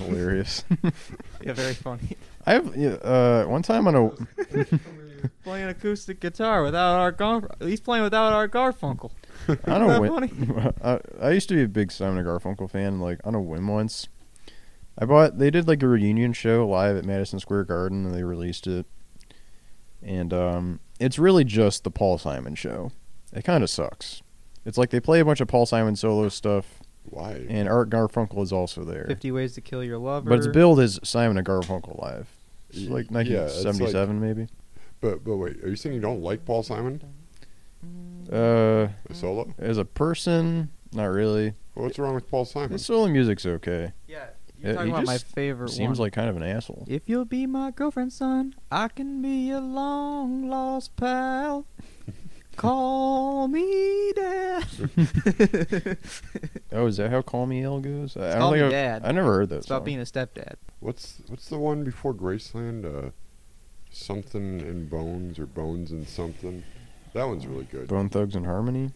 Hilarious. 0.00 0.64
yeah, 1.42 1.52
very 1.52 1.74
funny. 1.74 2.16
I 2.46 2.52
have 2.52 2.76
uh 2.76 3.44
one 3.46 3.62
time 3.62 3.88
on 3.88 3.96
a 3.96 4.10
playing 5.44 5.68
acoustic 5.68 6.20
guitar 6.20 6.62
without 6.62 7.00
Art 7.00 7.18
Gar. 7.18 7.50
He's 7.60 7.80
playing 7.80 8.04
without 8.04 8.32
Art 8.32 8.52
Garfunkel. 8.52 9.10
Know. 9.48 10.04
Isn't 10.04 10.46
Whim, 10.46 10.72
I, 10.82 11.00
I 11.20 11.30
used 11.32 11.48
to 11.48 11.56
be 11.56 11.62
a 11.62 11.68
big 11.68 11.90
Simon 11.90 12.18
and 12.18 12.26
Garfunkel 12.26 12.70
fan. 12.70 13.00
Like 13.00 13.18
on 13.24 13.34
a 13.34 13.40
whim 13.40 13.66
once, 13.66 14.06
I 14.96 15.06
bought. 15.06 15.38
They 15.38 15.50
did 15.50 15.66
like 15.66 15.82
a 15.82 15.88
reunion 15.88 16.34
show 16.34 16.68
live 16.68 16.96
at 16.96 17.04
Madison 17.04 17.40
Square 17.40 17.64
Garden, 17.64 18.06
and 18.06 18.14
they 18.14 18.22
released 18.22 18.68
it. 18.68 18.86
And 20.02 20.32
um, 20.32 20.80
it's 21.00 21.18
really 21.18 21.44
just 21.44 21.82
the 21.82 21.90
Paul 21.90 22.16
Simon 22.16 22.54
show. 22.54 22.92
It 23.32 23.44
kind 23.44 23.62
of 23.62 23.70
sucks. 23.70 24.22
It's 24.64 24.76
like 24.78 24.90
they 24.90 25.00
play 25.00 25.20
a 25.20 25.24
bunch 25.24 25.40
of 25.40 25.48
Paul 25.48 25.66
Simon 25.66 25.96
solo 25.96 26.28
stuff, 26.28 26.80
Why? 27.04 27.46
and 27.48 27.68
Art 27.68 27.88
Garfunkel 27.90 28.42
is 28.42 28.52
also 28.52 28.84
there. 28.84 29.04
50 29.08 29.30
Ways 29.32 29.54
to 29.54 29.60
Kill 29.60 29.82
Your 29.84 29.98
Lover. 29.98 30.28
But 30.28 30.38
it's 30.38 30.48
billed 30.48 30.80
as 30.80 30.98
Simon 31.02 31.38
and 31.38 31.46
Garfunkel 31.46 32.00
live. 32.02 32.28
It's 32.70 32.80
Y- 32.80 32.88
like 32.92 33.06
yeah, 33.10 33.44
it's 33.44 33.64
like- 33.64 33.74
1977, 33.74 34.20
maybe. 34.20 34.48
But 35.00 35.24
but 35.24 35.36
wait, 35.36 35.64
are 35.64 35.68
you 35.68 35.76
saying 35.76 35.94
you 35.94 36.00
don't 36.00 36.20
like 36.22 36.44
Paul 36.44 36.62
Simon? 36.62 37.02
Uh, 38.30 38.88
A 39.08 39.14
solo? 39.14 39.54
as 39.58 39.78
a 39.78 39.84
person, 39.84 40.70
not 40.92 41.06
really. 41.06 41.54
What's 41.74 41.98
wrong 41.98 42.14
with 42.14 42.28
Paul 42.30 42.44
Simon? 42.44 42.72
His 42.72 42.84
solo 42.84 43.08
music's 43.08 43.46
okay. 43.46 43.92
Yeah, 44.06 44.26
Yeah, 44.58 44.66
you're 44.66 44.72
talking 44.74 44.86
he 44.88 44.92
about 44.92 45.06
my 45.06 45.14
just 45.14 45.26
favorite 45.28 45.70
Seems 45.70 45.98
one. 45.98 46.06
like 46.06 46.12
kind 46.12 46.28
of 46.28 46.36
an 46.36 46.42
asshole. 46.42 46.84
If 46.86 47.08
you'll 47.08 47.24
be 47.24 47.46
my 47.46 47.70
girlfriend, 47.70 48.12
son, 48.12 48.54
I 48.70 48.88
can 48.88 49.22
be 49.22 49.48
your 49.48 49.60
long 49.60 50.48
lost 50.50 50.94
pal. 50.96 51.64
Call 52.56 53.48
me 53.48 54.12
dad. 54.14 54.66
Oh, 56.72 56.86
is 56.86 56.98
that 56.98 57.10
how 57.10 57.20
"Call 57.22 57.46
Me 57.46 57.64
Al" 57.64 57.80
goes? 57.80 58.16
I, 58.16 58.36
I 58.36 58.38
don't 58.38 58.52
Me 58.52 58.58
think 58.58 58.66
I've, 58.66 58.70
Dad. 58.70 59.02
I 59.04 59.12
never 59.12 59.32
heard 59.32 59.48
that. 59.48 59.56
it's 59.56 59.66
about 59.66 59.78
song. 59.80 59.84
being 59.86 59.98
a 60.00 60.04
stepdad. 60.04 60.54
What's 60.80 61.18
what's 61.28 61.48
the 61.48 61.58
one 61.58 61.82
before 61.84 62.14
Graceland? 62.14 62.84
Uh, 62.84 63.10
something 63.90 64.60
in 64.60 64.86
Bones 64.88 65.38
or 65.38 65.46
Bones 65.46 65.90
and 65.90 66.06
something. 66.06 66.62
That 67.12 67.24
one's 67.26 67.46
really 67.46 67.64
good. 67.64 67.88
Bone 67.88 68.08
Thugs 68.08 68.36
and 68.36 68.46
Harmony. 68.46 68.92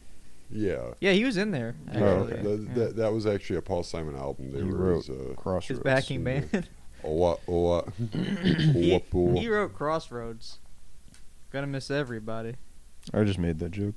Yeah. 0.51 0.91
Yeah, 1.01 1.13
he 1.13 1.25
was 1.25 1.37
in 1.37 1.51
there. 1.51 1.75
Yeah, 1.93 2.01
Oh, 2.01 2.23
Actually. 2.23 2.33
okay. 2.35 2.43
that, 2.43 2.61
Yeah. 2.61 2.75
that, 2.85 2.97
that 2.97 3.13
was 3.13 3.27
actually 3.27 3.57
a 3.57 3.63
Paul 3.63 3.83
Simon 3.83 4.15
album. 4.15 4.53
They 4.53 4.59
He 4.59 4.65
were 4.65 4.77
wrote 4.77 5.07
his, 5.07 5.11
uh, 5.19 5.35
Crossroads. 5.37 5.69
His 5.69 5.79
backing 5.81 6.23
band. 6.23 6.69
oh 7.03 7.13
what 7.13 7.41
oh 7.49 7.61
what 7.61 7.89
he, 7.99 8.95
oh 8.95 9.19
what 9.19 9.39
he 9.43 9.49
wrote 9.49 9.75
Crossroads. 9.75 10.59
Gonna 11.51 11.67
miss 11.67 11.91
everybody. 11.91 12.55
I 13.13 13.23
just 13.25 13.39
made 13.39 13.59
that 13.59 13.71
joke. 13.73 13.95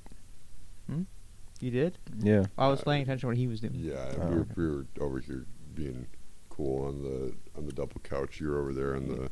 You 1.60 1.72
did? 1.72 1.98
Yeah. 2.20 2.46
I 2.56 2.68
was 2.68 2.82
Uh, 2.82 2.84
paying 2.84 3.02
attention 3.02 3.22
to 3.22 3.28
what 3.28 3.38
he 3.38 3.48
was 3.48 3.62
doing. 3.62 3.74
Yeah, 3.76 4.14
Oh, 4.20 4.28
we, 4.30 4.36
were, 4.36 4.42
okay. 4.42 4.52
we 4.56 4.68
were 4.68 4.86
over 5.02 5.20
here 5.20 5.46
being 5.74 6.06
cool 6.50 6.86
on 6.86 7.02
the 7.02 7.34
on 7.58 7.66
the 7.66 7.72
double 7.74 8.00
couch. 8.04 8.40
You 8.40 8.50
were 8.50 8.60
over 8.62 8.74
there 8.74 8.96
on 8.96 9.08
the 9.08 9.32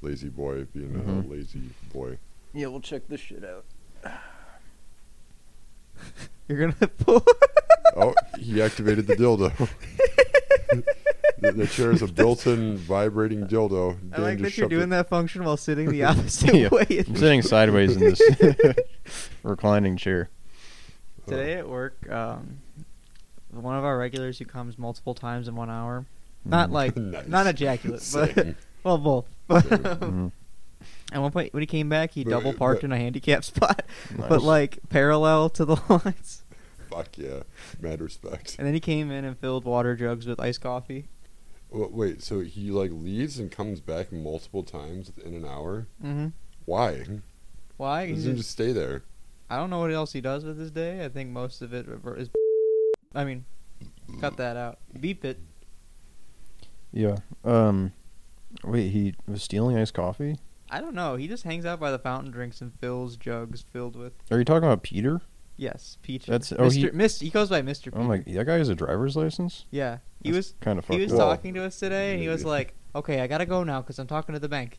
lazy 0.00 0.28
boy 0.28 0.64
being 0.66 0.90
Mhm. 0.92 1.24
a 1.24 1.28
lazy 1.28 1.70
boy. 1.92 2.18
Yeah, 2.54 2.68
we'll 2.68 2.80
check 2.80 3.08
this 3.08 3.20
shit 3.20 3.42
out. 3.44 3.64
You're 6.48 6.60
gonna 6.70 6.86
pull. 6.98 7.24
Oh, 7.96 8.14
he 8.38 8.62
activated 8.62 9.08
the 9.08 9.16
dildo. 9.16 9.50
the, 11.46 11.52
the 11.52 11.66
chair 11.66 11.90
is 11.92 12.02
a 12.02 12.06
built-in 12.06 12.76
vibrating 12.76 13.46
dildo. 13.46 13.96
I 14.12 14.20
like 14.20 14.38
that 14.38 14.44
just 14.44 14.56
you're 14.58 14.64
shoved 14.64 14.70
doing 14.70 14.84
it- 14.84 14.90
that 14.90 15.08
function 15.08 15.44
while 15.44 15.56
sitting 15.56 15.90
the 15.90 16.04
opposite 16.10 16.54
Yeah. 16.54 16.68
way. 16.70 16.86
I'm 16.90 17.16
sitting 17.16 17.42
sideways 17.42 17.96
in 17.96 18.00
this 18.00 18.20
reclining 19.42 19.96
chair. 19.96 20.28
Today 21.26 21.54
at 21.54 21.68
work, 21.68 22.08
um, 22.10 22.58
one 23.50 23.76
of 23.76 23.84
our 23.84 23.98
regulars 23.98 24.38
who 24.38 24.44
comes 24.44 24.78
multiple 24.78 25.14
times 25.14 25.48
in 25.48 25.56
one 25.56 25.70
hour, 25.70 26.06
not 26.44 26.68
Mhm. 26.68 26.72
like 26.72 26.96
Nice. 26.96 27.26
not 27.26 27.46
ejaculate, 27.46 28.00
but 28.12 28.34
Same. 28.34 28.56
well 28.84 28.98
both. 28.98 29.26
Mhm. 29.48 30.30
At 31.12 31.20
one 31.22 31.30
point 31.32 31.52
when 31.52 31.62
he 31.62 31.66
came 31.66 31.88
back, 31.88 32.12
he 32.12 32.22
But- 32.24 32.30
double 32.30 32.52
parked 32.52 32.82
but- 32.82 32.86
in 32.86 32.92
a 32.92 32.96
handicap 32.98 33.42
spot, 33.44 33.84
but 34.16 34.42
like 34.42 34.78
parallel 34.88 35.50
to 35.50 35.64
the 35.64 35.76
lines. 35.88 36.42
Fuck 36.90 37.18
yeah, 37.18 37.42
mad 37.80 38.00
respect. 38.00 38.54
And 38.58 38.66
then 38.66 38.72
he 38.74 38.78
came 38.80 39.10
in 39.10 39.24
and 39.24 39.36
filled 39.36 39.64
water 39.64 39.96
jugs 39.96 40.26
with 40.26 40.38
iced 40.38 40.60
coffee. 40.60 41.08
Wa- 41.70 41.88
Wait, 41.90 42.22
so 42.22 42.40
he 42.40 42.70
like 42.70 42.90
leaves 42.92 43.38
and 43.38 43.50
comes 43.50 43.80
back 43.80 44.12
multiple 44.12 44.62
times 44.62 45.12
in 45.24 45.34
an 45.34 45.44
hour? 45.44 45.86
Mm-hmm. 46.02 46.28
Why? 46.64 47.04
Why? 47.76 48.06
He's 48.06 48.16
Doesn't 48.18 48.30
he 48.32 48.36
just- 48.36 48.48
just 48.48 48.50
stay 48.52 48.72
there? 48.72 49.02
I 49.48 49.56
don't 49.58 49.70
know 49.70 49.78
what 49.80 49.92
else 49.92 50.12
he 50.12 50.20
does 50.20 50.44
with 50.44 50.58
his 50.58 50.70
day. 50.72 51.04
I 51.04 51.08
think 51.08 51.30
most 51.30 51.62
of 51.62 51.72
it 51.72 51.86
is. 52.16 52.28
I 53.14 53.24
mean, 53.24 53.44
cut 54.20 54.36
that 54.38 54.56
out. 54.56 54.78
Beep 55.00 55.24
it. 55.24 55.38
Yeah. 56.92 57.16
Um. 57.44 57.92
Wait, 58.64 58.88
he 58.90 59.14
was 59.28 59.42
stealing 59.42 59.76
iced 59.76 59.94
coffee. 59.94 60.38
I 60.70 60.80
don't 60.80 60.94
know. 60.94 61.14
He 61.14 61.28
just 61.28 61.44
hangs 61.44 61.64
out 61.64 61.78
by 61.78 61.92
the 61.92 61.98
fountain, 61.98 62.32
drinks, 62.32 62.60
and 62.60 62.72
fills 62.80 63.16
jugs 63.16 63.64
filled 63.72 63.94
with 63.94 64.14
Are 64.32 64.38
you 64.38 64.44
talking 64.44 64.64
about 64.66 64.82
Peter? 64.82 65.20
Yes, 65.56 65.98
peach. 66.02 66.26
That's- 66.26 66.50
Mr. 66.50 66.56
oh, 66.58 66.70
he- 66.70 66.88
Mr. 66.90 67.22
He 67.22 67.30
goes 67.30 67.48
by 67.48 67.62
Mr. 67.62 67.90
I'm 67.94 68.08
like, 68.08 68.24
that 68.26 68.44
guy 68.46 68.58
has 68.58 68.68
a 68.68 68.74
driver's 68.74 69.16
license. 69.16 69.64
Yeah, 69.70 69.98
he 70.22 70.32
was 70.32 70.54
kind 70.60 70.78
of 70.78 70.86
he 70.86 71.00
was 71.00 71.12
up. 71.12 71.18
Well, 71.18 71.28
talking 71.30 71.54
to 71.54 71.64
us 71.64 71.78
today, 71.78 72.12
and 72.12 72.22
he 72.22 72.28
was 72.28 72.44
like, 72.44 72.74
"Okay, 72.94 73.20
I 73.20 73.26
gotta 73.26 73.46
go 73.46 73.62
now 73.64 73.80
because 73.80 73.98
I'm 73.98 74.06
talking 74.06 74.32
to 74.34 74.38
the 74.38 74.48
bank." 74.48 74.78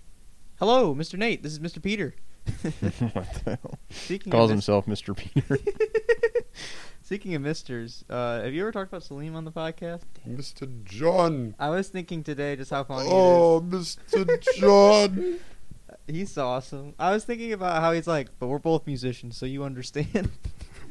Hello, 0.59 0.95
Mr. 0.95 1.17
Nate. 1.19 1.43
This 1.43 1.51
is 1.53 1.59
Mr. 1.59 1.81
Peter. 1.81 2.15
what 2.61 3.33
the 3.43 3.59
hell? 3.61 3.77
Speaking 3.89 4.31
Calls 4.31 4.49
of 4.49 4.55
himself 4.55 4.85
Mr. 4.85 5.15
Peter. 5.15 5.57
Speaking 7.03 7.35
of 7.35 7.41
misters, 7.41 8.03
uh, 8.09 8.41
have 8.41 8.53
you 8.53 8.61
ever 8.61 8.71
talked 8.71 8.89
about 8.89 9.01
Salim 9.03 9.35
on 9.35 9.45
the 9.45 9.51
podcast? 9.51 10.01
Mr. 10.27 10.83
John. 10.83 11.55
I 11.57 11.69
was 11.69 11.87
thinking 11.87 12.21
today 12.23 12.55
just 12.57 12.71
how 12.71 12.83
funny 12.83 13.07
Oh, 13.09 13.61
Mr. 13.61 14.41
John. 14.55 15.39
He's 16.07 16.37
awesome. 16.37 16.95
I 16.99 17.11
was 17.11 17.23
thinking 17.23 17.53
about 17.53 17.81
how 17.81 17.91
he's 17.91 18.07
like, 18.07 18.29
but 18.39 18.47
we're 18.47 18.59
both 18.59 18.85
musicians, 18.87 19.37
so 19.37 19.45
you 19.45 19.63
understand. 19.63 20.29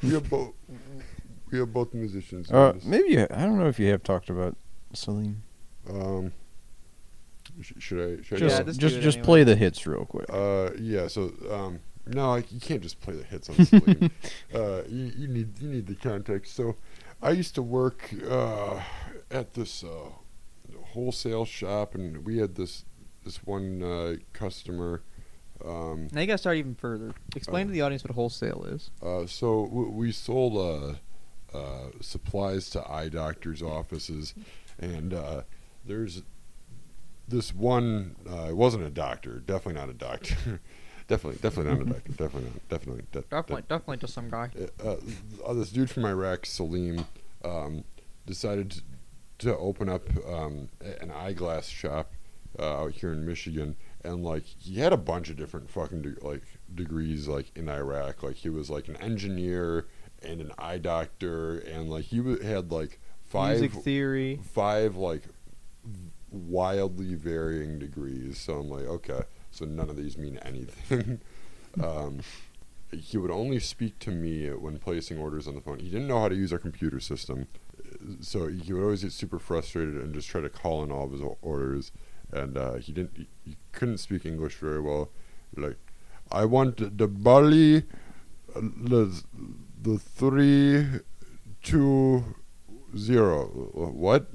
We 0.02 0.14
are 0.14 0.20
both. 0.20 0.52
We 1.50 1.58
are 1.60 1.66
both 1.66 1.94
musicians. 1.94 2.50
uh, 2.50 2.74
maybe 2.84 3.10
you, 3.10 3.26
I 3.30 3.42
don't 3.44 3.58
know 3.58 3.68
if 3.68 3.78
you 3.78 3.88
have 3.90 4.02
talked 4.02 4.30
about 4.30 4.56
Salim. 4.92 5.42
Um. 5.88 6.32
sh- 7.62 7.72
Should 7.78 8.00
I? 8.20 8.22
Should 8.22 8.38
Just, 8.38 8.54
I? 8.56 8.58
Yeah, 8.58 8.64
just 8.64 8.80
just, 8.80 9.00
just 9.00 9.16
anyway. 9.18 9.24
play 9.26 9.44
the 9.44 9.56
hits 9.56 9.86
real 9.86 10.04
quick. 10.04 10.26
Uh, 10.28 10.70
yeah. 10.78 11.06
So, 11.08 11.32
um, 11.50 11.80
no, 12.06 12.30
like, 12.30 12.50
you 12.52 12.60
can't 12.60 12.82
just 12.82 13.00
play 13.00 13.14
the 13.14 13.24
hits 13.24 13.48
on 13.48 13.64
Salim. 13.64 14.10
uh, 14.54 14.82
you, 14.88 15.12
you 15.16 15.28
need 15.28 15.58
you 15.60 15.68
need 15.68 15.86
the 15.86 15.94
context. 15.94 16.54
So, 16.56 16.76
I 17.22 17.30
used 17.30 17.54
to 17.54 17.62
work 17.62 18.10
uh, 18.28 18.80
at 19.30 19.54
this 19.54 19.84
uh, 19.84 20.10
wholesale 20.92 21.44
shop, 21.44 21.94
and 21.94 22.24
we 22.26 22.38
had 22.38 22.56
this 22.56 22.84
this 23.24 23.44
one 23.44 23.82
uh, 23.82 24.16
customer. 24.32 25.02
Um, 25.64 26.08
Now 26.12 26.20
you 26.20 26.26
gotta 26.26 26.38
start 26.38 26.56
even 26.56 26.74
further. 26.74 27.12
Explain 27.34 27.66
Uh, 27.66 27.68
to 27.68 27.72
the 27.72 27.82
audience 27.82 28.04
what 28.04 28.14
wholesale 28.14 28.64
is. 28.68 28.90
uh, 29.02 29.26
so 29.26 29.66
w- 29.66 29.90
we 29.90 30.12
sold 30.12 30.56
uh, 30.56 31.56
uh, 31.56 31.90
supplies 32.00 32.68
to 32.70 32.90
eye 32.90 33.08
doctors' 33.08 33.62
offices, 33.62 34.34
and 34.78 35.14
uh, 35.14 35.42
there's 35.84 36.22
this 37.28 37.54
one. 37.54 38.16
Uh, 38.28 38.46
it 38.50 38.56
wasn't 38.56 38.84
a 38.84 38.90
doctor. 38.90 39.40
Definitely 39.40 39.80
not 39.80 39.88
a 39.88 39.94
doctor. 39.94 40.60
definitely, 41.08 41.40
definitely 41.40 41.72
not 41.72 41.82
a 41.82 41.90
doctor. 41.92 42.12
Definitely 42.18 42.50
not. 42.50 42.68
Definitely. 42.68 43.02
de- 43.12 43.20
de- 43.20 43.26
Definitely, 43.28 43.62
definitely 43.68 43.96
just 43.98 44.14
some 44.14 44.28
guy. 44.30 44.50
uh, 44.84 44.96
uh, 45.46 45.52
this 45.54 45.70
dude 45.70 45.90
from 45.90 46.04
Iraq, 46.04 46.44
Salim, 46.46 47.06
um, 47.44 47.84
decided 48.26 48.70
to, 48.72 48.80
to 49.38 49.56
open 49.56 49.88
up 49.88 50.08
um, 50.28 50.68
an 51.00 51.10
eyeglass 51.10 51.68
shop 51.68 52.12
uh, 52.58 52.82
out 52.82 52.92
here 52.92 53.12
in 53.12 53.24
Michigan, 53.26 53.76
and 54.06 54.24
like 54.24 54.44
he 54.44 54.78
had 54.80 54.92
a 54.92 54.96
bunch 54.96 55.28
of 55.30 55.36
different 55.36 55.70
fucking 55.70 56.02
de- 56.02 56.24
like 56.26 56.42
degrees 56.74 57.28
like 57.28 57.50
in 57.56 57.68
Iraq. 57.68 58.22
Like 58.22 58.36
he 58.36 58.48
was 58.48 58.70
like 58.70 58.88
an 58.88 58.96
engineer 58.96 59.86
and 60.22 60.40
an 60.40 60.52
eye 60.58 60.78
doctor, 60.78 61.58
and 61.58 61.90
like 61.90 62.04
he 62.06 62.18
w- 62.18 62.40
had 62.40 62.70
like 62.70 63.00
five 63.24 63.60
Music 63.60 63.82
theory. 63.82 64.40
five 64.52 64.96
like 64.96 65.22
wildly 66.30 67.14
varying 67.14 67.78
degrees. 67.78 68.38
So 68.38 68.54
I'm 68.60 68.70
like, 68.70 68.86
okay, 68.86 69.22
so 69.50 69.64
none 69.64 69.90
of 69.90 69.96
these 69.96 70.16
mean 70.16 70.38
anything. 70.38 71.20
um, 71.82 72.20
he 72.92 73.18
would 73.18 73.30
only 73.30 73.58
speak 73.58 73.98
to 74.00 74.10
me 74.10 74.48
when 74.50 74.78
placing 74.78 75.18
orders 75.18 75.48
on 75.48 75.54
the 75.54 75.60
phone. 75.60 75.78
He 75.80 75.90
didn't 75.90 76.06
know 76.08 76.20
how 76.20 76.28
to 76.28 76.36
use 76.36 76.52
our 76.52 76.58
computer 76.58 77.00
system, 77.00 77.48
so 78.20 78.46
he 78.48 78.72
would 78.72 78.82
always 78.82 79.02
get 79.02 79.12
super 79.12 79.38
frustrated 79.38 79.94
and 79.96 80.14
just 80.14 80.28
try 80.28 80.40
to 80.40 80.48
call 80.48 80.82
in 80.84 80.90
all 80.92 81.04
of 81.06 81.12
his 81.12 81.22
orders. 81.42 81.92
And 82.32 82.56
uh, 82.58 82.74
he 82.74 82.92
didn't, 82.92 83.16
he, 83.16 83.28
he 83.44 83.56
couldn't 83.72 83.98
speak 83.98 84.26
English 84.26 84.56
very 84.56 84.80
well. 84.80 85.10
Like, 85.56 85.76
I 86.30 86.44
want 86.44 86.98
the 86.98 87.06
barley, 87.06 87.84
uh, 88.54 88.60
the 88.60 89.22
the 89.80 89.98
three, 89.98 90.86
two, 91.62 92.24
zero. 92.96 93.44
What? 93.74 94.26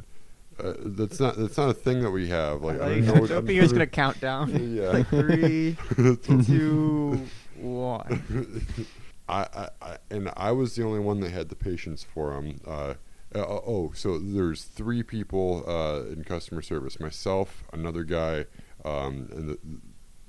Uh, 0.58 0.73
that's 0.86 1.19
not 1.19 1.36
that's 1.38 1.58
not 1.58 1.69
a 1.69 1.73
thing 1.73 2.01
that 2.01 2.12
we 2.12 2.30
have. 2.30 2.62
Like 2.62 2.80
I 2.82 2.99
know. 2.99 3.13
what- 3.15 3.32
I 3.32 3.41
he 3.41 3.60
was 3.60 3.73
gonna 3.73 3.88
count 3.88 4.19
down. 4.21 4.49
Yeah. 4.75 4.89
like 4.91 5.08
three, 5.10 5.75
two, 6.45 7.25
one. 7.60 8.65
I, 9.30 9.41
I, 9.54 9.69
I 9.82 9.97
and 10.10 10.30
I 10.36 10.51
was 10.51 10.75
the 10.75 10.84
only 10.84 10.99
one 10.99 11.19
that 11.21 11.32
had 11.32 11.49
the 11.49 11.56
patience 11.56 12.04
for 12.04 12.34
him. 12.38 12.60
Uh, 12.65 12.93
uh, 13.35 13.39
oh, 13.45 13.91
so 13.95 14.17
there's 14.19 14.63
three 14.63 15.03
people 15.03 15.63
uh, 15.67 16.11
in 16.11 16.23
customer 16.23 16.61
service: 16.61 16.99
myself, 16.99 17.63
another 17.73 18.03
guy, 18.03 18.45
um, 18.85 19.29
and 19.31 19.49
the, 19.49 19.59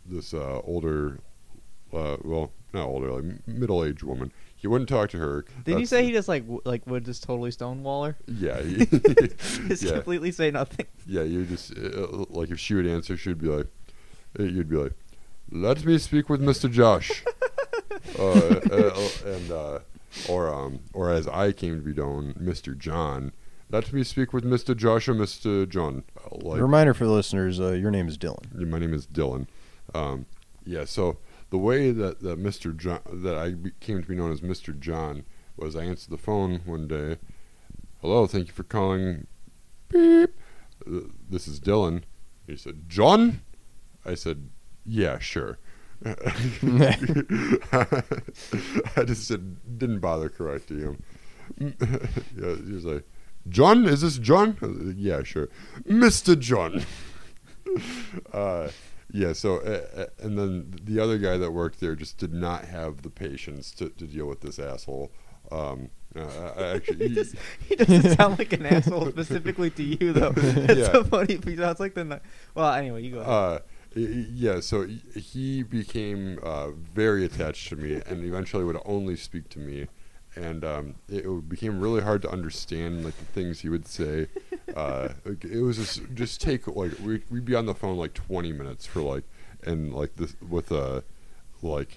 this 0.06 0.32
uh, 0.34 0.60
older, 0.64 1.18
uh, 1.92 2.16
well, 2.22 2.52
not 2.72 2.86
older, 2.86 3.10
like 3.12 3.46
middle-aged 3.46 4.02
woman. 4.02 4.32
He 4.56 4.68
wouldn't 4.68 4.88
talk 4.88 5.10
to 5.10 5.18
her. 5.18 5.44
Did 5.64 5.80
you 5.80 5.86
say 5.86 6.04
he 6.04 6.12
just 6.12 6.28
like 6.28 6.42
w- 6.44 6.60
like 6.64 6.86
would 6.86 7.04
just 7.04 7.24
totally 7.24 7.50
stonewall 7.50 8.04
her? 8.04 8.16
Yeah, 8.28 8.62
he- 8.62 8.86
Just 9.68 9.82
yeah, 9.82 9.92
completely 9.94 10.30
say 10.30 10.52
nothing. 10.52 10.86
yeah. 11.06 11.22
You 11.22 11.44
just 11.44 11.76
uh, 11.76 12.06
like 12.30 12.50
if 12.50 12.60
she 12.60 12.74
would 12.74 12.86
answer, 12.86 13.16
she'd 13.16 13.40
be 13.40 13.48
like, 13.48 13.66
uh, 14.38 14.44
you'd 14.44 14.68
be 14.68 14.76
like, 14.76 14.92
"Let 15.50 15.84
me 15.84 15.98
speak 15.98 16.28
with 16.28 16.40
Mister 16.40 16.68
Josh." 16.68 17.24
uh, 18.18 18.22
uh, 18.22 19.08
and 19.26 19.50
uh, 19.50 19.78
or 20.28 20.52
um, 20.52 20.80
or 20.92 21.10
as 21.10 21.26
I 21.28 21.52
came 21.52 21.76
to 21.76 21.82
be 21.82 21.94
known, 21.94 22.34
Mr. 22.34 22.76
John. 22.76 23.32
let 23.70 23.92
me 23.92 24.04
speak 24.04 24.32
with 24.32 24.44
Mr. 24.44 24.76
Josh 24.76 25.08
or 25.08 25.14
Mr. 25.14 25.68
John. 25.68 26.04
Uh, 26.16 26.36
Like, 26.42 26.60
Reminder 26.60 26.94
for 26.94 27.04
the 27.06 27.12
listeners: 27.12 27.60
uh, 27.60 27.72
your 27.72 27.90
name 27.90 28.08
is 28.08 28.18
Dylan. 28.18 28.52
My 28.68 28.78
name 28.78 28.94
is 28.94 29.06
Dylan. 29.06 29.46
Um, 29.94 30.26
yeah, 30.64 30.84
so 30.84 31.18
the 31.50 31.58
way 31.58 31.90
that, 31.90 32.20
that 32.22 32.38
Mr. 32.42 32.76
John 32.76 33.00
that 33.24 33.36
I 33.36 33.50
be- 33.52 33.72
came 33.80 34.00
to 34.00 34.08
be 34.08 34.14
known 34.14 34.30
as 34.32 34.40
Mr. 34.40 34.78
John 34.78 35.24
was 35.56 35.76
I 35.76 35.84
answered 35.84 36.10
the 36.10 36.18
phone 36.18 36.60
one 36.64 36.86
day. 36.88 37.18
Hello, 38.00 38.26
thank 38.26 38.46
you 38.48 38.52
for 38.52 38.62
calling. 38.64 39.26
Beep. 39.88 40.30
This 40.86 41.46
is 41.46 41.60
Dylan. 41.60 42.02
He 42.46 42.56
said, 42.56 42.88
John. 42.88 43.42
I 44.04 44.14
said, 44.14 44.48
Yeah, 44.84 45.18
sure. 45.18 45.58
I 48.96 49.04
just 49.04 49.26
said, 49.28 49.78
didn't 49.78 50.00
bother 50.00 50.28
correcting 50.28 50.78
him. 50.80 51.02
yeah, 51.58 52.56
he 52.66 52.72
was 52.72 52.84
like, 52.84 53.04
John, 53.48 53.84
is 53.86 54.00
this 54.02 54.18
John? 54.18 54.56
Like, 54.60 54.96
yeah, 54.98 55.22
sure, 55.22 55.48
Mister 55.84 56.36
John. 56.36 56.84
uh, 58.32 58.68
yeah. 59.10 59.32
So, 59.32 59.56
uh, 59.58 59.86
uh, 60.02 60.06
and 60.20 60.38
then 60.38 60.74
the 60.84 61.00
other 61.00 61.18
guy 61.18 61.36
that 61.36 61.50
worked 61.50 61.80
there 61.80 61.94
just 61.96 62.18
did 62.18 62.32
not 62.32 62.64
have 62.66 63.02
the 63.02 63.10
patience 63.10 63.72
to, 63.72 63.88
to 63.90 64.06
deal 64.06 64.26
with 64.26 64.40
this 64.40 64.58
asshole. 64.58 65.10
Um, 65.50 65.90
uh, 66.14 66.20
I 66.56 66.60
I 66.62 66.66
actually, 66.76 67.08
he, 67.08 67.14
just, 67.14 67.34
he 67.68 67.74
doesn't 67.74 68.16
sound 68.16 68.38
like 68.38 68.52
an 68.52 68.64
asshole 68.66 69.08
specifically 69.10 69.70
to 69.70 69.82
you 69.82 70.12
though. 70.12 70.32
It's 70.36 70.80
Yeah. 70.80 70.92
so 70.92 71.04
funny. 71.04 71.38
He 71.44 71.56
sounds 71.56 71.80
like 71.80 71.94
the. 71.94 72.20
Well, 72.54 72.72
anyway, 72.72 73.02
you 73.02 73.12
go. 73.12 73.20
Ahead. 73.20 73.62
Uh, 73.96 74.00
yeah, 74.00 74.60
so 74.60 74.86
he- 75.14 75.62
became 75.62 76.38
uh, 76.42 76.70
very 76.70 77.24
attached 77.24 77.68
to 77.70 77.76
me, 77.76 78.00
and 78.06 78.24
eventually 78.24 78.64
would 78.64 78.78
only 78.84 79.16
speak 79.16 79.48
to 79.50 79.58
me, 79.58 79.86
and 80.36 80.64
um, 80.64 80.94
it, 81.08 81.24
it 81.26 81.48
became 81.48 81.80
really 81.80 82.00
hard 82.00 82.22
to 82.22 82.30
understand 82.30 83.04
like 83.04 83.16
the 83.18 83.24
things 83.26 83.60
he 83.60 83.68
would 83.68 83.86
say. 83.86 84.26
Uh, 84.76 85.12
like, 85.26 85.44
it 85.44 85.60
was 85.60 85.76
just 85.76 86.00
just 86.14 86.40
take 86.40 86.66
like 86.66 86.92
we 87.00 87.20
we'd 87.30 87.44
be 87.44 87.54
on 87.54 87.66
the 87.66 87.74
phone 87.74 87.98
like 87.98 88.14
twenty 88.14 88.52
minutes 88.52 88.86
for 88.86 89.02
like 89.02 89.22
and 89.64 89.92
like 89.92 90.16
this 90.16 90.34
with 90.48 90.70
a 90.70 91.04
like. 91.62 91.94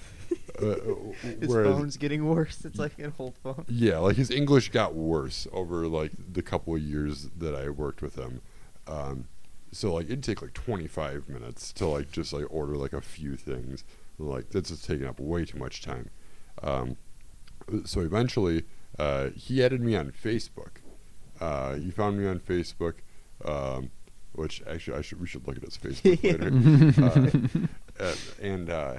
Uh, 0.61 0.75
His 1.21 1.47
whereas- 1.47 1.73
phone's 1.73 1.95
getting 1.95 2.25
worse. 2.25 2.65
It's 2.65 2.77
like 2.77 2.99
an 2.99 3.13
old 3.17 3.35
phone. 3.41 3.63
yeah, 3.69 3.99
like 3.99 4.17
his 4.17 4.29
English 4.29 4.71
got 4.71 4.93
worse 4.93 5.47
over 5.53 5.87
like 5.87 6.11
the 6.33 6.41
couple 6.41 6.75
of 6.75 6.81
years 6.81 7.29
that 7.37 7.55
I 7.55 7.69
worked 7.69 8.01
with 8.01 8.15
him. 8.15 8.41
Um, 8.87 9.27
so 9.75 9.93
like 9.93 10.05
it'd 10.05 10.23
take 10.23 10.41
like 10.41 10.53
25 10.53 11.27
minutes 11.27 11.73
to 11.73 11.85
like 11.85 12.09
just 12.09 12.31
like 12.31 12.45
order 12.49 12.77
like 12.77 12.93
a 12.93 13.01
few 13.01 13.35
things. 13.35 13.83
Like 14.17 14.49
that's 14.49 14.69
just 14.69 14.85
taking 14.85 15.05
up 15.05 15.19
way 15.19 15.43
too 15.43 15.57
much 15.57 15.81
time. 15.81 16.09
Um, 16.63 16.95
so 17.83 17.99
eventually, 17.99 18.63
uh, 18.97 19.31
he 19.35 19.61
added 19.61 19.81
me 19.81 19.97
on 19.97 20.11
Facebook. 20.11 20.77
Uh, 21.41 21.75
he 21.75 21.91
found 21.91 22.17
me 22.17 22.25
on 22.25 22.39
Facebook, 22.39 22.93
um, 23.43 23.91
which 24.31 24.63
actually 24.65 24.97
I 24.97 25.01
should 25.01 25.19
we 25.19 25.27
should 25.27 25.45
look 25.45 25.57
at 25.57 25.63
his 25.63 25.77
Facebook 25.77 26.23
later. 27.51 27.67
uh, 27.99 28.05
uh, 28.05 28.15
and 28.41 28.69
uh, 28.69 28.95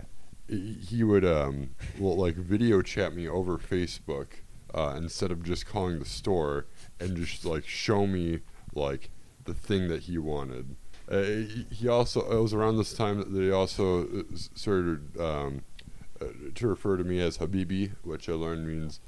he 0.46 0.74
he 0.74 1.02
would 1.02 1.24
um, 1.24 1.70
well, 1.98 2.16
like 2.16 2.34
video 2.34 2.82
chat 2.82 3.14
me 3.14 3.26
over 3.26 3.56
Facebook 3.56 4.26
uh, 4.74 4.92
instead 4.94 5.30
of 5.30 5.42
just 5.42 5.64
calling 5.64 6.00
the 6.00 6.04
store 6.04 6.66
and 7.00 7.16
just 7.16 7.46
like 7.46 7.66
show 7.66 8.06
me 8.06 8.40
like 8.74 9.08
the 9.46 9.54
thing 9.54 9.88
that 9.88 10.02
he 10.02 10.18
wanted. 10.18 10.76
Uh, 11.11 11.22
he- 11.22 11.66
he 11.70 11.88
also 11.88 12.20
it 12.30 12.40
was 12.42 12.52
around 12.52 12.76
this 12.76 12.92
time 12.92 13.18
that 13.32 13.40
he 13.40 13.50
also 13.50 14.04
uh, 14.06 14.22
started 14.54 15.16
um, 15.20 15.62
uh, 16.20 16.26
to 16.54 16.66
refer 16.68 16.96
to 16.96 17.04
me 17.04 17.20
as 17.20 17.38
Habibi, 17.38 17.92
which 18.02 18.28
I 18.28 18.32
learned 18.32 18.66
means 18.66 19.00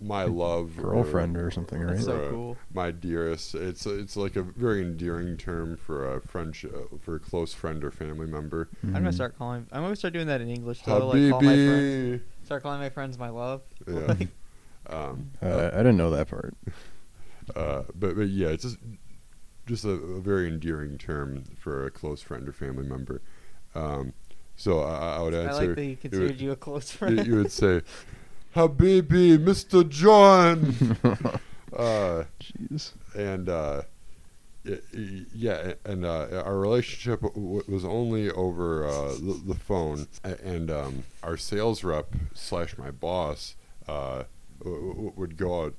my 0.00 0.24
love, 0.24 0.76
Girlfriend 0.76 1.36
or 1.36 1.50
something, 1.52 1.80
right? 1.80 1.92
That's 1.94 2.04
so 2.04 2.16
uh, 2.24 2.30
cool. 2.30 2.56
my 2.74 2.90
dearest. 2.90 3.54
It's 3.54 3.86
it's 3.86 4.16
like 4.16 4.34
a 4.34 4.42
very 4.42 4.82
endearing 4.82 5.36
term 5.36 5.76
for 5.76 6.12
a 6.16 6.20
friendship, 6.20 6.74
for 7.00 7.14
a 7.16 7.20
close 7.20 7.54
friend 7.54 7.84
or 7.84 7.90
family 7.92 8.26
member. 8.26 8.68
I'm 8.82 8.90
Mhm. 8.90 8.94
gonna 8.94 9.12
start 9.12 9.38
calling. 9.38 9.66
I'm 9.70 9.82
gonna 9.82 9.94
start 9.94 10.14
doing 10.14 10.26
that 10.26 10.40
in 10.40 10.48
English. 10.48 10.82
Though, 10.82 11.06
like 11.06 11.30
call 11.30 11.42
my 11.42 11.54
friends. 11.56 12.22
Start 12.44 12.62
calling 12.62 12.80
my 12.80 12.90
friends 12.90 13.16
my 13.18 13.28
love. 13.28 13.62
Yeah. 13.86 14.14
Um, 14.90 15.32
Uh, 15.42 15.68
I 15.74 15.76
didn't 15.78 15.98
know 15.98 16.10
that 16.12 16.28
part. 16.28 16.54
uh, 17.56 17.82
but 17.94 18.16
but 18.16 18.28
yeah, 18.28 18.48
it's 18.48 18.62
just 18.64 18.78
just 19.68 19.84
a, 19.84 19.90
a 19.90 20.20
very 20.20 20.48
endearing 20.48 20.98
term 20.98 21.44
for 21.58 21.86
a 21.86 21.90
close 21.90 22.20
friend 22.22 22.48
or 22.48 22.52
family 22.52 22.86
member. 22.86 23.20
Um, 23.74 24.12
so 24.56 24.80
I, 24.80 25.16
I 25.18 25.22
would 25.22 25.34
I 25.34 25.52
like 25.52 25.74
that 25.76 25.78
he 25.82 25.94
considered 25.96 26.26
would- 26.28 26.40
you 26.40 26.50
a 26.52 26.56
close 26.56 26.90
friend. 26.98 27.24
you 27.26 27.36
would 27.36 27.52
say, 27.52 27.82
"Habibi, 28.56 29.38
Mr. 29.38 29.88
John," 29.88 30.96
uh, 31.76 32.24
Jeez. 32.40 32.92
and 33.14 33.48
uh, 33.48 33.82
y- 34.64 34.78
y- 34.94 35.24
yeah, 35.34 35.74
and 35.84 36.04
uh, 36.04 36.42
our 36.44 36.58
relationship 36.58 37.20
w- 37.20 37.62
was 37.68 37.84
only 37.84 38.30
over 38.30 38.86
uh, 38.86 39.12
the, 39.12 39.40
the 39.48 39.54
phone, 39.54 40.08
and 40.24 40.70
um, 40.70 41.04
our 41.22 41.36
sales 41.36 41.84
rep 41.84 42.14
slash 42.34 42.76
my 42.78 42.90
boss 42.90 43.54
uh, 43.86 44.24
w- 44.64 44.88
w- 44.92 45.12
would 45.14 45.36
go 45.36 45.64
out 45.66 45.74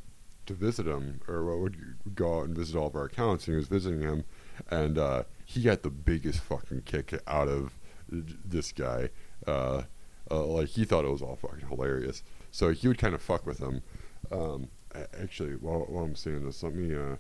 to 0.49 0.53
visit 0.55 0.88
him, 0.88 1.21
or 1.27 1.57
would 1.57 1.95
go 2.15 2.39
out 2.39 2.45
and 2.47 2.57
visit 2.57 2.75
all 2.75 2.88
of 2.88 2.95
our 2.95 3.05
accounts, 3.05 3.47
and 3.47 3.53
he 3.53 3.57
was 3.57 3.67
visiting 3.67 4.01
him, 4.01 4.23
and 4.69 4.97
uh, 4.97 5.23
he 5.45 5.62
got 5.62 5.83
the 5.83 5.89
biggest 5.89 6.39
fucking 6.41 6.81
kick 6.81 7.13
out 7.27 7.47
of 7.47 7.73
this 8.09 8.71
guy. 8.71 9.09
Uh, 9.47 9.83
uh, 10.31 10.43
like 10.45 10.69
he 10.69 10.85
thought 10.85 11.05
it 11.05 11.12
was 11.12 11.21
all 11.21 11.35
fucking 11.35 11.67
hilarious, 11.67 12.23
so 12.51 12.71
he 12.71 12.88
would 12.88 12.97
kind 12.97 13.13
of 13.13 13.21
fuck 13.21 13.45
with 13.45 13.59
him. 13.59 13.81
Um, 14.31 14.69
actually, 15.19 15.53
while, 15.53 15.81
while 15.88 16.03
I'm 16.03 16.15
saying 16.15 16.45
this, 16.45 16.62
let 16.63 16.73
me. 16.73 16.95
Uh, 16.95 17.15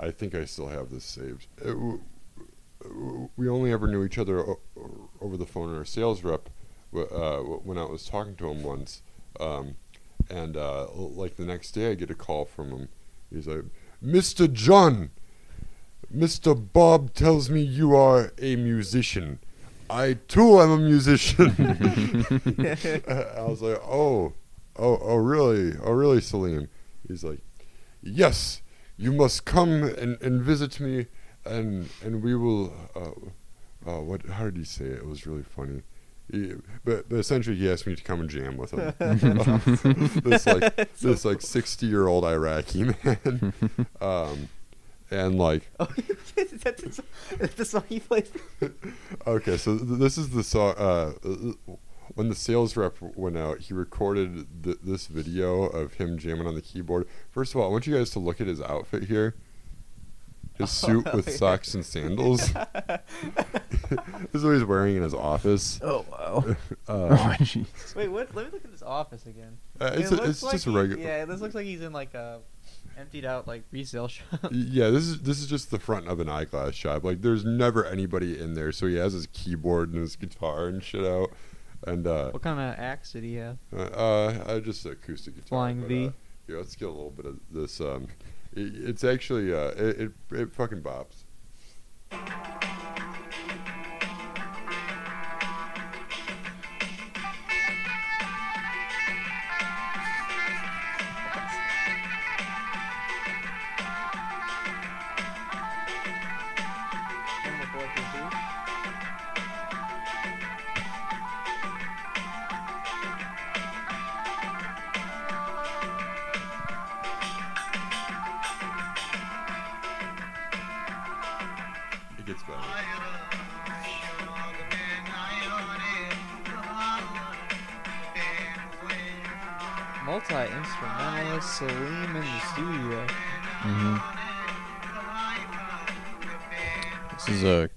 I- 0.00 0.10
think 0.12 0.34
I 0.34 0.44
still 0.44 0.68
have 0.68 0.90
this 0.90 1.04
saved. 1.04 1.46
Uh, 1.64 1.74
we 3.36 3.48
only 3.48 3.72
ever 3.72 3.88
knew 3.88 4.04
each 4.04 4.18
other 4.18 4.44
over 5.20 5.36
the 5.36 5.46
phone. 5.46 5.70
And 5.70 5.78
our 5.78 5.84
sales 5.84 6.22
rep, 6.22 6.48
uh, 6.94 7.38
when 7.38 7.78
I 7.78 7.84
was 7.84 8.04
talking 8.04 8.36
to 8.36 8.50
him 8.50 8.62
once, 8.62 9.02
um, 9.40 9.76
and 10.34 10.56
uh, 10.56 10.88
like 10.92 11.36
the 11.36 11.44
next 11.44 11.70
day, 11.72 11.92
I 11.92 11.94
get 11.94 12.10
a 12.10 12.14
call 12.14 12.44
from 12.44 12.70
him. 12.70 12.88
He's 13.30 13.46
like, 13.46 13.64
"Mr. 14.04 14.52
John, 14.52 15.10
Mr. 16.14 16.72
Bob 16.72 17.14
tells 17.14 17.48
me 17.48 17.60
you 17.60 17.94
are 17.94 18.32
a 18.38 18.56
musician. 18.56 19.38
I 19.88 20.14
too 20.26 20.60
am 20.60 20.70
a 20.72 20.78
musician." 20.78 21.50
I 23.08 23.42
was 23.42 23.62
like, 23.62 23.80
"Oh, 23.84 24.32
oh, 24.76 24.98
oh, 25.00 25.16
really? 25.16 25.78
Oh, 25.82 25.92
really, 25.92 26.20
Salim?" 26.20 26.68
He's 27.06 27.22
like, 27.22 27.40
"Yes, 28.02 28.60
you 28.96 29.12
must 29.12 29.44
come 29.44 29.84
and, 29.84 30.20
and 30.20 30.42
visit 30.42 30.80
me, 30.80 31.06
and 31.44 31.88
and 32.04 32.22
we 32.22 32.34
will." 32.34 32.74
Uh, 32.96 33.10
uh, 33.88 34.00
what? 34.00 34.26
How 34.26 34.44
did 34.46 34.56
he 34.56 34.64
say 34.64 34.86
it? 34.86 34.98
It 34.98 35.06
was 35.06 35.26
really 35.28 35.44
funny. 35.44 35.82
But, 36.84 37.08
but 37.08 37.16
essentially, 37.16 37.56
he 37.56 37.70
asked 37.70 37.86
me 37.86 37.94
to 37.94 38.02
come 38.02 38.20
and 38.20 38.30
jam 38.30 38.56
with 38.56 38.72
him. 38.72 38.92
this 40.24 40.46
like 40.46 40.94
this 40.94 41.24
like 41.24 41.40
sixty 41.42 41.86
year 41.86 42.06
old 42.06 42.24
Iraqi 42.24 42.84
man, 42.84 43.52
um, 44.00 44.48
and 45.10 45.38
like 45.38 45.70
oh, 45.78 45.88
that's, 46.34 46.82
the 46.82 46.92
song- 46.92 47.04
that's 47.38 47.54
the 47.54 47.64
song 47.64 47.84
he 47.88 48.00
plays. 48.00 48.30
okay, 49.26 49.56
so 49.56 49.76
th- 49.78 49.98
this 49.98 50.16
is 50.18 50.30
the 50.30 50.42
song. 50.42 50.74
Uh, 50.78 51.12
when 52.14 52.28
the 52.28 52.34
sales 52.34 52.76
rep 52.76 52.96
went 53.00 53.36
out, 53.36 53.60
he 53.60 53.74
recorded 53.74 54.46
th- 54.62 54.78
this 54.82 55.06
video 55.06 55.64
of 55.64 55.94
him 55.94 56.18
jamming 56.18 56.46
on 56.46 56.54
the 56.54 56.62
keyboard. 56.62 57.06
First 57.30 57.54
of 57.54 57.60
all, 57.60 57.68
I 57.68 57.70
want 57.70 57.86
you 57.86 57.96
guys 57.96 58.10
to 58.10 58.18
look 58.18 58.40
at 58.40 58.46
his 58.46 58.60
outfit 58.60 59.04
here. 59.04 59.34
His 60.58 60.70
suit 60.70 61.12
with 61.12 61.26
yeah. 61.28 61.34
socks 61.36 61.74
and 61.74 61.84
sandals. 61.84 62.52
this 62.52 64.34
is 64.34 64.44
what 64.44 64.52
he's 64.52 64.64
wearing 64.64 64.96
in 64.96 65.02
his 65.02 65.14
office. 65.14 65.80
Oh 65.82 66.04
wow. 66.10 66.44
Uh, 66.86 67.08
oh 67.10 67.34
jeez. 67.40 67.94
Wait, 67.96 68.08
what? 68.08 68.34
Let 68.34 68.46
me 68.46 68.52
look 68.52 68.64
at 68.64 68.70
his 68.70 68.82
office 68.82 69.24
again. 69.26 69.56
uh, 69.80 69.86
It 69.94 70.00
it's 70.00 70.12
a, 70.12 70.22
it's 70.22 70.42
like 70.42 70.52
just 70.52 70.66
a 70.66 70.70
regular. 70.70 71.02
Yeah, 71.02 71.24
this 71.24 71.40
looks 71.40 71.54
like 71.54 71.64
he's 71.64 71.80
in 71.80 71.92
like 71.94 72.12
a 72.12 72.40
emptied 72.98 73.24
out 73.24 73.46
like 73.48 73.64
resale 73.70 74.08
shop. 74.08 74.48
Yeah, 74.50 74.90
this 74.90 75.04
is 75.04 75.20
this 75.22 75.40
is 75.40 75.46
just 75.46 75.70
the 75.70 75.78
front 75.78 76.08
of 76.08 76.20
an 76.20 76.28
eyeglass 76.28 76.74
shop. 76.74 77.04
Like, 77.04 77.22
there's 77.22 77.44
never 77.44 77.84
anybody 77.84 78.38
in 78.38 78.54
there, 78.54 78.70
so 78.72 78.86
he 78.86 78.96
has 78.96 79.12
his 79.12 79.26
keyboard 79.28 79.92
and 79.92 80.00
his 80.00 80.16
guitar 80.16 80.66
and 80.66 80.82
shit 80.82 81.04
out. 81.04 81.30
And 81.86 82.06
uh, 82.06 82.30
what 82.30 82.42
kind 82.42 82.60
of 82.60 82.78
axe 82.78 83.12
did 83.12 83.24
he 83.24 83.34
have? 83.36 83.58
Uh, 83.74 83.82
uh, 83.82 84.44
I 84.46 84.60
just 84.60 84.84
acoustic 84.86 85.34
guitar. 85.34 85.48
Flying 85.48 85.80
but, 85.80 85.88
V? 85.88 86.06
Uh, 86.06 86.10
yeah, 86.48 86.56
let's 86.58 86.76
get 86.76 86.86
a 86.86 86.90
little 86.90 87.10
bit 87.10 87.26
of 87.26 87.38
this. 87.50 87.80
Um, 87.80 88.04
it, 88.04 88.10
it's 88.56 89.04
actually 89.04 89.52
uh, 89.52 89.68
it, 89.76 90.00
it 90.00 90.12
it 90.30 90.52
fucking 90.52 90.82
bops. 90.82 91.24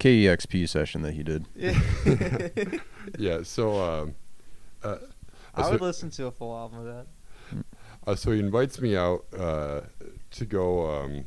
KEXP 0.07 0.69
session 0.69 1.01
that 1.01 1.13
he 1.13 1.23
did. 1.23 1.45
Yeah. 3.17 3.43
So, 3.43 3.75
um, 3.81 4.15
uh, 4.83 4.97
I 5.55 5.63
so- 5.63 5.71
would 5.71 5.81
listen 5.81 6.09
to 6.11 6.25
a 6.27 6.31
full 6.31 6.55
album 6.55 6.79
of 6.79 6.85
that. 6.85 7.07
Uh, 8.05 8.15
so 8.15 8.31
he 8.31 8.39
invites 8.39 8.79
me 8.81 8.95
out 8.97 9.25
uh, 9.37 9.81
to 10.31 10.45
go 10.45 10.89
um, 10.89 11.25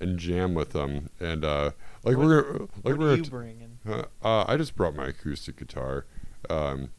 and 0.00 0.18
jam 0.18 0.54
with 0.54 0.74
him, 0.74 1.08
and 1.20 1.44
uh, 1.44 1.70
like 2.04 2.16
What- 2.16 2.26
we're 2.26 2.52
like 2.52 2.68
what 2.82 2.98
we're 2.98 3.12
are 3.12 3.16
you 3.16 3.24
bringing? 3.24 3.78
uh, 3.88 4.02
uh, 4.22 4.44
I 4.48 4.56
just 4.56 4.74
brought 4.76 4.94
my 4.96 5.06
acoustic 5.06 5.56
guitar, 5.56 6.04
um, 6.50 6.90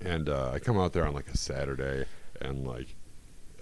and 0.00 0.28
uh, 0.28 0.52
I 0.54 0.58
come 0.60 0.78
out 0.78 0.92
there 0.92 1.06
on 1.06 1.14
like 1.14 1.28
a 1.28 1.36
Saturday, 1.36 2.06
and 2.40 2.64
like 2.66 2.94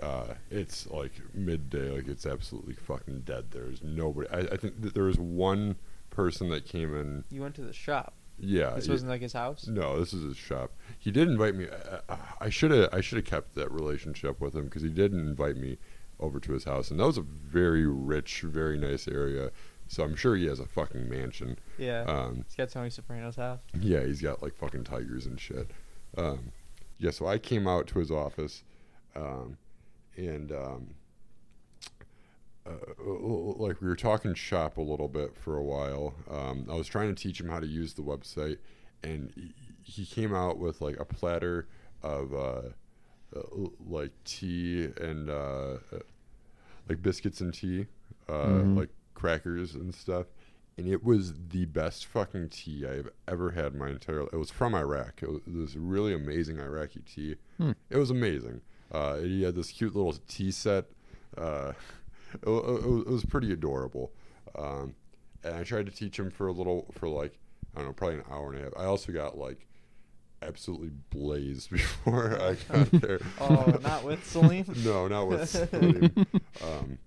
uh, 0.02 0.34
it's 0.50 0.86
like 0.88 1.12
midday, 1.34 1.90
like 1.90 2.08
it's 2.08 2.26
absolutely 2.26 2.74
fucking 2.74 3.20
dead. 3.20 3.46
There's 3.50 3.82
nobody. 3.82 4.28
I, 4.28 4.40
I 4.40 4.56
think 4.58 4.82
that 4.82 4.94
there 4.94 5.04
was 5.04 5.18
one 5.18 5.76
person 6.14 6.48
that 6.50 6.64
came 6.66 6.94
in. 6.96 7.24
You 7.30 7.40
went 7.42 7.54
to 7.56 7.62
the 7.62 7.72
shop. 7.72 8.14
Yeah, 8.38 8.70
This 8.74 8.88
wasn't 8.88 9.10
like 9.10 9.20
his 9.22 9.32
house. 9.32 9.68
No, 9.68 9.98
this 10.00 10.12
is 10.12 10.24
his 10.24 10.36
shop. 10.36 10.72
He 10.98 11.10
did 11.12 11.28
invite 11.28 11.54
me. 11.54 11.66
uh, 12.08 12.16
I 12.40 12.50
should 12.50 12.72
have. 12.72 12.88
I 12.92 13.00
should 13.00 13.16
have 13.16 13.24
kept 13.26 13.54
that 13.54 13.70
relationship 13.70 14.40
with 14.40 14.54
him 14.56 14.64
because 14.64 14.82
he 14.82 14.88
did 14.88 15.12
invite 15.12 15.56
me 15.56 15.78
over 16.18 16.40
to 16.40 16.52
his 16.52 16.64
house, 16.64 16.90
and 16.90 16.98
that 16.98 17.06
was 17.06 17.18
a 17.18 17.22
very 17.22 17.86
rich, 17.86 18.40
very 18.42 18.76
nice 18.76 19.06
area. 19.06 19.50
So 19.86 20.02
I'm 20.02 20.16
sure 20.16 20.34
he 20.34 20.46
has 20.46 20.58
a 20.58 20.66
fucking 20.66 21.08
mansion. 21.08 21.58
Yeah. 21.78 22.02
Um, 22.08 22.44
He's 22.48 22.56
got 22.56 22.70
Tony 22.70 22.90
Soprano's 22.90 23.36
house. 23.36 23.60
yeah, 23.78 24.04
he's 24.04 24.20
got 24.22 24.42
like 24.42 24.56
fucking 24.56 24.82
tigers 24.84 25.26
and 25.26 25.38
shit. 25.38 25.70
Um, 26.16 26.50
yeah, 26.98 27.10
so 27.12 27.26
I 27.26 27.38
came 27.38 27.68
out 27.68 27.86
to 27.88 27.98
his 28.00 28.10
office, 28.10 28.64
um, 29.14 29.58
and 30.16 30.50
um, 30.50 30.94
uh, 32.66 32.70
like 33.56 33.80
we 33.80 33.88
were 33.88 33.96
talking 33.96 34.34
shop 34.34 34.76
a 34.78 34.80
little 34.82 35.08
bit 35.08 35.36
for 35.36 35.56
a 35.56 35.62
while. 35.62 36.14
Um, 36.30 36.66
I 36.70 36.74
was 36.74 36.86
trying 36.86 37.14
to 37.14 37.20
teach 37.22 37.40
him 37.40 37.48
how 37.48 37.60
to 37.60 37.66
use 37.66 37.94
the 37.94 38.02
website, 38.02 38.58
and 39.02 39.32
he- 39.82 40.04
came 40.06 40.34
out 40.34 40.58
with 40.58 40.80
like 40.80 40.98
a 40.98 41.04
platter 41.04 41.68
of 42.02 42.32
uh, 42.32 42.62
uh, 43.36 43.68
like 43.86 44.12
tea 44.24 44.88
and 45.00 45.28
uh, 45.28 45.74
uh, 45.92 45.98
like 46.88 47.02
biscuits 47.02 47.40
and 47.40 47.52
tea, 47.52 47.86
uh, 48.28 48.32
Mhm. 48.32 48.76
like 48.78 48.88
crackers 49.14 49.74
and 49.74 49.94
stuff. 49.94 50.26
And 50.76 50.88
it 50.88 51.04
was 51.04 51.34
the 51.50 51.66
best 51.66 52.06
fucking 52.06 52.48
tea 52.48 52.84
I've 52.86 53.08
ever 53.28 53.50
had 53.52 53.74
my 53.74 53.90
entire. 53.90 54.22
It 54.22 54.32
was 54.36 54.50
from 54.50 54.74
Iraq. 54.74 55.22
It 55.22 55.28
was 55.30 55.40
this 55.46 55.76
really 55.76 56.12
amazing 56.14 56.58
Iraqi 56.58 57.00
tea. 57.06 57.36
Hmm. 57.58 57.72
It 57.90 57.96
was 57.98 58.10
amazing. 58.10 58.60
Uh, 58.90 59.18
he 59.18 59.42
had 59.42 59.54
this 59.54 59.70
cute 59.70 59.94
little 59.94 60.14
tea 60.28 60.50
set. 60.50 60.86
It, 62.42 62.48
was, 62.48 63.02
it 63.06 63.10
was 63.10 63.24
pretty 63.24 63.52
adorable. 63.52 64.12
Um, 64.56 64.94
and 65.42 65.54
I 65.54 65.64
tried 65.64 65.86
to 65.86 65.92
teach 65.92 66.18
him 66.18 66.30
for 66.30 66.46
a 66.48 66.52
little, 66.52 66.86
for 66.92 67.08
like, 67.08 67.38
I 67.74 67.78
don't 67.78 67.88
know, 67.88 67.92
probably 67.92 68.18
an 68.18 68.24
hour 68.30 68.52
and 68.52 68.60
a 68.60 68.64
half. 68.64 68.72
I 68.76 68.84
also 68.84 69.12
got 69.12 69.36
like 69.36 69.66
absolutely 70.42 70.90
blazed 71.10 71.70
before 71.70 72.40
I 72.40 72.56
got 72.72 72.90
there. 72.92 73.20
Oh, 73.40 73.78
not 73.82 74.04
with 74.04 74.24
Salim? 74.26 74.66
no, 74.84 75.08
not 75.08 75.28
with 75.28 75.48
Salim. 75.48 76.26
um, 76.62 76.98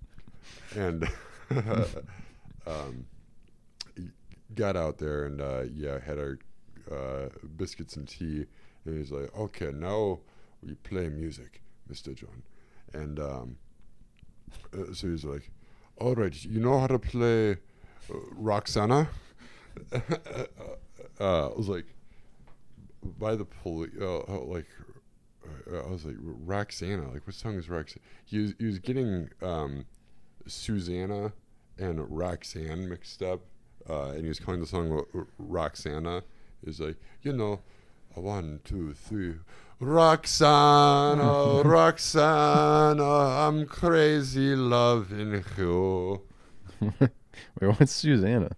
and 0.74 1.08
um, 2.66 3.06
got 4.54 4.76
out 4.76 4.98
there 4.98 5.24
and 5.24 5.40
uh, 5.40 5.62
yeah, 5.72 5.98
had 6.00 6.18
our 6.18 6.38
uh, 6.90 7.28
biscuits 7.56 7.96
and 7.96 8.06
tea. 8.08 8.46
And 8.84 8.98
he's 8.98 9.10
like, 9.10 9.34
"Okay, 9.36 9.70
now 9.72 10.20
we 10.62 10.74
play 10.74 11.08
music, 11.08 11.62
Mister 11.88 12.12
John." 12.14 12.42
And 12.92 13.18
um, 13.18 13.56
uh, 14.72 14.92
so 14.92 15.08
he's 15.08 15.24
like, 15.24 15.50
"All 15.98 16.14
right, 16.14 16.34
you 16.44 16.60
know 16.60 16.78
how 16.78 16.86
to 16.86 16.98
play 16.98 17.52
uh, 17.52 17.56
Roxana?" 18.32 19.08
uh, 19.92 19.98
I 21.20 21.56
was 21.56 21.68
like, 21.68 21.86
"By 23.18 23.36
the 23.36 23.44
police, 23.44 23.92
uh, 24.00 24.20
uh, 24.20 24.40
like." 24.40 24.66
I 25.72 25.88
was 25.88 26.04
like 26.04 26.16
Roxana, 26.20 27.10
like 27.10 27.26
what 27.26 27.34
song 27.34 27.54
is 27.54 27.70
Roxana? 27.70 28.02
He 28.26 28.38
was 28.38 28.54
he 28.58 28.66
was 28.66 28.78
getting 28.78 29.30
um, 29.40 29.86
Susanna 30.46 31.32
and 31.78 32.04
Roxanne 32.10 32.86
mixed 32.88 33.22
up, 33.22 33.40
and 33.88 34.22
he 34.22 34.28
was 34.28 34.40
calling 34.40 34.60
the 34.60 34.66
song 34.66 34.90
Ro- 34.90 35.06
Ro- 35.12 35.26
Roxana. 35.38 36.22
He's 36.62 36.80
like, 36.80 36.96
you 37.22 37.32
know, 37.32 37.60
one, 38.14 38.60
two, 38.64 38.92
three, 38.92 39.36
Roxana, 39.80 41.62
Roxana, 41.64 43.02
I'm 43.04 43.64
crazy 43.66 44.56
loving 44.56 45.44
you. 45.56 46.22
Wait, 46.80 47.10
what's 47.60 47.92
Susanna? 47.92 48.50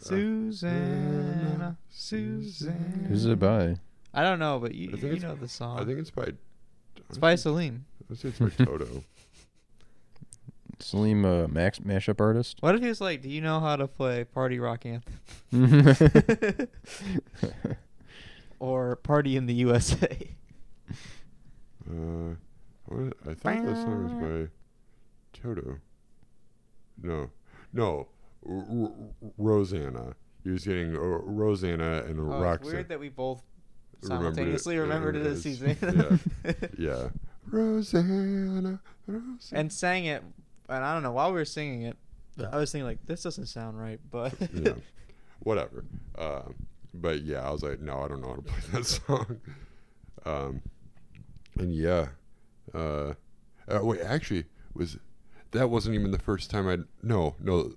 Susanna, 0.00 1.78
Susanna. 1.88 3.08
Who's 3.08 3.24
it 3.24 3.38
by? 3.38 3.76
I 4.12 4.22
don't 4.22 4.38
know, 4.38 4.58
but 4.58 4.74
you, 4.74 4.90
I 4.92 5.00
think 5.00 5.14
you 5.14 5.20
know 5.20 5.34
the 5.34 5.48
song. 5.48 5.80
I 5.80 5.84
think 5.84 5.98
it's 5.98 6.10
by. 6.10 6.32
it's 7.08 7.18
by 7.18 7.36
Salim. 7.36 7.86
Let's 8.10 8.20
say 8.20 8.28
it's 8.28 8.38
by 8.38 8.50
Toto. 8.50 9.02
Salim, 10.78 11.24
uh, 11.24 11.48
Max 11.48 11.78
mashup 11.78 12.20
artist. 12.20 12.58
What 12.60 12.74
if 12.74 12.82
he 12.82 12.88
was 12.88 13.00
like, 13.00 13.22
"Do 13.22 13.30
you 13.30 13.40
know 13.40 13.60
how 13.60 13.76
to 13.76 13.86
play 13.86 14.24
Party 14.24 14.58
Rock 14.58 14.84
Anthem 14.84 16.68
or 18.58 18.96
Party 18.96 19.38
in 19.38 19.46
the 19.46 19.54
USA?" 19.54 20.36
Uh, 21.88 22.34
what, 22.86 23.12
I 23.28 23.34
thought 23.34 23.64
that 23.64 23.76
song 23.76 24.04
was 24.04 24.12
by 24.12 24.50
Toto. 25.40 25.78
No, 27.02 27.30
no, 27.72 28.08
R- 28.48 28.64
R- 28.70 29.30
Rosanna. 29.38 30.14
He 30.44 30.50
was 30.50 30.64
getting 30.64 30.94
uh, 30.96 30.98
Rosanna 31.00 32.04
and 32.06 32.18
Oh, 32.20 32.32
it's 32.32 32.42
Roxanne. 32.42 32.72
weird 32.72 32.88
that 32.88 33.00
we 33.00 33.08
both 33.08 33.42
Remembered 34.02 34.26
it. 34.26 34.34
simultaneously 34.34 34.78
remembered 34.78 35.16
it 35.16 35.26
as 35.26 35.44
It 35.44 35.50
is, 35.50 35.78
Susanna. 35.78 36.18
yeah, 36.78 37.08
Rosanna, 37.46 38.80
Rosanna. 39.06 39.38
and 39.52 39.72
sang 39.72 40.04
it. 40.06 40.22
And 40.68 40.84
I 40.84 40.94
don't 40.94 41.02
know. 41.02 41.12
While 41.12 41.28
we 41.32 41.38
were 41.38 41.44
singing 41.44 41.82
it, 41.82 41.96
I 42.52 42.56
was 42.56 42.70
thinking 42.72 42.86
like, 42.86 42.98
"This 43.06 43.22
doesn't 43.22 43.46
sound 43.46 43.78
right," 43.80 44.00
but 44.10 44.34
yeah, 44.52 44.72
whatever. 45.40 45.84
Um, 46.18 46.54
but 46.94 47.22
yeah, 47.22 47.46
I 47.46 47.50
was 47.50 47.62
like, 47.62 47.80
no, 47.80 48.00
I 48.00 48.08
don't 48.08 48.20
know 48.20 48.28
how 48.28 48.34
to 48.36 48.42
play 48.42 48.58
that 48.72 48.84
song. 48.86 49.40
Um, 50.24 50.62
and 51.58 51.74
yeah, 51.74 52.08
uh, 52.74 53.14
uh, 53.68 53.80
wait, 53.82 54.00
actually, 54.00 54.44
was 54.74 54.98
that 55.52 55.70
wasn't 55.70 55.94
even 55.94 56.10
the 56.10 56.18
first 56.18 56.50
time 56.50 56.68
I'd 56.68 56.84
no 57.02 57.34
no. 57.40 57.72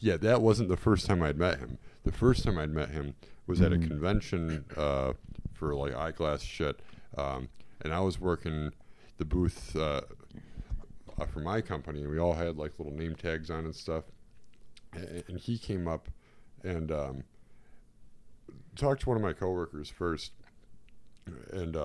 Yeah, 0.00 0.16
that 0.18 0.42
wasn't 0.42 0.68
the 0.68 0.76
first 0.76 1.06
time 1.06 1.22
I'd 1.22 1.36
met 1.38 1.58
him. 1.58 1.76
The 2.04 2.12
first 2.12 2.44
time 2.44 2.56
I'd 2.56 2.70
met 2.70 2.90
him 2.90 3.14
was 3.48 3.60
at 3.60 3.72
a 3.72 3.76
Mhm. 3.76 3.88
convention 3.88 4.64
uh, 4.76 5.14
for 5.54 5.74
like 5.74 5.92
eyeglass 5.94 6.42
shit, 6.42 6.78
um, 7.16 7.48
and 7.80 7.92
I 7.92 7.98
was 8.00 8.20
working 8.20 8.72
the 9.16 9.24
booth 9.24 9.74
uh, 9.74 10.02
uh, 11.18 11.26
for 11.26 11.40
my 11.40 11.60
company, 11.60 12.02
and 12.02 12.10
we 12.10 12.18
all 12.18 12.34
had 12.34 12.56
like 12.56 12.78
little 12.78 12.94
name 12.94 13.16
tags 13.16 13.50
on 13.50 13.64
and 13.64 13.74
stuff. 13.74 14.04
And, 14.92 15.24
and 15.28 15.38
he 15.40 15.58
came 15.58 15.88
up 15.88 16.08
and 16.62 16.92
um, 16.92 17.24
talked 18.76 19.00
to 19.02 19.08
one 19.08 19.16
of 19.16 19.22
my 19.22 19.32
coworkers 19.32 19.88
first, 19.90 20.30
and 21.50 21.76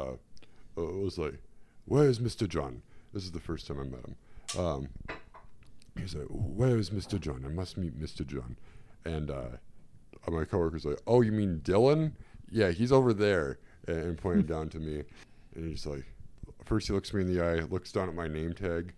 uh, 0.78 0.82
was 0.82 1.18
like, 1.18 1.40
"Where's 1.86 2.20
Mister 2.20 2.48
John?" 2.48 2.82
This 3.14 3.24
is 3.24 3.32
the 3.32 3.40
first 3.40 3.68
time 3.68 3.80
I 3.80 3.84
met 3.84 4.06
him. 4.06 4.16
Um, 4.58 4.90
he's 5.98 6.16
like, 6.16 6.28
"Where's 6.30 6.92
Mister 6.92 7.18
John? 7.18 7.44
I 7.46 7.50
must 7.50 7.78
meet 7.78 7.96
Mister 7.96 8.24
John." 8.24 8.58
And 9.06 9.32
uh, 9.32 9.58
my 10.28 10.46
coworker's 10.46 10.86
like, 10.86 11.02
"Oh, 11.08 11.22
you 11.22 11.32
mean 11.32 11.62
Dylan? 11.64 12.14
Yeah, 12.50 12.72
he's 12.72 12.92
over 12.92 13.14
there," 13.14 13.60
and, 13.88 13.98
and 13.98 14.17
pointed 14.17 14.48
down 14.48 14.69
to 14.69 14.80
me. 14.80 15.04
And 15.56 15.67
he's 15.67 15.86
like, 15.86 16.06
first 16.65 16.88
he 16.88 16.94
looks 16.94 17.13
me 17.13 17.21
in 17.21 17.34
the 17.34 17.44
eye, 17.44 17.62
looks 17.69 17.92
down 17.92 18.10
at 18.10 18.15
my 18.15 18.28
name 18.28 18.54
tag. 18.54 18.94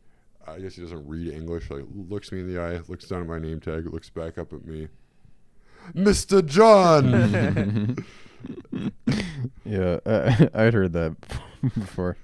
I 0.47 0.59
guess 0.59 0.75
he 0.75 0.81
doesn't 0.81 1.07
read 1.07 1.33
English. 1.33 1.69
Like 1.69 1.83
looks 1.93 2.31
me 2.31 2.41
in 2.41 2.53
the 2.53 2.61
eye, 2.61 2.79
looks 2.87 3.07
down 3.07 3.21
at 3.21 3.27
my 3.27 3.39
name 3.39 3.59
tag, 3.59 3.91
looks 3.91 4.09
back 4.09 4.37
up 4.37 4.53
at 4.53 4.65
me. 4.65 4.87
Mister 5.93 6.41
John. 6.41 8.05
yeah, 9.65 9.99
I, 10.05 10.49
I'd 10.53 10.73
heard 10.73 10.93
that 10.93 11.15
before. 11.75 12.17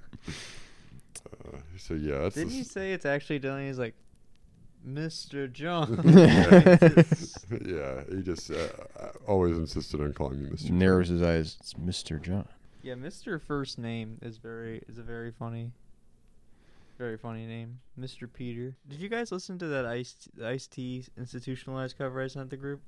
uh, 1.44 1.56
so 1.76 1.94
yeah, 1.94 2.18
that's 2.18 2.34
didn't 2.34 2.50
the 2.50 2.56
you 2.56 2.64
say 2.64 2.92
it's 2.92 3.06
actually 3.06 3.40
Dylan? 3.40 3.66
He's 3.66 3.78
like, 3.78 3.94
"Mr. 4.86 5.50
John." 5.52 6.00
yeah, 7.66 8.02
he 8.14 8.22
just 8.22 8.50
uh, 8.50 8.68
uh, 8.98 9.08
always 9.26 9.56
insisted 9.56 10.00
on 10.00 10.12
calling 10.12 10.42
me 10.42 10.50
Mister. 10.50 10.72
Narrows 10.72 11.08
his 11.08 11.22
eyes. 11.22 11.56
It's 11.60 11.74
Mr. 11.74 12.20
John. 12.20 12.46
Yeah, 12.82 12.94
Mr. 12.94 13.40
First 13.40 13.78
name 13.78 14.18
is 14.22 14.38
very 14.38 14.82
is 14.88 14.98
a 14.98 15.02
very 15.02 15.30
funny, 15.30 15.70
very 16.98 17.16
funny 17.16 17.46
name, 17.46 17.78
Mr. 17.98 18.28
Peter. 18.32 18.74
Did 18.88 18.98
you 19.00 19.08
guys 19.08 19.30
listen 19.32 19.58
to 19.58 19.66
that 19.68 19.86
Ice 19.86 20.16
Ice 20.44 20.66
T 20.66 21.04
institutionalized 21.16 21.96
cover 21.98 22.20
I 22.20 22.26
sent 22.26 22.50
the 22.50 22.56
group? 22.56 22.80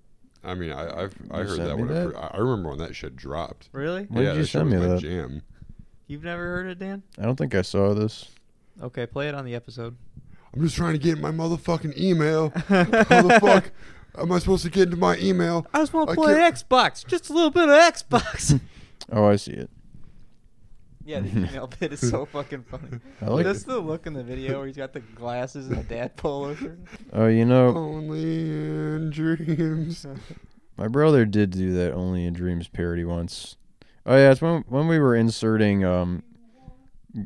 I 0.43 0.55
mean, 0.55 0.73
I 0.73 1.05
I've, 1.05 1.15
I 1.31 1.41
You 1.41 1.47
heard 1.47 1.59
that 1.61 1.77
me 1.77 1.83
when 1.85 1.91
it 1.91 1.95
that? 1.95 2.13
fir- 2.13 2.19
I 2.19 2.27
I 2.35 2.39
remember 2.39 2.69
when 2.71 2.79
that 2.79 2.95
shit 2.95 3.17
dropped. 3.17 3.69
Really? 3.73 4.05
When 4.05 4.25
yeah, 4.25 4.31
did 4.31 4.37
you 4.37 4.43
that 4.43 4.49
shit 4.49 4.53
send 4.53 4.71
was 4.71 4.75
me 4.75 4.81
my 4.89 4.95
that? 4.95 5.01
Jam. 5.01 5.43
You've 6.07 6.25
never 6.25 6.43
heard 6.43 6.67
it, 6.67 6.79
Dan? 6.79 7.03
I 7.19 7.23
don't 7.23 7.37
think 7.37 7.55
I 7.55 7.63
saw 7.63 7.95
this. 7.95 8.31
Okay, 8.83 9.07
play 9.07 9.29
it 9.29 9.35
on 9.35 9.45
the 9.45 9.55
episode. 9.55 9.97
I'm 10.55 10.63
just 10.63 10.77
trying 10.77 10.93
to 10.93 10.99
get 10.99 11.19
my 11.19 11.31
motherfucking 11.31 11.97
email. 11.99 12.51
How 12.69 12.83
the 12.85 13.39
fuck 13.41 13.71
am 14.19 14.31
I 14.33 14.39
supposed 14.39 14.65
to 14.65 14.71
get 14.71 14.85
into 14.85 14.97
my 14.97 15.17
email? 15.19 15.67
I 15.73 15.79
just 15.79 15.93
want 15.93 16.11
I 16.11 16.15
to 16.15 16.21
play 16.21 16.35
can't- 16.35 16.55
Xbox. 16.55 17.07
Just 17.07 17.31
a 17.31 17.33
little 17.33 17.51
bit 17.51 17.69
of 17.69 17.71
Xbox. 17.71 18.61
Oh, 19.13 19.27
I 19.27 19.37
see 19.37 19.53
it. 19.53 19.69
yeah, 21.05 21.21
the 21.21 21.29
email 21.29 21.67
bit 21.79 21.93
is 21.93 22.01
so 22.09 22.25
fucking 22.25 22.63
funny. 22.71 23.01
I 23.21 23.27
like 23.27 23.45
That's 23.45 23.61
it. 23.61 23.67
the 23.67 23.79
look 23.79 24.07
in 24.07 24.15
the 24.15 24.23
video 24.25 24.57
where 24.59 24.67
he's 24.67 24.79
got 24.79 24.95
the 24.95 25.01
glasses 25.01 25.69
and 25.69 25.77
the 25.77 25.83
dad 25.83 26.17
polo 26.17 26.55
shirt. 26.55 26.79
Oh, 27.13 27.27
you 27.27 27.45
know, 27.45 27.77
Only 27.77 28.23
in 28.23 29.11
dreams. 29.11 30.07
my 30.79 30.89
brother 30.89 31.27
did 31.27 31.51
do 31.51 31.75
that 31.75 31.93
"Only 31.93 32.25
in 32.25 32.33
Dreams" 32.33 32.67
parody 32.67 33.05
once. 33.05 33.57
Oh 34.07 34.17
yeah, 34.17 34.31
it's 34.33 34.43
when 34.43 34.65
when 34.69 34.87
we 34.87 34.99
were 34.99 35.15
inserting 35.15 35.85
um, 35.85 36.23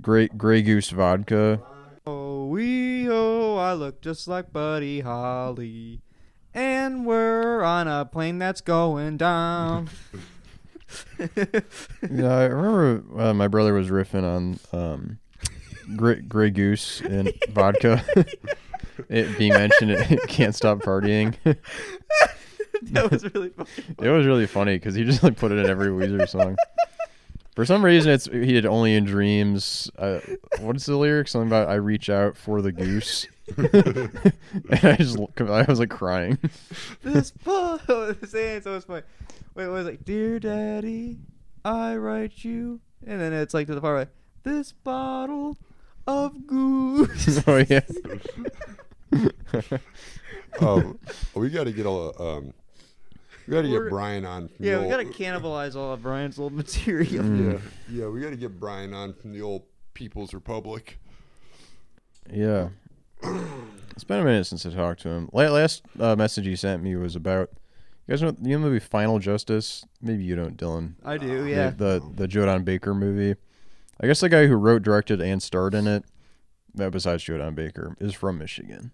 Grey 0.01 0.29
Grey 0.29 0.63
Goose 0.63 0.91
vodka. 0.91 1.61
Oh, 2.07 2.47
we 2.47 3.09
oh, 3.11 3.57
I 3.57 3.73
look 3.75 4.01
just 4.01 4.29
like 4.29 4.53
Buddy 4.53 5.01
Holly. 5.01 6.03
And 6.55 7.05
we're 7.07 7.63
on 7.63 7.87
a 7.87 8.05
plane 8.05 8.39
that's 8.39 8.61
going 8.61 9.17
down. 9.17 9.91
Yeah, 12.11 12.35
I 12.35 12.45
remember 12.45 13.21
uh, 13.21 13.35
my 13.35 13.49
brother 13.49 13.75
was 13.75 13.91
riffing 13.91 14.25
on 14.25 14.59
um, 14.73 15.19
Grey, 15.97 16.21
Grey 16.21 16.51
Goose 16.51 17.01
and 17.03 17.33
vodka. 17.51 18.03
it 19.09 19.37
being 19.37 19.53
mentioned, 19.53 19.91
it 19.91 20.21
can't 20.29 20.55
stop 20.55 20.79
partying. 20.79 21.35
that 22.93 23.11
was 23.11 23.25
really 23.35 23.51
funny. 23.51 23.71
It 24.01 24.11
was 24.11 24.27
really 24.27 24.47
funny 24.47 24.77
because 24.77 24.95
he 24.95 25.05
just 25.05 25.23
like 25.23 25.37
put 25.37 25.53
it 25.53 25.59
in 25.59 25.67
every 25.67 25.89
Weezer 25.89 26.29
song. 26.29 26.57
For 27.59 27.65
some 27.65 27.85
reason, 27.85 28.13
it's 28.13 28.27
he 28.27 28.53
did 28.53 28.67
only 28.67 28.95
in 28.95 29.05
dreams. 29.05 29.91
Uh, 29.99 30.21
what's 30.61 30.87
the 30.87 30.97
lyric? 30.97 31.27
Something 31.27 31.49
about 31.49 31.69
I 31.69 31.75
reach 31.75 32.09
out 32.09 32.37
for 32.37 32.63
the 32.63 32.71
goose. 32.71 33.27
and 33.57 34.31
I 34.83 34.97
just 34.97 35.19
I 35.41 35.65
was 35.65 35.81
like 35.81 35.91
crying. 35.91 36.39
this 37.03 37.33
bottle 37.33 38.15
saying 38.25 38.63
so 38.63 38.77
it's 38.77 38.85
funny. 38.85 39.03
Wait, 39.57 39.67
what 39.67 39.73
was 39.73 39.87
like? 39.87 40.05
Dear 40.05 40.39
Daddy, 40.39 41.19
I 41.65 41.97
write 41.97 42.45
you, 42.45 42.81
and 43.05 43.21
then 43.21 43.33
it's 43.33 43.55
like 43.55 43.67
to 43.67 43.75
the 43.75 43.81
part 43.81 43.99
like 43.99 44.09
this 44.45 44.71
bottle 44.71 45.59
of 46.07 46.47
goose. 46.47 47.43
oh 47.47 47.57
yeah. 47.69 47.81
um, 50.61 50.99
we 51.35 51.51
got 51.51 51.65
to 51.65 51.73
get 51.73 51.87
a 51.87 52.23
um, 52.23 52.55
we 53.49 53.55
got 53.57 53.63
to 53.63 53.69
get 53.69 53.89
Brian 53.91 54.25
on. 54.25 54.49
From 54.49 54.65
yeah, 54.65 54.75
the 54.77 54.79
we 54.83 54.85
old, 54.85 54.93
gotta 54.93 55.05
cannibalize 55.19 55.75
all 55.75 55.93
of 55.95 56.03
Brian's 56.03 56.39
old 56.39 56.53
material. 56.63 57.25
Mm. 57.25 57.53
Yeah, 57.55 57.59
yeah, 58.03 58.09
we 58.09 58.21
got 58.21 58.31
to 58.31 58.37
get 58.37 58.59
Brian 58.61 58.93
on 58.95 59.15
from 59.15 59.33
the 59.33 59.43
old 59.43 59.63
People's 59.95 60.33
Republic. 60.35 60.99
Yeah. 62.33 62.69
It's 63.93 64.05
been 64.05 64.21
a 64.21 64.25
minute 64.25 64.45
since 64.47 64.65
I 64.65 64.71
talked 64.71 65.01
to 65.03 65.09
him. 65.09 65.29
La- 65.33 65.49
Last 65.51 65.83
uh, 65.99 66.15
message 66.15 66.47
he 66.47 66.55
sent 66.55 66.83
me 66.83 66.95
was 66.95 67.17
about 67.17 67.51
you 68.07 68.13
guys 68.13 68.23
know 68.23 68.29
you 68.43 68.51
know 68.51 68.59
the 68.65 68.71
movie 68.71 68.79
Final 68.79 69.19
Justice. 69.19 69.85
Maybe 70.01 70.23
you 70.25 70.37
don't, 70.37 70.57
Dylan. 70.57 70.95
I 71.05 71.17
do, 71.19 71.45
The- 71.45 71.51
yeah. 71.51 71.71
The 71.71 72.03
the 72.15 72.29
Joe 72.29 72.47
Don 72.47 72.63
Baker 72.65 72.95
movie. 72.95 73.39
I 74.01 74.07
guess 74.07 74.21
the 74.21 74.29
guy 74.29 74.47
who 74.47 74.55
wrote, 74.55 74.83
directed, 74.83 75.21
and 75.21 75.43
starred 75.43 75.75
in 75.75 75.89
it, 75.89 76.05
uh, 76.79 76.89
besides 76.91 77.25
Joe 77.25 77.39
Don 77.39 77.57
Baker, 77.57 77.97
is 77.99 78.15
from 78.15 78.39
Michigan. 78.39 78.93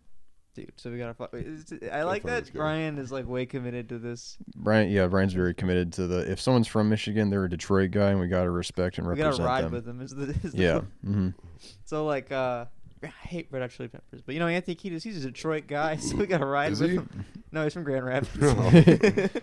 Dude, 0.54 0.72
so 0.76 0.88
we 0.90 0.98
gotta. 0.98 1.14
fu- 1.14 1.88
I 1.90 2.02
like 2.04 2.22
that. 2.24 2.52
Brian 2.54 2.96
is 2.98 3.10
like 3.10 3.26
way 3.26 3.44
committed 3.44 3.88
to 3.88 3.98
this. 3.98 4.36
Brian, 4.54 4.88
yeah, 4.88 5.06
Brian's 5.08 5.32
very 5.32 5.52
committed 5.52 5.92
to 5.94 6.06
the. 6.06 6.30
If 6.30 6.40
someone's 6.40 6.68
from 6.68 6.88
Michigan, 6.88 7.28
they're 7.28 7.44
a 7.44 7.50
Detroit 7.50 7.90
guy, 7.90 8.10
and 8.10 8.20
we 8.20 8.28
gotta 8.28 8.50
respect 8.50 8.98
and 8.98 9.06
We 9.06 9.10
represent 9.14 9.38
gotta 9.38 9.48
ride 9.48 9.64
them. 9.64 9.72
with 9.72 9.84
them. 9.84 10.00
Is 10.00 10.10
the, 10.14 10.22
is 10.44 10.52
the 10.52 10.58
Yeah. 10.62 10.80
hmm 11.04 11.30
So 11.84 12.06
like, 12.06 12.30
uh, 12.30 12.66
I 13.02 13.06
hate 13.06 13.48
Red 13.50 13.62
Hot 13.62 13.70
Chili 13.72 13.88
Peppers, 13.88 14.22
but 14.22 14.34
you 14.34 14.38
know 14.40 14.46
Anthony 14.46 14.76
Kiedis, 14.76 15.02
he's 15.02 15.24
a 15.24 15.28
Detroit 15.28 15.66
guy, 15.66 15.96
so 15.98 16.16
we 16.16 16.26
gotta 16.26 16.46
ride 16.46 16.70
Is 16.72 16.80
with 16.80 16.90
he? 16.90 16.96
him. 16.96 17.24
No, 17.50 17.64
he's 17.64 17.72
from 17.72 17.82
Grand 17.84 18.04
Rapids. 18.04 19.30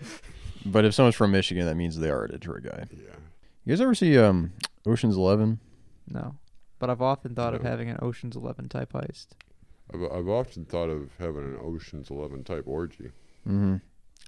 But 0.64 0.84
if 0.84 0.94
someone's 0.94 1.16
from 1.16 1.32
Michigan, 1.32 1.66
that 1.66 1.74
means 1.74 1.98
they 1.98 2.08
are 2.10 2.24
a 2.24 2.28
Detroit 2.30 2.62
guy. 2.62 2.84
Yeah, 2.92 3.14
You 3.64 3.72
guys 3.72 3.80
ever 3.80 3.94
see 3.96 4.16
um 4.16 4.52
Ocean's 4.86 5.16
Eleven? 5.16 5.58
no, 6.08 6.36
but 6.78 6.88
I've 6.88 7.02
often 7.02 7.34
thought 7.34 7.52
of 7.54 7.62
having 7.62 7.90
an 7.90 7.98
Ocean's 8.00 8.36
Eleven 8.36 8.68
type 8.68 8.92
heist 8.92 9.26
I've, 9.94 10.02
I've 10.12 10.28
often 10.28 10.64
thought 10.64 10.88
of 10.90 11.10
having 11.18 11.44
an 11.44 11.58
Ocean's 11.62 12.10
Eleven 12.10 12.44
type 12.44 12.64
orgy. 12.66 13.10
Mm-hmm. 13.46 13.76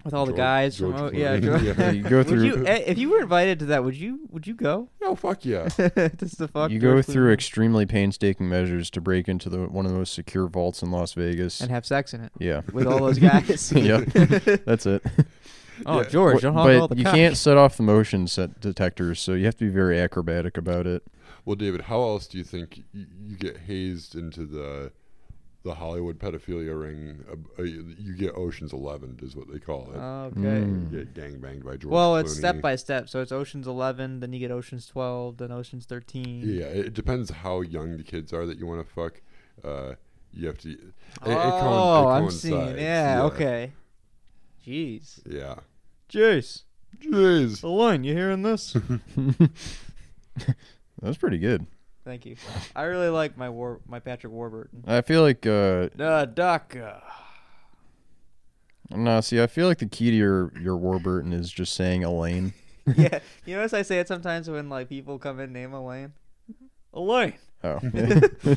with 0.05 0.12
all 0.15 0.27
the 0.27 0.33
guys 0.33 0.77
George 0.77 0.97
from. 0.97 1.05
O- 1.07 1.11
Clooney. 1.11 1.19
yeah, 1.19 1.37
George- 1.41 1.62
Yeah, 1.62 1.91
you 1.93 2.03
go 2.03 2.17
would 2.19 2.27
through. 2.29 2.43
you, 2.45 2.67
eh, 2.67 2.83
if 2.87 2.99
you 2.99 3.11
were 3.11 3.21
invited 3.21 3.61
to 3.61 3.67
that, 3.67 3.85
would 3.85 3.95
you 3.97 4.27
would 4.31 4.47
you 4.47 4.55
go? 4.55 4.89
Oh 5.03 5.15
fuck 5.15 5.45
yeah! 5.45 5.69
Just 6.17 6.39
to 6.39 6.49
fuck 6.49 6.71
you 6.73 6.79
go 6.81 7.01
through 7.01 7.29
Clooney 7.31 7.35
extremely 7.35 7.87
painstaking 7.87 8.49
measures 8.49 8.91
to 8.91 9.01
break 9.01 9.29
into 9.29 9.49
the 9.49 9.69
one 9.69 9.87
of 9.87 9.93
the 9.93 9.99
most 9.99 10.12
secure 10.15 10.49
vaults 10.49 10.83
in 10.83 10.91
Las 10.91 11.12
Vegas. 11.15 11.61
and 11.61 11.71
have 11.71 11.87
sex 11.87 12.12
in 12.12 12.23
it 12.23 12.33
yeah, 12.39 12.62
with 12.73 12.87
all 12.87 12.99
those 12.99 13.19
guys. 13.31 13.71
Yep. 13.73 14.05
that's 14.67 14.87
it. 14.87 15.03
oh, 15.87 16.03
Yeah. 16.03 16.09
George, 16.09 16.35
But- 16.35 16.43
don't 16.43 16.55
hog 16.55 16.71
all 16.75 16.89
but 16.89 16.95
the 16.95 16.99
you 16.99 17.05
cock. 17.05 17.15
can't 17.15 17.37
set 17.37 17.57
off 17.57 17.77
the 17.77 17.83
motion 17.85 18.27
set 18.27 18.61
detectors, 18.61 19.21
so 19.21 19.33
you 19.35 19.45
have 19.45 19.57
to 19.59 19.65
be 19.65 19.71
very 19.71 20.01
acrobatic 20.01 20.57
about 20.57 20.87
it. 20.89 21.05
Well, 21.45 21.57
David, 21.57 21.83
how 21.83 22.01
else 22.03 22.27
do 22.27 22.39
you 22.39 22.45
think 22.45 22.79
you, 22.93 23.07
you 23.23 23.37
get 23.37 23.59
hazed 23.59 24.15
into 24.17 24.45
the 24.47 24.93
the 25.65 25.75
Hollywood 25.75 26.19
pedophilia 26.19 26.79
ring? 26.79 27.25
Uh, 27.29 27.62
uh, 27.62 27.65
you 27.65 28.15
get 28.17 28.37
Ocean's 28.37 28.73
Eleven, 28.73 29.19
is 29.23 29.35
what 29.35 29.51
they 29.51 29.59
call 29.59 29.91
it. 29.93 29.97
Okay. 29.97 30.39
Mm. 30.39 30.93
You 30.93 31.05
get 31.05 31.15
gangbanged 31.15 31.65
by 31.65 31.77
George. 31.77 31.93
Well, 31.93 32.17
it's 32.17 32.35
Clooney. 32.35 32.39
step 32.39 32.61
by 32.61 32.77
step. 32.77 33.09
So 33.09 33.21
it's 33.21 33.33
Ocean's 33.33 33.67
Eleven, 33.67 34.21
then 34.21 34.33
you 34.33 34.39
get 34.39 34.51
Ocean's 34.51 34.87
Twelve, 34.87 35.39
then 35.39 35.51
Ocean's 35.51 35.87
Thirteen. 35.87 36.43
Yeah, 36.47 36.67
it 36.67 36.95
depends 36.95 37.31
how 37.31 37.62
young 37.62 37.97
the 37.97 38.05
kids 38.05 38.33
are 38.33 38.47
that 38.47 38.59
you 38.59 38.67
want 38.67 38.87
to 38.87 38.95
fuck. 38.95 39.21
Uh, 39.65 39.95
you 40.33 40.47
have 40.47 40.59
to. 40.59 40.71
It, 40.71 40.79
it 40.79 40.83
oh, 41.27 41.61
coin- 41.61 42.23
it 42.23 42.25
I'm 42.25 42.31
seeing. 42.31 42.79
Yeah, 42.79 43.23
Okay. 43.25 43.73
Jeez. 44.67 45.21
Yeah. 45.27 45.57
Jace, 46.09 46.62
Jeez. 46.99 47.62
Elaine, 47.62 48.05
you 48.05 48.15
hearing 48.15 48.43
this? 48.43 48.77
That's 51.03 51.19
pretty 51.19 51.39
good. 51.39 51.67
Thank 52.05 52.26
you. 52.26 52.36
I 52.76 52.82
really 52.82 53.09
like 53.09 53.38
my 53.38 53.48
war, 53.48 53.80
my 53.88 53.98
Patrick 53.98 54.32
Warburton. 54.32 54.84
I 54.86 55.00
feel 55.00 55.22
like 55.22 55.46
uh 55.46 55.88
Uh, 55.98 56.26
Doc. 56.26 56.76
Uh, 56.76 57.00
no, 58.90 59.20
see, 59.22 59.40
I 59.42 59.46
feel 59.46 59.66
like 59.66 59.78
the 59.78 59.86
key 59.86 60.11
to 60.11 60.16
your 60.16 60.52
your 60.61 60.76
Warburton 60.76 61.32
is 61.32 61.50
just 61.50 61.74
saying 61.74 62.05
Elaine. 62.05 62.52
yeah, 62.96 63.20
you 63.46 63.57
notice 63.57 63.72
I 63.72 63.82
say 63.82 64.00
it 64.00 64.09
sometimes 64.09 64.50
when 64.50 64.68
like 64.68 64.88
people 64.90 65.18
come 65.18 65.40
in 65.40 65.52
name 65.52 65.72
Elaine. 65.72 66.12
Elaine. 66.92 67.34
Oh. 67.62 67.80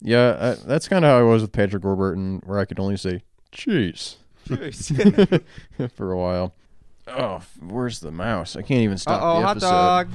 yeah, 0.00 0.36
I, 0.40 0.66
that's 0.66 0.88
kind 0.88 1.04
of 1.04 1.10
how 1.10 1.18
I 1.18 1.22
was 1.22 1.42
with 1.42 1.52
Patrick 1.52 1.84
Warburton, 1.84 2.42
where 2.44 2.58
I 2.58 2.64
could 2.64 2.80
only 2.80 2.96
say 2.96 3.22
"cheese" 3.52 4.16
for 5.94 6.10
a 6.12 6.18
while. 6.18 6.54
Oh, 7.06 7.42
where's 7.60 8.00
the 8.00 8.12
mouse? 8.12 8.56
I 8.56 8.62
can't 8.62 8.80
even 8.80 8.98
stop 8.98 9.20
oh, 9.22 9.42
hot 9.42 9.50
episode. 9.56 9.70
dog. 9.70 10.12